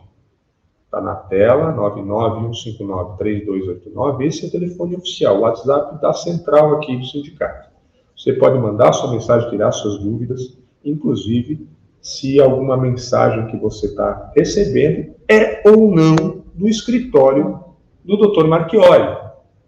Está 0.85 0.99
na 0.99 1.15
tela, 1.15 1.71
99159-3289. 1.73 4.25
Esse 4.25 4.45
é 4.45 4.47
o 4.47 4.51
telefone 4.51 4.95
oficial, 4.95 5.37
o 5.37 5.41
WhatsApp 5.41 6.01
da 6.01 6.11
central 6.13 6.73
aqui 6.75 6.97
do 6.97 7.05
sindicato. 7.05 7.69
Você 8.17 8.33
pode 8.33 8.57
mandar 8.57 8.91
sua 8.93 9.11
mensagem, 9.11 9.47
tirar 9.49 9.71
suas 9.71 9.99
dúvidas, 9.99 10.57
inclusive 10.83 11.67
se 12.01 12.39
alguma 12.39 12.75
mensagem 12.75 13.45
que 13.47 13.57
você 13.57 13.85
está 13.87 14.31
recebendo 14.35 15.13
é 15.29 15.61
ou 15.69 15.89
não 15.89 16.43
do 16.53 16.67
escritório 16.67 17.63
do 18.03 18.17
Dr. 18.17 18.45
Marchiori 18.45 19.23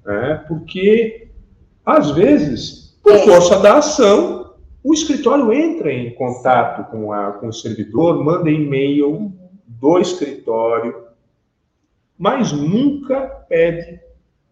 né? 0.06 0.44
porque, 0.48 1.25
às 1.86 2.12
vezes, 2.12 2.98
por 3.04 3.18
força 3.20 3.60
da 3.60 3.78
ação, 3.78 4.56
o 4.84 4.94
escritório 4.94 5.54
entra 5.54 5.92
em 5.92 6.14
contato 6.16 6.90
com, 6.90 7.12
a, 7.12 7.34
com 7.34 7.48
o 7.48 7.54
servidor, 7.54 8.24
manda 8.24 8.50
e-mail 8.50 9.32
do 9.68 10.00
escritório, 10.00 11.06
mas 12.18 12.52
nunca 12.52 13.22
pede 13.48 14.00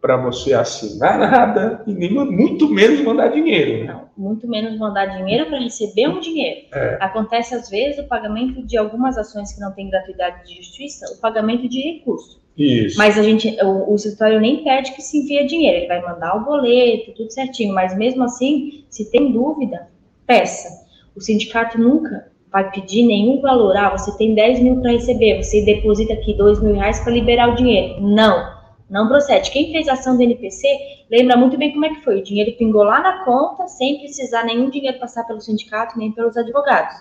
para 0.01 0.17
você 0.17 0.53
assinar 0.53 1.17
nada 1.17 1.81
e 1.87 1.93
nem 1.93 2.11
muito 2.11 2.67
menos 2.67 2.99
mandar 3.01 3.29
dinheiro. 3.29 3.85
Né? 3.85 3.93
Não, 3.93 4.09
muito 4.17 4.45
menos 4.45 4.77
mandar 4.77 5.05
dinheiro 5.05 5.45
para 5.45 5.59
receber 5.59 6.09
um 6.09 6.19
dinheiro. 6.19 6.67
É. 6.73 6.97
Acontece 6.99 7.55
às 7.55 7.69
vezes 7.69 8.03
o 8.03 8.07
pagamento 8.09 8.61
de 8.65 8.77
algumas 8.77 9.17
ações 9.17 9.53
que 9.53 9.61
não 9.61 9.71
têm 9.71 9.89
gratuidade 9.89 10.45
de 10.45 10.57
justiça, 10.57 11.05
o 11.15 11.21
pagamento 11.21 11.69
de 11.69 11.79
recurso. 11.79 12.42
Isso. 12.57 12.97
Mas 12.97 13.17
a 13.17 13.23
gente, 13.23 13.49
o, 13.63 13.91
o 13.91 13.95
escritório 13.95 14.39
nem 14.39 14.63
pede 14.63 14.91
que 14.93 15.01
se 15.01 15.17
envie 15.17 15.45
dinheiro, 15.47 15.77
ele 15.77 15.87
vai 15.87 16.01
mandar 16.01 16.35
o 16.37 16.45
boleto, 16.45 17.13
tudo 17.13 17.31
certinho. 17.31 17.73
Mas 17.73 17.97
mesmo 17.97 18.23
assim, 18.23 18.85
se 18.89 19.09
tem 19.09 19.31
dúvida, 19.31 19.87
peça. 20.25 20.83
O 21.15 21.21
sindicato 21.21 21.79
nunca 21.79 22.31
vai 22.51 22.69
pedir 22.71 23.03
nenhum 23.03 23.41
valor. 23.41 23.75
Ah, 23.75 23.89
você 23.89 24.15
tem 24.17 24.35
10 24.35 24.59
mil 24.59 24.81
para 24.81 24.91
receber, 24.91 25.43
você 25.43 25.65
deposita 25.65 26.13
aqui 26.13 26.35
2 26.35 26.61
mil 26.61 26.75
reais 26.75 26.99
para 26.99 27.11
liberar 27.11 27.49
o 27.49 27.55
dinheiro. 27.55 27.99
Não, 28.01 28.53
não 28.89 29.07
procede. 29.07 29.49
Quem 29.49 29.71
fez 29.71 29.87
a 29.87 29.93
ação 29.93 30.15
do 30.15 30.21
NPC 30.21 30.67
lembra 31.09 31.35
muito 31.35 31.57
bem 31.57 31.73
como 31.73 31.85
é 31.85 31.89
que 31.89 32.03
foi. 32.03 32.19
O 32.19 32.23
dinheiro 32.23 32.55
pingou 32.57 32.83
lá 32.83 33.01
na 33.01 33.25
conta, 33.25 33.67
sem 33.67 33.99
precisar 33.99 34.43
nenhum 34.43 34.69
dinheiro 34.69 34.99
passar 34.99 35.23
pelo 35.25 35.41
sindicato 35.41 35.97
nem 35.97 36.11
pelos 36.11 36.37
advogados. 36.37 36.95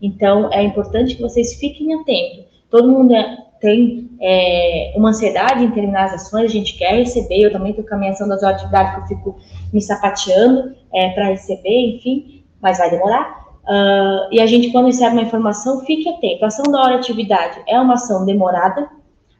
Então, 0.00 0.50
é 0.52 0.62
importante 0.62 1.14
que 1.14 1.22
vocês 1.22 1.54
fiquem 1.54 1.94
atentos. 1.94 2.46
Todo 2.70 2.88
mundo 2.88 3.14
é, 3.14 3.45
tem 3.60 4.10
é, 4.20 4.92
uma 4.96 5.10
ansiedade 5.10 5.64
em 5.64 5.70
terminar 5.70 6.06
as 6.06 6.14
ações, 6.14 6.44
a 6.44 6.52
gente 6.52 6.76
quer 6.76 6.94
receber, 6.94 7.40
eu 7.40 7.52
também 7.52 7.70
estou 7.70 7.84
com 7.84 7.94
a 7.94 7.98
minha 7.98 8.12
ação 8.12 8.28
das 8.28 8.42
atividades 8.42 8.94
que 8.94 9.00
eu 9.00 9.18
fico 9.18 9.36
me 9.72 9.80
sapateando 9.80 10.74
é, 10.94 11.10
para 11.10 11.28
receber, 11.28 11.96
enfim, 11.96 12.44
mas 12.60 12.78
vai 12.78 12.90
demorar. 12.90 13.46
Uh, 13.66 14.30
e 14.30 14.40
a 14.40 14.46
gente, 14.46 14.70
quando 14.70 14.86
recebe 14.86 15.16
uma 15.16 15.22
informação, 15.22 15.84
fique 15.84 16.08
atento. 16.08 16.44
A 16.44 16.48
ação 16.48 16.64
da 16.70 16.80
hora 16.80 16.96
atividade 16.96 17.60
é 17.66 17.78
uma 17.80 17.94
ação 17.94 18.24
demorada. 18.24 18.88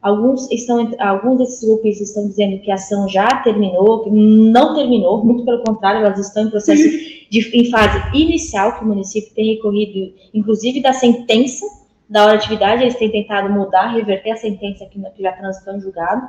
Alguns, 0.01 0.51
estão, 0.51 0.91
alguns 0.99 1.37
desses 1.39 1.67
grupos 1.67 2.01
estão 2.01 2.27
dizendo 2.27 2.59
que 2.59 2.69
a 2.69 2.75
ação 2.75 3.07
já 3.07 3.27
terminou, 3.41 4.03
que 4.03 4.09
não 4.11 4.75
terminou, 4.75 5.23
muito 5.23 5.45
pelo 5.45 5.63
contrário, 5.63 6.05
elas 6.05 6.19
estão 6.19 6.43
em 6.43 6.49
processo 6.49 6.83
de, 7.31 7.49
em 7.53 7.69
fase 7.71 7.99
inicial, 8.13 8.77
que 8.77 8.83
o 8.83 8.87
município 8.87 9.33
tem 9.33 9.55
recorrido, 9.55 10.13
inclusive, 10.33 10.81
da 10.81 10.93
sentença 10.93 11.65
da 12.09 12.25
hora 12.25 12.35
atividade, 12.35 12.83
eles 12.83 12.95
têm 12.95 13.11
tentado 13.11 13.49
mudar, 13.49 13.87
reverter 13.87 14.31
a 14.31 14.37
sentença 14.37 14.85
que 14.85 15.21
já 15.21 15.31
transitou 15.33 15.75
em 15.75 15.81
julgado. 15.81 16.27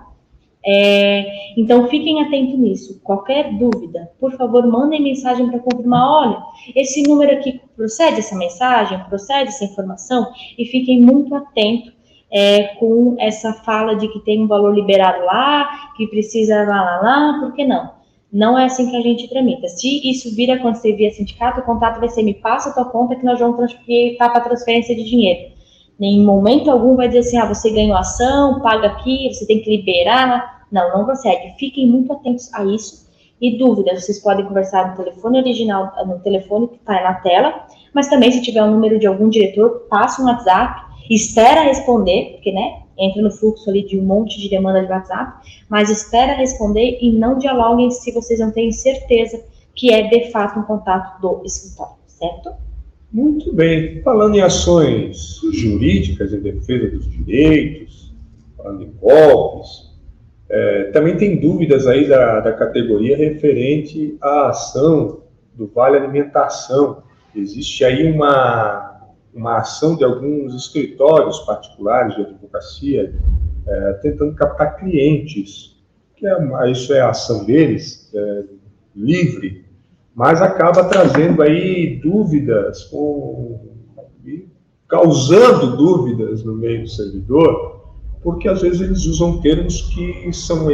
É, 0.67 1.25
então, 1.57 1.89
fiquem 1.89 2.21
atentos 2.21 2.59
nisso. 2.59 3.01
Qualquer 3.03 3.55
dúvida, 3.55 4.11
por 4.19 4.33
favor, 4.33 4.67
mandem 4.67 5.03
mensagem 5.03 5.49
para 5.49 5.61
confirmar. 5.61 6.07
Olha, 6.11 6.43
esse 6.75 7.03
número 7.03 7.33
aqui 7.33 7.61
procede 7.77 8.19
essa 8.19 8.37
mensagem, 8.37 8.99
procede 9.05 9.49
essa 9.49 9.65
informação, 9.65 10.27
e 10.59 10.65
fiquem 10.67 11.01
muito 11.01 11.35
atentos 11.35 11.93
é, 12.31 12.75
com 12.77 13.17
essa 13.19 13.53
fala 13.53 13.95
de 13.95 14.09
que 14.09 14.21
tem 14.21 14.43
um 14.43 14.47
valor 14.47 14.75
liberado 14.75 15.25
lá, 15.25 15.93
que 15.97 16.07
precisa 16.09 16.65
lá, 16.65 16.83
lá, 16.83 17.01
lá, 17.01 17.41
por 17.41 17.55
que 17.55 17.65
não? 17.65 17.97
Não 18.31 18.59
é 18.59 18.67
assim 18.67 18.91
que 18.91 18.97
a 18.97 19.01
gente 19.01 19.29
tramita. 19.29 19.69
Se 19.69 20.11
isso 20.11 20.35
vir 20.35 20.51
a 20.51 20.57
acontecer 20.57 20.93
via 20.95 21.11
sindicato, 21.11 21.61
o 21.61 21.65
contato 21.65 21.99
vai 21.99 22.11
ser 22.11 22.23
me 22.23 22.35
passa 22.35 22.69
a 22.69 22.75
tua 22.75 22.85
conta 22.85 23.17
que 23.17 23.25
nós 23.25 23.39
vamos 23.39 23.57
transferir 23.57 24.19
tá, 24.19 24.29
para 24.29 24.43
transferência 24.43 24.95
de 24.95 25.05
dinheiro. 25.05 25.58
Em 26.01 26.25
momento 26.25 26.71
algum 26.71 26.95
vai 26.95 27.09
dizer 27.09 27.21
assim, 27.21 27.37
ah, 27.39 27.47
você 27.47 27.71
ganhou 27.71 27.97
ação, 27.97 28.61
paga 28.61 28.87
aqui, 28.87 29.33
você 29.33 29.47
tem 29.47 29.61
que 29.61 29.77
liberar. 29.77 30.67
Não, 30.71 30.97
não 30.97 31.05
consegue. 31.05 31.55
Fiquem 31.59 31.87
muito 31.87 32.13
atentos 32.13 32.53
a 32.55 32.65
isso. 32.65 33.09
E 33.41 33.57
dúvidas, 33.57 34.05
vocês 34.05 34.21
podem 34.21 34.45
conversar 34.47 34.91
no 34.91 34.97
telefone 34.97 35.39
original, 35.39 35.93
no 36.07 36.19
telefone 36.21 36.69
que 36.69 36.77
está 36.77 37.03
na 37.03 37.15
tela, 37.15 37.67
mas 37.95 38.09
também 38.09 38.33
se 38.33 38.43
tiver 38.43 38.63
o 38.63 38.67
um 38.67 38.73
número 38.73 38.99
de 38.99 39.07
algum 39.07 39.29
diretor, 39.29 39.87
passa 39.89 40.21
um 40.21 40.27
WhatsApp, 40.27 40.83
espera 41.09 41.63
responder, 41.63 42.33
porque, 42.33 42.51
né, 42.51 42.83
entra 42.99 43.23
no 43.23 43.31
fluxo 43.31 43.71
ali 43.71 43.87
de 43.87 43.99
um 43.99 44.03
monte 44.03 44.41
de 44.41 44.49
demanda 44.49 44.85
de 44.85 44.91
WhatsApp, 44.91 45.49
mas 45.69 45.89
espera 45.89 46.35
responder 46.35 46.99
e 47.01 47.13
não 47.13 47.39
dialoguem 47.39 47.91
se 47.91 48.11
vocês 48.13 48.41
não 48.41 48.51
têm 48.51 48.73
certeza 48.73 49.41
que 49.75 49.93
é 49.93 50.03
de 50.09 50.33
fato 50.33 50.59
um 50.59 50.65
contato 50.65 51.21
do 51.21 51.41
escritório, 51.45 51.95
certo? 52.09 52.68
Muito 53.13 53.53
bem. 53.55 54.03
Falando 54.03 54.37
em 54.37 54.41
ações 54.41 55.41
jurídicas 55.53 56.33
em 56.33 56.41
defesa 56.41 56.91
dos 56.91 57.11
direitos, 57.11 58.15
falando 58.57 58.83
em 58.83 58.93
golpes, 59.01 59.89
é, 60.49 60.85
também 60.93 61.17
tem 61.17 61.41
dúvidas 61.41 61.87
aí 61.87 62.09
da, 62.09 62.41
da 62.41 62.53
categoria 62.53 63.17
referente 63.17 64.17
à 64.21 64.49
ação 64.49 65.23
do 65.55 65.67
Vale 65.67 65.97
Alimentação. 65.97 67.03
Existe 67.35 67.85
aí 67.85 68.11
uma, 68.11 69.09
uma 69.35 69.59
ação 69.59 69.97
de 69.97 70.05
alguns 70.05 70.55
escritórios 70.55 71.41
particulares 71.41 72.15
de 72.15 72.23
advocacia 72.23 73.15
é, 73.67 73.93
tentando 73.95 74.35
captar 74.35 74.77
clientes, 74.77 75.77
que 76.17 76.27
é, 76.27 76.71
isso 76.71 76.93
é 76.93 77.01
a 77.01 77.11
ação 77.11 77.45
deles, 77.45 78.11
é, 78.15 78.45
livre, 78.95 79.68
mas 80.19 80.43
acaba 80.43 80.83
trazendo 80.83 81.41
aí 81.43 82.01
dúvidas, 82.03 82.83
com, 82.87 83.69
causando 84.89 85.77
dúvidas 85.77 86.43
no 86.43 86.57
meio 86.57 86.83
do 86.83 86.89
servidor, 86.89 87.95
porque 88.21 88.49
às 88.49 88.61
vezes 88.61 88.81
eles 88.81 89.05
usam 89.05 89.41
termos 89.41 89.83
que 89.95 90.33
são 90.33 90.67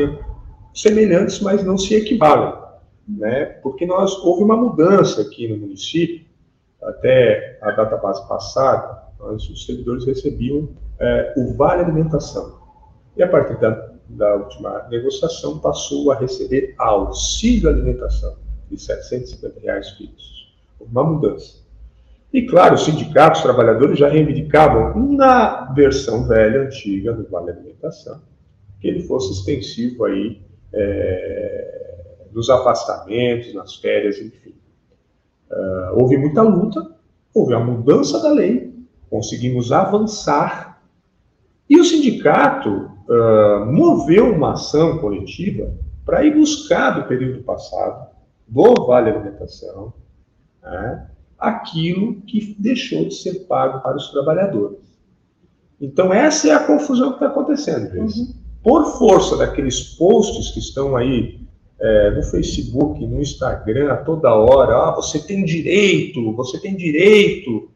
semelhantes, 0.75 1.41
mas 1.41 1.63
não 1.63 1.77
se 1.77 1.95
equivalem, 1.95 2.55
né? 3.07 3.45
Porque 3.63 3.85
nós 3.85 4.17
houve 4.25 4.43
uma 4.43 4.57
mudança 4.57 5.21
aqui 5.21 5.47
no 5.47 5.59
município, 5.59 6.25
até 6.83 7.59
a 7.61 7.71
data 7.73 7.99
base 7.99 8.27
passada, 8.27 9.03
nós, 9.21 9.47
os 9.51 9.67
servidores 9.67 10.07
recebiam 10.07 10.71
é, 10.99 11.35
o 11.37 11.53
vale 11.53 11.83
alimentação 11.83 12.61
e 13.15 13.23
a 13.23 13.29
partir 13.29 13.61
da, 13.61 13.91
da 14.09 14.37
última 14.37 14.89
negociação 14.89 15.59
passou 15.59 16.11
a 16.13 16.15
receber 16.15 16.75
auxílio 16.79 17.69
alimentação 17.69 18.43
de 18.71 18.81
750 18.81 19.61
reais 19.61 19.91
fixos. 19.91 20.55
Uma 20.81 21.05
mudança. 21.05 21.65
E 22.33 22.43
claro, 22.43 22.75
os 22.75 22.85
sindicatos, 22.85 23.39
os 23.39 23.45
trabalhadores 23.45 23.99
já 23.99 24.09
reivindicavam 24.09 25.01
na 25.13 25.73
versão 25.73 26.27
velha, 26.27 26.63
antiga, 26.63 27.13
do 27.13 27.29
Vale 27.31 27.53
Alimentação, 27.53 28.21
que 28.81 28.89
ele 28.89 29.05
fosse 29.05 29.33
extensivo 29.33 30.05
aí 30.05 30.43
é, 30.73 31.85
nos 32.33 32.51
afastamentos, 32.51 33.55
nas 33.55 33.77
férias, 33.77 34.19
enfim. 34.19 34.53
Uh, 35.51 36.01
houve 36.01 36.17
muita 36.17 36.43
luta, 36.43 36.85
houve 37.33 37.55
a 37.55 37.61
mudança 37.61 38.21
da 38.21 38.33
lei, 38.33 38.75
conseguimos 39.09 39.71
avançar, 39.71 40.83
e 41.71 41.79
o 41.79 41.85
sindicato 41.85 42.91
uh, 43.09 43.65
moveu 43.67 44.35
uma 44.35 44.55
ação 44.55 44.99
coletiva 44.99 45.73
para 46.05 46.25
ir 46.25 46.35
buscar 46.35 46.91
do 46.91 47.05
período 47.07 47.45
passado 47.45 48.14
do 48.47 48.87
Vale 48.87 49.11
Alimentação 49.11 49.93
né, 50.63 51.07
aquilo 51.39 52.21
que 52.23 52.57
deixou 52.59 53.05
de 53.05 53.15
ser 53.15 53.47
pago 53.47 53.81
para 53.81 53.97
os 53.97 54.11
trabalhadores. 54.11 54.79
Então, 55.81 56.13
essa 56.13 56.49
é 56.49 56.53
a 56.53 56.65
confusão 56.65 57.11
que 57.11 57.17
está 57.17 57.27
acontecendo, 57.27 57.95
uhum. 57.95 58.33
Por 58.63 58.99
força 58.99 59.37
daqueles 59.37 59.95
posts 59.97 60.51
que 60.51 60.59
estão 60.59 60.97
aí 60.97 61.39
é, 61.79 62.11
no 62.13 62.23
Facebook, 62.23 63.07
no 63.07 63.21
Instagram, 63.21 63.93
a 63.93 63.97
toda 63.99 64.35
hora, 64.35 64.89
ah, 64.89 64.95
você 64.95 65.19
tem 65.19 65.45
direito, 65.45 66.33
você 66.33 66.59
tem 66.59 66.75
direito. 66.75 67.69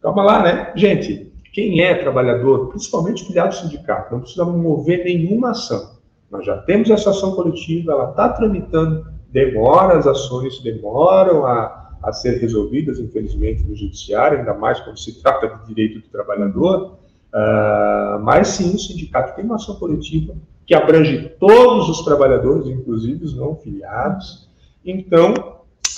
Calma 0.00 0.24
lá, 0.24 0.42
né? 0.42 0.72
Gente, 0.74 1.32
quem 1.52 1.82
é 1.82 1.94
trabalhador, 1.94 2.70
principalmente 2.70 3.24
filiado 3.24 3.54
ao 3.54 3.62
sindicato, 3.62 4.12
não 4.12 4.22
precisa 4.22 4.44
mover 4.44 5.04
nenhuma 5.04 5.50
ação. 5.50 5.92
Nós 6.32 6.46
já 6.46 6.56
temos 6.56 6.88
essa 6.88 7.10
ação 7.10 7.34
coletiva, 7.34 7.92
ela 7.92 8.08
está 8.08 8.30
tramitando, 8.30 9.06
demora, 9.30 9.98
as 9.98 10.06
ações 10.06 10.58
demoram 10.60 11.44
a, 11.44 11.90
a 12.02 12.10
ser 12.10 12.38
resolvidas, 12.38 12.98
infelizmente, 12.98 13.62
no 13.64 13.76
judiciário, 13.76 14.38
ainda 14.38 14.54
mais 14.54 14.80
quando 14.80 14.98
se 14.98 15.20
trata 15.20 15.46
de 15.48 15.66
direito 15.74 16.00
do 16.00 16.08
trabalhador. 16.10 16.96
Uh, 17.34 18.18
mas 18.22 18.48
sim, 18.48 18.74
o 18.74 18.78
sindicato 18.78 19.36
tem 19.36 19.44
uma 19.44 19.56
ação 19.56 19.76
coletiva 19.76 20.34
que 20.66 20.74
abrange 20.74 21.28
todos 21.38 21.90
os 21.90 22.02
trabalhadores, 22.02 22.66
inclusive 22.66 23.26
os 23.26 23.36
não 23.36 23.54
filiados. 23.56 24.48
Então, 24.82 25.34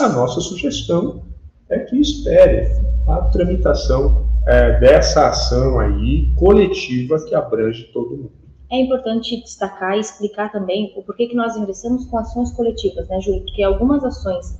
a 0.00 0.08
nossa 0.08 0.40
sugestão 0.40 1.22
é 1.68 1.78
que 1.78 2.00
espere 2.00 2.72
a 3.06 3.20
tramitação 3.22 4.26
é, 4.46 4.80
dessa 4.80 5.28
ação 5.28 5.78
aí 5.78 6.28
coletiva 6.36 7.24
que 7.24 7.34
abrange 7.36 7.84
todo 7.92 8.16
mundo. 8.16 8.43
É 8.70 8.80
importante 8.80 9.40
destacar 9.40 9.96
e 9.96 10.00
explicar 10.00 10.50
também 10.50 10.92
o 10.96 11.02
porquê 11.02 11.26
que 11.26 11.36
nós 11.36 11.56
ingressamos 11.56 12.06
com 12.06 12.18
ações 12.18 12.50
coletivas, 12.52 13.08
né, 13.08 13.20
Júlio? 13.20 13.42
Porque 13.42 13.62
algumas 13.62 14.02
ações 14.04 14.58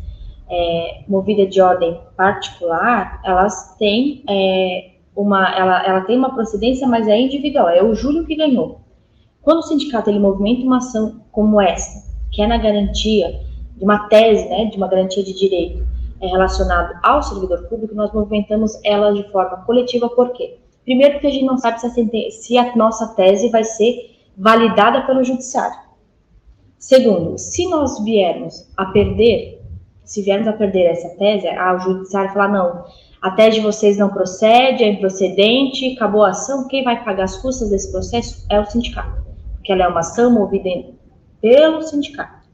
é, 0.48 1.02
movidas 1.08 1.52
de 1.52 1.60
ordem 1.60 1.98
particular, 2.16 3.20
elas 3.24 3.76
têm 3.76 4.22
é, 4.28 4.90
uma, 5.16 5.54
ela, 5.56 5.86
ela 5.86 6.00
tem 6.02 6.18
uma 6.18 6.34
procedência, 6.34 6.86
mas 6.86 7.08
é 7.08 7.18
individual. 7.18 7.68
É 7.68 7.82
o 7.82 7.94
Júlio 7.94 8.26
que 8.26 8.36
ganhou. 8.36 8.80
Quando 9.42 9.58
o 9.58 9.62
sindicato 9.62 10.10
ele 10.10 10.18
movimenta 10.18 10.62
uma 10.62 10.78
ação 10.78 11.20
como 11.30 11.60
essa, 11.60 12.10
que 12.32 12.42
é 12.42 12.46
na 12.46 12.56
garantia 12.56 13.40
de 13.76 13.84
uma 13.84 14.08
tese, 14.08 14.48
né, 14.48 14.66
de 14.66 14.76
uma 14.76 14.88
garantia 14.88 15.22
de 15.22 15.34
direito 15.34 15.86
é, 16.20 16.26
relacionado 16.26 16.98
ao 17.02 17.22
servidor 17.22 17.68
público, 17.68 17.94
nós 17.94 18.12
movimentamos 18.12 18.78
ela 18.84 19.12
de 19.12 19.22
forma 19.30 19.58
coletiva, 19.64 20.08
por 20.08 20.30
quê? 20.32 20.58
Primeiro, 20.84 21.14
porque 21.14 21.26
a 21.26 21.30
gente 21.30 21.44
não 21.44 21.58
sabe 21.58 21.80
se 21.80 21.86
a, 21.86 22.30
se 22.30 22.58
a 22.58 22.76
nossa 22.76 23.08
tese 23.14 23.48
vai 23.50 23.64
ser 23.64 24.14
validada 24.36 25.02
pelo 25.06 25.24
judiciário. 25.24 25.78
Segundo, 26.78 27.38
se 27.38 27.66
nós 27.68 28.02
viermos 28.04 28.70
a 28.76 28.86
perder, 28.86 29.62
se 30.04 30.22
viermos 30.22 30.46
a 30.46 30.52
perder 30.52 30.84
essa 30.84 31.08
tese, 31.16 31.46
o 31.48 31.78
judiciário 31.78 32.32
falar, 32.32 32.48
não, 32.48 32.84
a 33.22 33.30
tese 33.30 33.56
de 33.56 33.62
vocês 33.62 33.96
não 33.96 34.10
procede, 34.10 34.84
é 34.84 34.88
improcedente, 34.88 35.94
acabou 35.94 36.24
a 36.24 36.30
ação, 36.30 36.68
quem 36.68 36.84
vai 36.84 37.02
pagar 37.02 37.24
as 37.24 37.38
custas 37.38 37.70
desse 37.70 37.90
processo 37.90 38.46
é 38.50 38.60
o 38.60 38.66
sindicato, 38.66 39.24
porque 39.54 39.72
ela 39.72 39.84
é 39.84 39.88
uma 39.88 40.00
ação 40.00 40.30
movida 40.30 40.68
pelo 41.40 41.80
sindicato. 41.80 42.46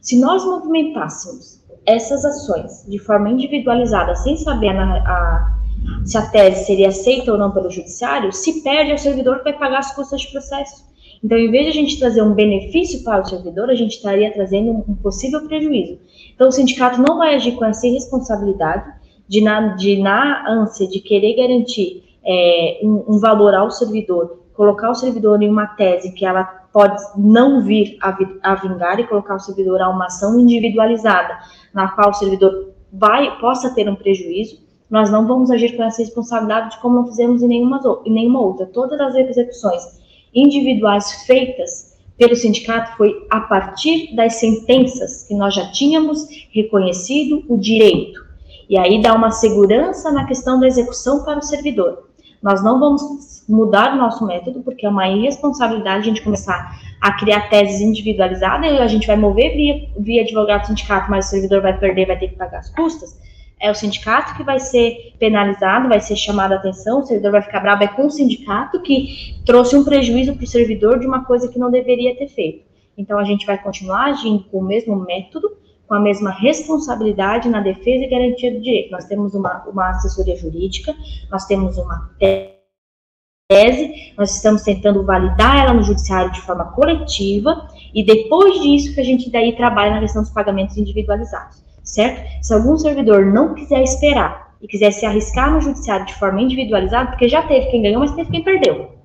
Se 0.00 0.18
nós 0.18 0.42
movimentássemos 0.42 1.62
essas 1.84 2.24
ações 2.24 2.86
de 2.88 2.98
forma 2.98 3.28
individualizada, 3.28 4.16
sem 4.16 4.36
saber 4.36 4.70
a, 4.70 4.84
a, 4.84 5.55
se 6.04 6.16
a 6.16 6.22
tese 6.22 6.64
seria 6.64 6.88
aceita 6.88 7.32
ou 7.32 7.38
não 7.38 7.50
pelo 7.50 7.70
judiciário, 7.70 8.32
se 8.32 8.62
perde 8.62 8.92
ao 8.92 8.98
servidor 8.98 9.38
que 9.38 9.44
vai 9.44 9.52
pagar 9.52 9.78
as 9.78 9.94
custas 9.94 10.20
de 10.20 10.30
processo. 10.30 10.84
Então, 11.22 11.36
em 11.38 11.50
vez 11.50 11.64
de 11.64 11.70
a 11.70 11.74
gente 11.74 11.98
trazer 11.98 12.22
um 12.22 12.34
benefício 12.34 13.02
para 13.02 13.22
o 13.22 13.24
servidor, 13.24 13.70
a 13.70 13.74
gente 13.74 13.96
estaria 13.96 14.32
trazendo 14.32 14.70
um 14.70 14.94
possível 14.94 15.46
prejuízo. 15.46 15.98
Então, 16.34 16.48
o 16.48 16.52
sindicato 16.52 17.00
não 17.00 17.18
vai 17.18 17.34
agir 17.34 17.52
com 17.52 17.64
essa 17.64 17.86
irresponsabilidade 17.86 18.92
de, 19.28 19.40
na, 19.40 19.74
de, 19.74 20.00
na 20.00 20.48
ânsia 20.48 20.86
de 20.86 21.00
querer 21.00 21.34
garantir 21.34 22.04
é, 22.24 22.80
um, 22.82 23.04
um 23.08 23.18
valor 23.18 23.54
ao 23.54 23.70
servidor, 23.70 24.40
colocar 24.54 24.90
o 24.90 24.94
servidor 24.94 25.42
em 25.42 25.48
uma 25.48 25.66
tese 25.66 26.12
que 26.12 26.24
ela 26.24 26.44
pode 26.72 27.02
não 27.16 27.62
vir 27.62 27.96
a, 28.02 28.16
a 28.42 28.54
vingar 28.54 29.00
e 29.00 29.06
colocar 29.06 29.36
o 29.36 29.40
servidor 29.40 29.80
a 29.80 29.88
uma 29.88 30.06
ação 30.06 30.38
individualizada, 30.38 31.38
na 31.72 31.88
qual 31.88 32.10
o 32.10 32.14
servidor 32.14 32.74
vai, 32.92 33.38
possa 33.38 33.74
ter 33.74 33.88
um 33.88 33.96
prejuízo, 33.96 34.65
nós 34.90 35.10
não 35.10 35.26
vamos 35.26 35.50
agir 35.50 35.76
com 35.76 35.82
essa 35.82 36.02
responsabilidade 36.02 36.78
como 36.80 36.96
não 36.96 37.06
fizemos 37.06 37.42
em 37.42 37.48
nenhuma, 37.48 37.80
em 38.04 38.12
nenhuma 38.12 38.40
outra. 38.40 38.66
Todas 38.66 39.00
as 39.00 39.14
execuções 39.14 40.00
individuais 40.34 41.24
feitas 41.24 41.96
pelo 42.16 42.36
sindicato 42.36 42.96
foi 42.96 43.26
a 43.30 43.40
partir 43.40 44.14
das 44.14 44.36
sentenças 44.36 45.24
que 45.24 45.34
nós 45.34 45.54
já 45.54 45.70
tínhamos 45.70 46.26
reconhecido 46.52 47.44
o 47.48 47.56
direito. 47.56 48.24
E 48.68 48.78
aí 48.78 49.00
dá 49.00 49.14
uma 49.14 49.30
segurança 49.30 50.10
na 50.10 50.24
questão 50.24 50.58
da 50.58 50.66
execução 50.66 51.24
para 51.24 51.38
o 51.38 51.42
servidor. 51.42 52.08
Nós 52.42 52.62
não 52.62 52.78
vamos 52.78 53.44
mudar 53.48 53.94
o 53.94 53.96
nosso 53.96 54.26
método, 54.26 54.60
porque 54.62 54.86
é 54.86 54.88
uma 54.88 55.08
irresponsabilidade 55.08 56.00
a 56.00 56.04
gente 56.04 56.22
começar 56.22 56.76
a 57.00 57.12
criar 57.12 57.48
teses 57.48 57.80
individualizadas, 57.80 58.72
e 58.72 58.78
a 58.78 58.88
gente 58.88 59.06
vai 59.06 59.16
mover 59.16 59.54
via, 59.54 59.88
via 59.98 60.22
advogado 60.22 60.66
sindicato, 60.66 61.10
mas 61.10 61.26
o 61.26 61.30
servidor 61.30 61.62
vai 61.62 61.78
perder, 61.78 62.06
vai 62.06 62.18
ter 62.18 62.28
que 62.28 62.36
pagar 62.36 62.60
as 62.60 62.70
custas. 62.70 63.16
É 63.58 63.70
o 63.70 63.74
sindicato 63.74 64.36
que 64.36 64.42
vai 64.42 64.60
ser 64.60 65.14
penalizado, 65.18 65.88
vai 65.88 66.00
ser 66.00 66.14
chamado 66.14 66.52
a 66.52 66.56
atenção, 66.56 67.00
o 67.00 67.06
servidor 67.06 67.32
vai 67.32 67.42
ficar 67.42 67.60
bravo, 67.60 67.84
é 67.84 67.88
com 67.88 68.06
o 68.06 68.10
sindicato 68.10 68.82
que 68.82 69.34
trouxe 69.46 69.74
um 69.76 69.84
prejuízo 69.84 70.34
para 70.34 70.44
o 70.44 70.48
servidor 70.48 70.98
de 70.98 71.06
uma 71.06 71.24
coisa 71.24 71.48
que 71.48 71.58
não 71.58 71.70
deveria 71.70 72.16
ter 72.16 72.28
feito. 72.28 72.66
Então, 72.98 73.18
a 73.18 73.24
gente 73.24 73.46
vai 73.46 73.56
continuar 73.56 74.06
agindo 74.06 74.44
com 74.44 74.58
o 74.58 74.64
mesmo 74.64 74.96
método, 74.96 75.56
com 75.86 75.94
a 75.94 76.00
mesma 76.00 76.30
responsabilidade 76.30 77.48
na 77.48 77.60
defesa 77.60 78.04
e 78.04 78.08
garantia 78.08 78.52
do 78.52 78.60
direito. 78.60 78.90
Nós 78.90 79.04
temos 79.04 79.34
uma, 79.34 79.64
uma 79.66 79.90
assessoria 79.90 80.36
jurídica, 80.36 80.94
nós 81.30 81.46
temos 81.46 81.78
uma 81.78 82.10
tese, 82.18 84.12
nós 84.16 84.34
estamos 84.34 84.62
tentando 84.62 85.04
validar 85.04 85.58
ela 85.58 85.72
no 85.72 85.82
judiciário 85.82 86.32
de 86.32 86.40
forma 86.40 86.72
coletiva, 86.72 87.68
e 87.94 88.04
depois 88.04 88.60
disso 88.60 88.94
que 88.94 89.00
a 89.00 89.04
gente 89.04 89.30
daí 89.30 89.54
trabalha 89.56 89.92
na 89.92 90.00
questão 90.00 90.22
dos 90.22 90.32
pagamentos 90.32 90.76
individualizados, 90.76 91.62
certo? 91.86 92.44
Se 92.44 92.52
algum 92.52 92.76
servidor 92.76 93.24
não 93.24 93.54
quiser 93.54 93.82
esperar 93.82 94.54
e 94.60 94.68
quiser 94.68 94.90
se 94.90 95.06
arriscar 95.06 95.50
no 95.50 95.60
judiciário 95.60 96.04
de 96.04 96.14
forma 96.14 96.42
individualizada, 96.42 97.10
porque 97.10 97.28
já 97.28 97.42
teve 97.42 97.70
quem 97.70 97.82
ganhou, 97.82 98.00
mas 98.00 98.12
teve 98.12 98.30
quem 98.30 98.44
perdeu 98.44 98.96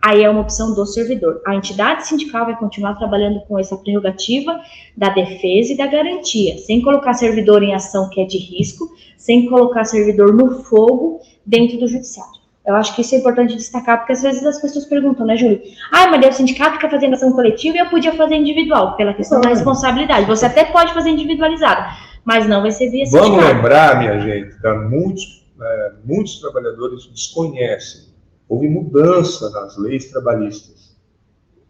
aí 0.00 0.22
é 0.22 0.30
uma 0.30 0.40
opção 0.40 0.74
do 0.74 0.86
servidor. 0.86 1.42
A 1.46 1.54
entidade 1.54 2.06
sindical 2.06 2.46
vai 2.46 2.56
continuar 2.56 2.94
trabalhando 2.94 3.40
com 3.42 3.58
essa 3.58 3.76
prerrogativa 3.76 4.60
da 4.96 5.10
defesa 5.10 5.72
e 5.72 5.76
da 5.76 5.86
garantia, 5.86 6.56
sem 6.58 6.80
colocar 6.80 7.14
servidor 7.14 7.62
em 7.62 7.74
ação 7.74 8.08
que 8.08 8.20
é 8.20 8.24
de 8.24 8.38
risco, 8.38 8.88
sem 9.16 9.48
colocar 9.48 9.84
servidor 9.84 10.32
no 10.32 10.62
fogo 10.64 11.20
dentro 11.44 11.78
do 11.78 11.88
judiciário. 11.88 12.38
Eu 12.66 12.76
acho 12.76 12.94
que 12.94 13.00
isso 13.00 13.14
é 13.14 13.18
importante 13.18 13.56
destacar, 13.56 13.98
porque 13.98 14.12
às 14.12 14.22
vezes 14.22 14.44
as 14.44 14.60
pessoas 14.60 14.84
perguntam, 14.84 15.24
né, 15.24 15.36
Júlio? 15.36 15.60
Ah, 15.90 16.06
mas 16.08 16.34
o 16.34 16.36
sindicato 16.36 16.74
fica 16.74 16.90
fazendo 16.90 17.14
ação 17.14 17.32
coletiva 17.32 17.76
e 17.76 17.80
eu 17.80 17.86
podia 17.86 18.12
fazer 18.12 18.36
individual, 18.36 18.94
pela 18.94 19.14
questão 19.14 19.40
da 19.40 19.48
responsabilidade. 19.48 20.26
Você 20.26 20.44
até 20.44 20.64
pode 20.64 20.92
fazer 20.92 21.08
individualizada, 21.08 21.88
mas 22.28 22.46
não 22.46 22.60
vai 22.60 22.70
ser 22.70 22.90
via 22.90 23.06
sindicato. 23.06 23.30
Vamos 23.30 23.46
lembrar, 23.46 23.98
minha 24.00 24.20
gente, 24.20 24.54
que 24.60 24.74
muitos, 24.74 25.46
é, 25.58 25.92
muitos 26.04 26.38
trabalhadores 26.38 27.06
desconhecem 27.06 28.06
houve 28.46 28.68
mudança 28.68 29.48
nas 29.48 29.78
leis 29.78 30.10
trabalhistas. 30.10 30.94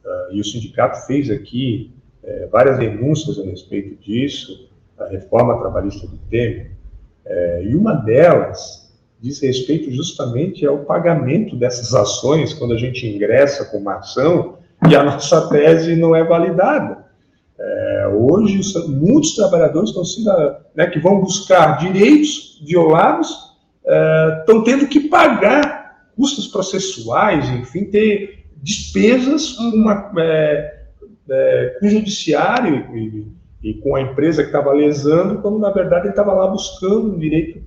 Uh, 0.05 0.35
e 0.35 0.41
o 0.41 0.45
sindicato 0.45 1.07
fez 1.07 1.31
aqui 1.31 1.95
é, 2.25 2.47
várias 2.47 2.77
denúncias 2.77 3.39
a 3.39 3.43
respeito 3.43 4.03
disso, 4.03 4.69
a 4.99 5.07
reforma 5.07 5.61
trabalhista 5.61 6.09
do 6.09 6.19
Temer, 6.29 6.73
é, 7.25 7.63
e 7.65 7.77
uma 7.77 7.95
delas 7.95 8.93
diz 9.21 9.41
respeito 9.41 9.93
justamente 9.93 10.67
ao 10.67 10.79
pagamento 10.79 11.55
dessas 11.55 11.95
ações 11.95 12.53
quando 12.53 12.75
a 12.75 12.79
gente 12.79 13.07
ingressa 13.07 13.65
com 13.67 13.77
uma 13.79 13.99
ação 13.99 14.59
e 14.89 14.97
a 14.97 15.05
nossa 15.05 15.49
tese 15.51 15.95
não 15.95 16.17
é 16.17 16.25
validada. 16.25 17.08
Hoje, 18.09 18.61
muitos 18.89 19.35
trabalhadores 19.35 19.91
estão 19.91 20.05
sendo, 20.05 20.31
né, 20.75 20.87
que 20.87 20.99
vão 20.99 21.21
buscar 21.21 21.79
direitos 21.79 22.61
violados 22.65 23.49
estão 24.41 24.63
tendo 24.63 24.87
que 24.87 25.09
pagar 25.09 26.09
custos 26.17 26.47
processuais, 26.47 27.49
enfim, 27.51 27.85
ter 27.85 28.47
despesas 28.57 29.53
com, 29.53 29.65
uma, 29.65 30.13
é, 30.19 30.79
é, 31.31 31.77
com 31.79 31.87
o 31.87 31.91
judiciário 31.91 32.95
e, 32.95 33.27
e, 33.63 33.75
com 33.75 33.95
a 33.95 34.03
empresa 34.03 34.43
que 34.43 34.49
estava 34.49 34.73
lesando, 34.73 35.41
quando 35.41 35.59
na 35.59 35.71
verdade 35.71 36.07
ele 36.07 36.11
estava 36.11 36.33
lá 36.33 36.49
buscando 36.49 37.15
o 37.15 37.19
direito 37.19 37.63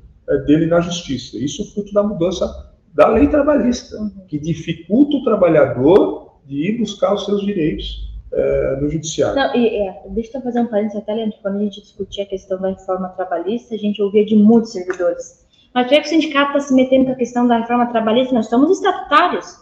dele 0.45 0.65
na 0.65 0.81
justiça. 0.81 1.37
Isso 1.37 1.61
é 1.61 1.65
fruto 1.65 1.93
da 1.93 2.03
mudança 2.03 2.71
da 2.93 3.07
lei 3.07 3.27
trabalhista, 3.27 3.97
uhum. 3.97 4.11
que 4.27 4.37
dificulta 4.37 5.17
o 5.17 5.23
trabalhador 5.23 6.39
de 6.45 6.69
ir 6.69 6.77
buscar 6.77 7.13
os 7.13 7.25
seus 7.25 7.41
direitos 7.45 8.10
é, 8.33 8.77
no 8.81 8.89
judiciário. 8.89 9.35
Não, 9.35 9.55
e, 9.55 9.87
é, 9.87 10.03
deixa 10.09 10.37
eu 10.37 10.41
fazer 10.41 10.61
um 10.61 10.67
parênteses 10.67 10.97
até, 10.97 11.13
Leandro, 11.13 11.37
quando 11.41 11.57
a 11.57 11.63
gente 11.63 11.81
discutia 11.81 12.23
a 12.23 12.27
questão 12.27 12.59
da 12.59 12.69
reforma 12.69 13.09
trabalhista, 13.09 13.75
a 13.75 13.77
gente 13.77 14.01
ouvia 14.01 14.25
de 14.25 14.35
muitos 14.35 14.71
servidores 14.71 15.41
mas 15.73 15.87
por 15.87 15.95
que 15.95 16.01
o 16.01 16.05
sindicato 16.05 16.57
está 16.57 16.59
se 16.59 16.73
metendo 16.73 17.05
com 17.05 17.11
a 17.11 17.15
questão 17.15 17.47
da 17.47 17.59
reforma 17.59 17.87
trabalhista? 17.87 18.33
Nós 18.33 18.47
somos 18.47 18.71
estatutários. 18.71 19.61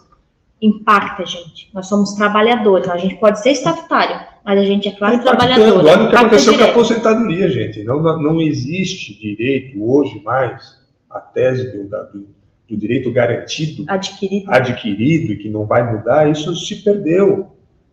Impacta, 0.60 1.24
gente. 1.24 1.70
Nós 1.72 1.86
somos 1.86 2.14
trabalhadores. 2.14 2.88
A 2.88 2.96
gente 2.96 3.14
pode 3.16 3.40
ser 3.40 3.52
estatutário, 3.52 4.20
mas 4.44 4.58
a 4.58 4.64
gente 4.64 4.88
é 4.88 4.92
classe 4.92 5.22
trabalhadora. 5.22 5.78
Olha 5.78 6.04
o 6.04 6.10
que 6.10 6.16
aconteceu 6.16 6.58
com 6.58 6.64
a 6.64 6.66
aposentadoria, 6.68 7.48
gente. 7.48 7.82
Não, 7.84 8.02
não 8.18 8.40
existe 8.40 9.18
direito 9.18 9.82
hoje 9.82 10.20
mais 10.22 10.78
a 11.08 11.20
tese 11.20 11.72
do, 11.72 11.88
do, 11.88 12.26
do 12.68 12.76
direito 12.76 13.10
garantido, 13.10 13.84
adquirido. 13.88 14.50
adquirido, 14.50 15.32
e 15.32 15.36
que 15.36 15.48
não 15.48 15.64
vai 15.64 15.96
mudar, 15.96 16.30
isso 16.30 16.54
se 16.54 16.76
perdeu. 16.82 17.52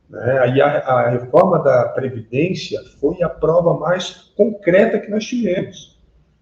Né? 0.09 0.39
Aí 0.39 0.61
a, 0.61 0.79
a 0.79 1.09
reforma 1.09 1.59
da 1.59 1.89
Previdência 1.89 2.81
foi 2.99 3.21
a 3.23 3.29
prova 3.29 3.77
mais 3.79 4.31
concreta 4.35 4.99
que 4.99 5.09
nós 5.09 5.25
tivemos. 5.25 5.97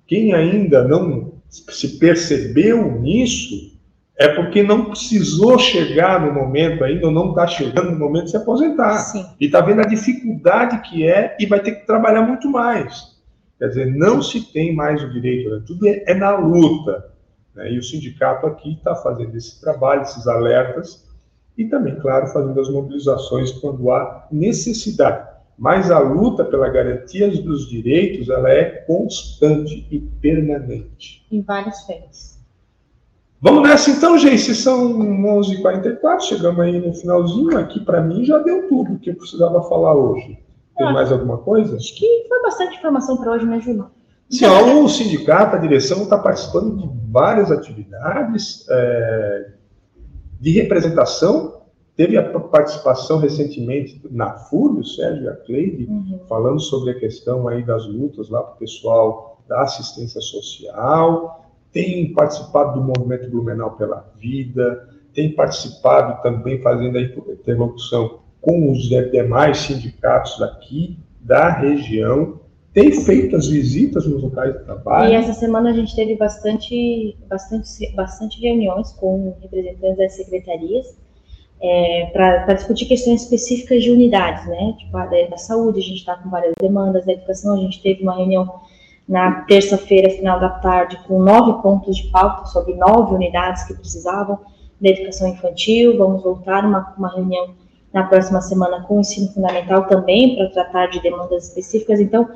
Quem 0.07 0.33
ainda 0.33 0.83
não 0.83 1.33
se 1.49 1.97
percebeu 1.97 2.99
nisso, 2.99 3.75
é 4.17 4.29
porque 4.29 4.63
não 4.63 4.85
precisou 4.85 5.59
chegar 5.59 6.21
no 6.25 6.33
momento 6.33 6.83
ainda, 6.83 7.07
ou 7.07 7.11
não 7.11 7.29
está 7.29 7.47
chegando 7.47 7.91
no 7.91 7.99
momento 7.99 8.25
de 8.25 8.31
se 8.31 8.37
aposentar. 8.37 8.97
Sim. 8.97 9.25
E 9.39 9.45
está 9.45 9.61
vendo 9.61 9.81
a 9.81 9.85
dificuldade 9.85 10.81
que 10.89 11.07
é 11.07 11.35
e 11.39 11.45
vai 11.45 11.59
ter 11.59 11.73
que 11.73 11.85
trabalhar 11.85 12.21
muito 12.21 12.49
mais. 12.49 13.15
Quer 13.59 13.69
dizer, 13.69 13.95
não 13.95 14.21
se 14.21 14.51
tem 14.53 14.73
mais 14.73 15.03
o 15.03 15.09
direito, 15.09 15.49
né? 15.49 15.63
tudo 15.65 15.87
é, 15.87 16.03
é, 16.07 16.13
na 16.13 16.37
luta. 16.37 17.11
Né? 17.53 17.73
E 17.73 17.77
o 17.79 17.83
sindicato 17.83 18.45
aqui 18.45 18.73
está 18.73 18.95
fazendo 18.95 19.35
esse 19.35 19.59
trabalho, 19.59 20.01
esses 20.01 20.27
alertas, 20.27 21.04
e 21.57 21.65
também, 21.65 21.95
claro, 21.95 22.27
fazendo 22.27 22.59
as 22.59 22.69
mobilizações 22.69 23.51
quando 23.51 23.91
há 23.91 24.27
necessidade 24.31 25.35
mas 25.57 25.89
a 25.89 25.99
luta 25.99 26.43
pela 26.43 26.69
garantia 26.69 27.29
dos 27.29 27.69
direitos 27.69 28.29
ela 28.29 28.49
é 28.49 28.65
constante 28.65 29.87
e 29.89 29.99
permanente. 29.99 31.25
Em 31.31 31.41
várias 31.41 31.81
frentes. 31.83 32.35
Vamos 33.41 33.63
nessa 33.63 33.91
então, 33.91 34.17
gente. 34.17 34.53
São 34.53 34.97
11h44, 34.97 36.21
chegamos 36.21 36.59
aí 36.59 36.79
no 36.79 36.93
finalzinho. 36.93 37.57
Aqui 37.57 37.79
para 37.79 38.01
mim 38.01 38.25
já 38.25 38.39
deu 38.39 38.67
tudo 38.67 38.99
que 38.99 39.09
eu 39.11 39.15
precisava 39.15 39.61
falar 39.63 39.95
hoje. 39.95 40.39
Tem 40.77 40.87
ah, 40.87 40.91
mais 40.91 41.11
alguma 41.11 41.37
coisa? 41.37 41.77
Acho 41.77 41.95
que 41.95 42.25
foi 42.27 42.41
bastante 42.41 42.77
informação 42.77 43.15
para 43.17 43.31
hoje, 43.31 43.45
né, 43.45 43.61
Júlio? 43.61 43.89
Sim, 44.29 44.47
o 44.47 44.89
sindicato, 44.89 45.55
a 45.55 45.59
direção 45.59 46.03
está 46.03 46.17
participando 46.17 46.75
de 46.77 46.89
várias 47.11 47.51
atividades 47.51 48.65
é, 48.69 49.51
de 50.45 50.51
representação. 50.51 51.61
Teve 51.97 52.17
a 52.17 52.39
participação 52.39 53.17
recentemente 53.17 53.99
na 54.11 54.37
FURB, 54.37 54.81
o 54.81 54.85
Sérgio 54.85 55.23
e 55.23 55.27
a 55.27 55.33
Cleide, 55.33 55.85
uhum. 55.85 56.19
falando 56.29 56.59
sobre 56.59 56.91
a 56.91 56.99
questão 56.99 57.47
aí 57.47 57.63
das 57.63 57.87
lutas 57.87 58.29
lá 58.29 58.43
para 58.43 58.53
o 58.53 58.57
pessoal 58.57 59.41
da 59.47 59.61
assistência 59.63 60.21
social, 60.21 61.49
tem 61.71 62.13
participado 62.13 62.79
do 62.79 62.85
movimento 62.85 63.27
Blumenau 63.29 63.71
pela 63.71 64.05
Vida, 64.19 64.87
tem 65.15 65.33
participado 65.33 66.21
também 66.21 66.61
fazendo 66.61 66.97
a 66.99 67.01
interlocução 67.01 68.19
com 68.39 68.71
os 68.71 68.83
demais 68.87 69.57
sindicatos 69.57 70.37
daqui 70.37 70.99
da 71.21 71.49
região, 71.49 72.39
tem 72.75 72.91
feito 72.91 73.37
as 73.37 73.47
visitas 73.47 74.05
nos 74.05 74.21
locais 74.21 74.53
de 74.53 74.65
trabalho. 74.65 75.09
E 75.09 75.15
essa 75.15 75.31
semana 75.31 75.69
a 75.69 75.73
gente 75.73 75.95
teve 75.95 76.17
bastante, 76.17 77.17
bastante, 77.29 77.95
bastante 77.95 78.41
reuniões 78.41 78.91
com 78.91 79.33
representantes 79.41 79.97
das 79.97 80.13
secretarias, 80.17 80.97
é, 81.61 82.07
para 82.11 82.53
discutir 82.53 82.85
questões 82.85 83.23
específicas 83.23 83.81
de 83.81 83.89
unidades, 83.89 84.45
né? 84.47 84.75
Tipo, 84.77 84.97
a 84.97 85.05
da, 85.05 85.21
da 85.27 85.37
saúde, 85.37 85.79
a 85.79 85.81
gente 85.81 85.99
está 85.99 86.17
com 86.17 86.29
várias 86.29 86.53
demandas, 86.59 87.05
da 87.05 87.13
educação, 87.13 87.55
a 87.55 87.61
gente 87.61 87.81
teve 87.81 88.03
uma 88.03 88.17
reunião 88.17 88.59
na 89.07 89.43
terça-feira, 89.43 90.09
final 90.09 90.37
da 90.37 90.49
tarde, 90.49 90.99
com 91.07 91.17
nove 91.23 91.61
pontos 91.61 91.95
de 91.95 92.09
pauta 92.09 92.45
sobre 92.47 92.73
nove 92.75 93.15
unidades 93.15 93.63
que 93.63 93.73
precisavam 93.73 94.37
da 94.81 94.89
educação 94.89 95.29
infantil. 95.29 95.97
Vamos 95.97 96.21
voltar 96.21 96.65
uma, 96.65 96.93
uma 96.97 97.15
reunião 97.15 97.55
na 97.93 98.03
próxima 98.03 98.41
semana 98.41 98.83
com 98.83 98.97
o 98.97 98.99
ensino 98.99 99.31
fundamental 99.31 99.87
também 99.87 100.35
para 100.35 100.49
tratar 100.49 100.87
de 100.87 101.01
demandas 101.01 101.47
específicas. 101.47 102.01
Então, 102.01 102.29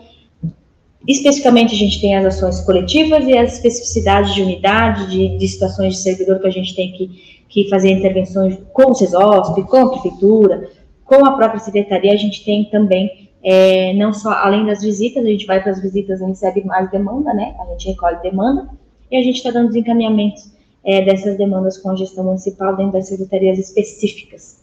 especificamente 1.07 1.73
a 1.73 1.77
gente 1.77 2.01
tem 2.01 2.15
as 2.15 2.25
ações 2.25 2.59
coletivas 2.61 3.25
e 3.25 3.37
as 3.37 3.53
especificidades 3.53 4.33
de 4.33 4.41
unidade, 4.41 5.09
de, 5.09 5.37
de 5.37 5.47
situações 5.47 5.95
de 5.95 6.01
servidor 6.01 6.39
que 6.39 6.47
a 6.47 6.51
gente 6.51 6.75
tem 6.75 6.91
que, 6.91 7.43
que 7.47 7.69
fazer 7.69 7.91
intervenções 7.91 8.57
com 8.73 8.91
o 8.91 8.95
CESOSP, 8.95 9.63
com 9.63 9.77
a 9.77 9.89
prefeitura, 9.91 10.69
com 11.05 11.25
a 11.25 11.31
própria 11.31 11.59
secretaria, 11.59 12.13
a 12.13 12.17
gente 12.17 12.43
tem 12.43 12.65
também 12.65 13.29
é, 13.43 13.93
não 13.93 14.13
só 14.13 14.31
além 14.31 14.65
das 14.65 14.81
visitas, 14.81 15.23
a 15.23 15.27
gente 15.27 15.45
vai 15.45 15.61
para 15.61 15.71
as 15.71 15.81
visitas 15.81 16.19
e 16.19 16.25
recebe 16.25 16.63
mais 16.65 16.91
demanda, 16.91 17.33
né? 17.33 17.55
A 17.59 17.71
gente 17.71 17.87
recolhe 17.87 18.21
demanda 18.21 18.69
e 19.09 19.15
a 19.15 19.23
gente 19.23 19.37
está 19.37 19.49
dando 19.49 19.69
desencaminhamentos 19.69 20.51
é, 20.83 21.01
dessas 21.03 21.37
demandas 21.37 21.77
com 21.77 21.91
a 21.91 21.95
gestão 21.95 22.25
municipal 22.25 22.75
dentro 22.75 22.93
das 22.93 23.07
secretarias 23.07 23.57
específicas. 23.57 24.59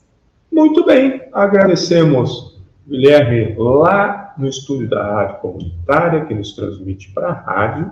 Muito 0.53 0.85
bem, 0.85 1.23
agradecemos 1.33 2.56
Guilherme 2.89 3.57
lá 3.59 4.35
no 4.39 4.47
estúdio 4.47 4.89
da 4.89 5.03
rádio 5.05 5.41
comunitária 5.41 6.25
que 6.25 6.35
nos 6.35 6.55
transmite 6.55 7.11
para 7.13 7.31
a 7.31 7.33
rádio, 7.33 7.91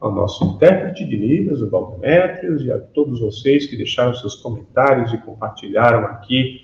ao 0.00 0.12
nosso 0.12 0.44
intérprete 0.44 1.04
de 1.04 1.16
Libras, 1.16 1.62
o 1.62 1.70
Valdemetrios, 1.70 2.62
e 2.62 2.72
a 2.72 2.78
todos 2.78 3.20
vocês 3.20 3.66
que 3.66 3.76
deixaram 3.76 4.12
seus 4.14 4.34
comentários 4.34 5.12
e 5.12 5.18
compartilharam 5.18 6.00
aqui 6.06 6.60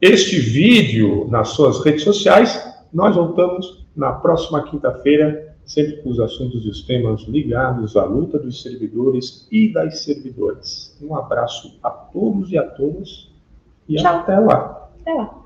este 0.00 0.38
vídeo 0.38 1.26
nas 1.30 1.48
suas 1.48 1.82
redes 1.84 2.04
sociais. 2.04 2.62
Nós 2.92 3.16
voltamos 3.16 3.86
na 3.96 4.12
próxima 4.12 4.62
quinta-feira, 4.62 5.56
sempre 5.64 5.96
com 6.02 6.10
os 6.10 6.20
assuntos 6.20 6.64
e 6.64 6.68
os 6.68 6.82
temas 6.82 7.22
ligados 7.22 7.96
à 7.96 8.04
luta 8.04 8.38
dos 8.38 8.62
servidores 8.62 9.48
e 9.50 9.72
das 9.72 10.00
servidoras. 10.00 10.96
Um 11.02 11.16
abraço 11.16 11.78
a 11.82 11.90
todos 11.90 12.52
e 12.52 12.58
a 12.58 12.62
todas 12.62 13.32
e 13.88 13.96
Tchau. 13.96 14.18
até 14.18 14.38
lá. 14.38 14.90
Até 15.00 15.14
lá. 15.14 15.45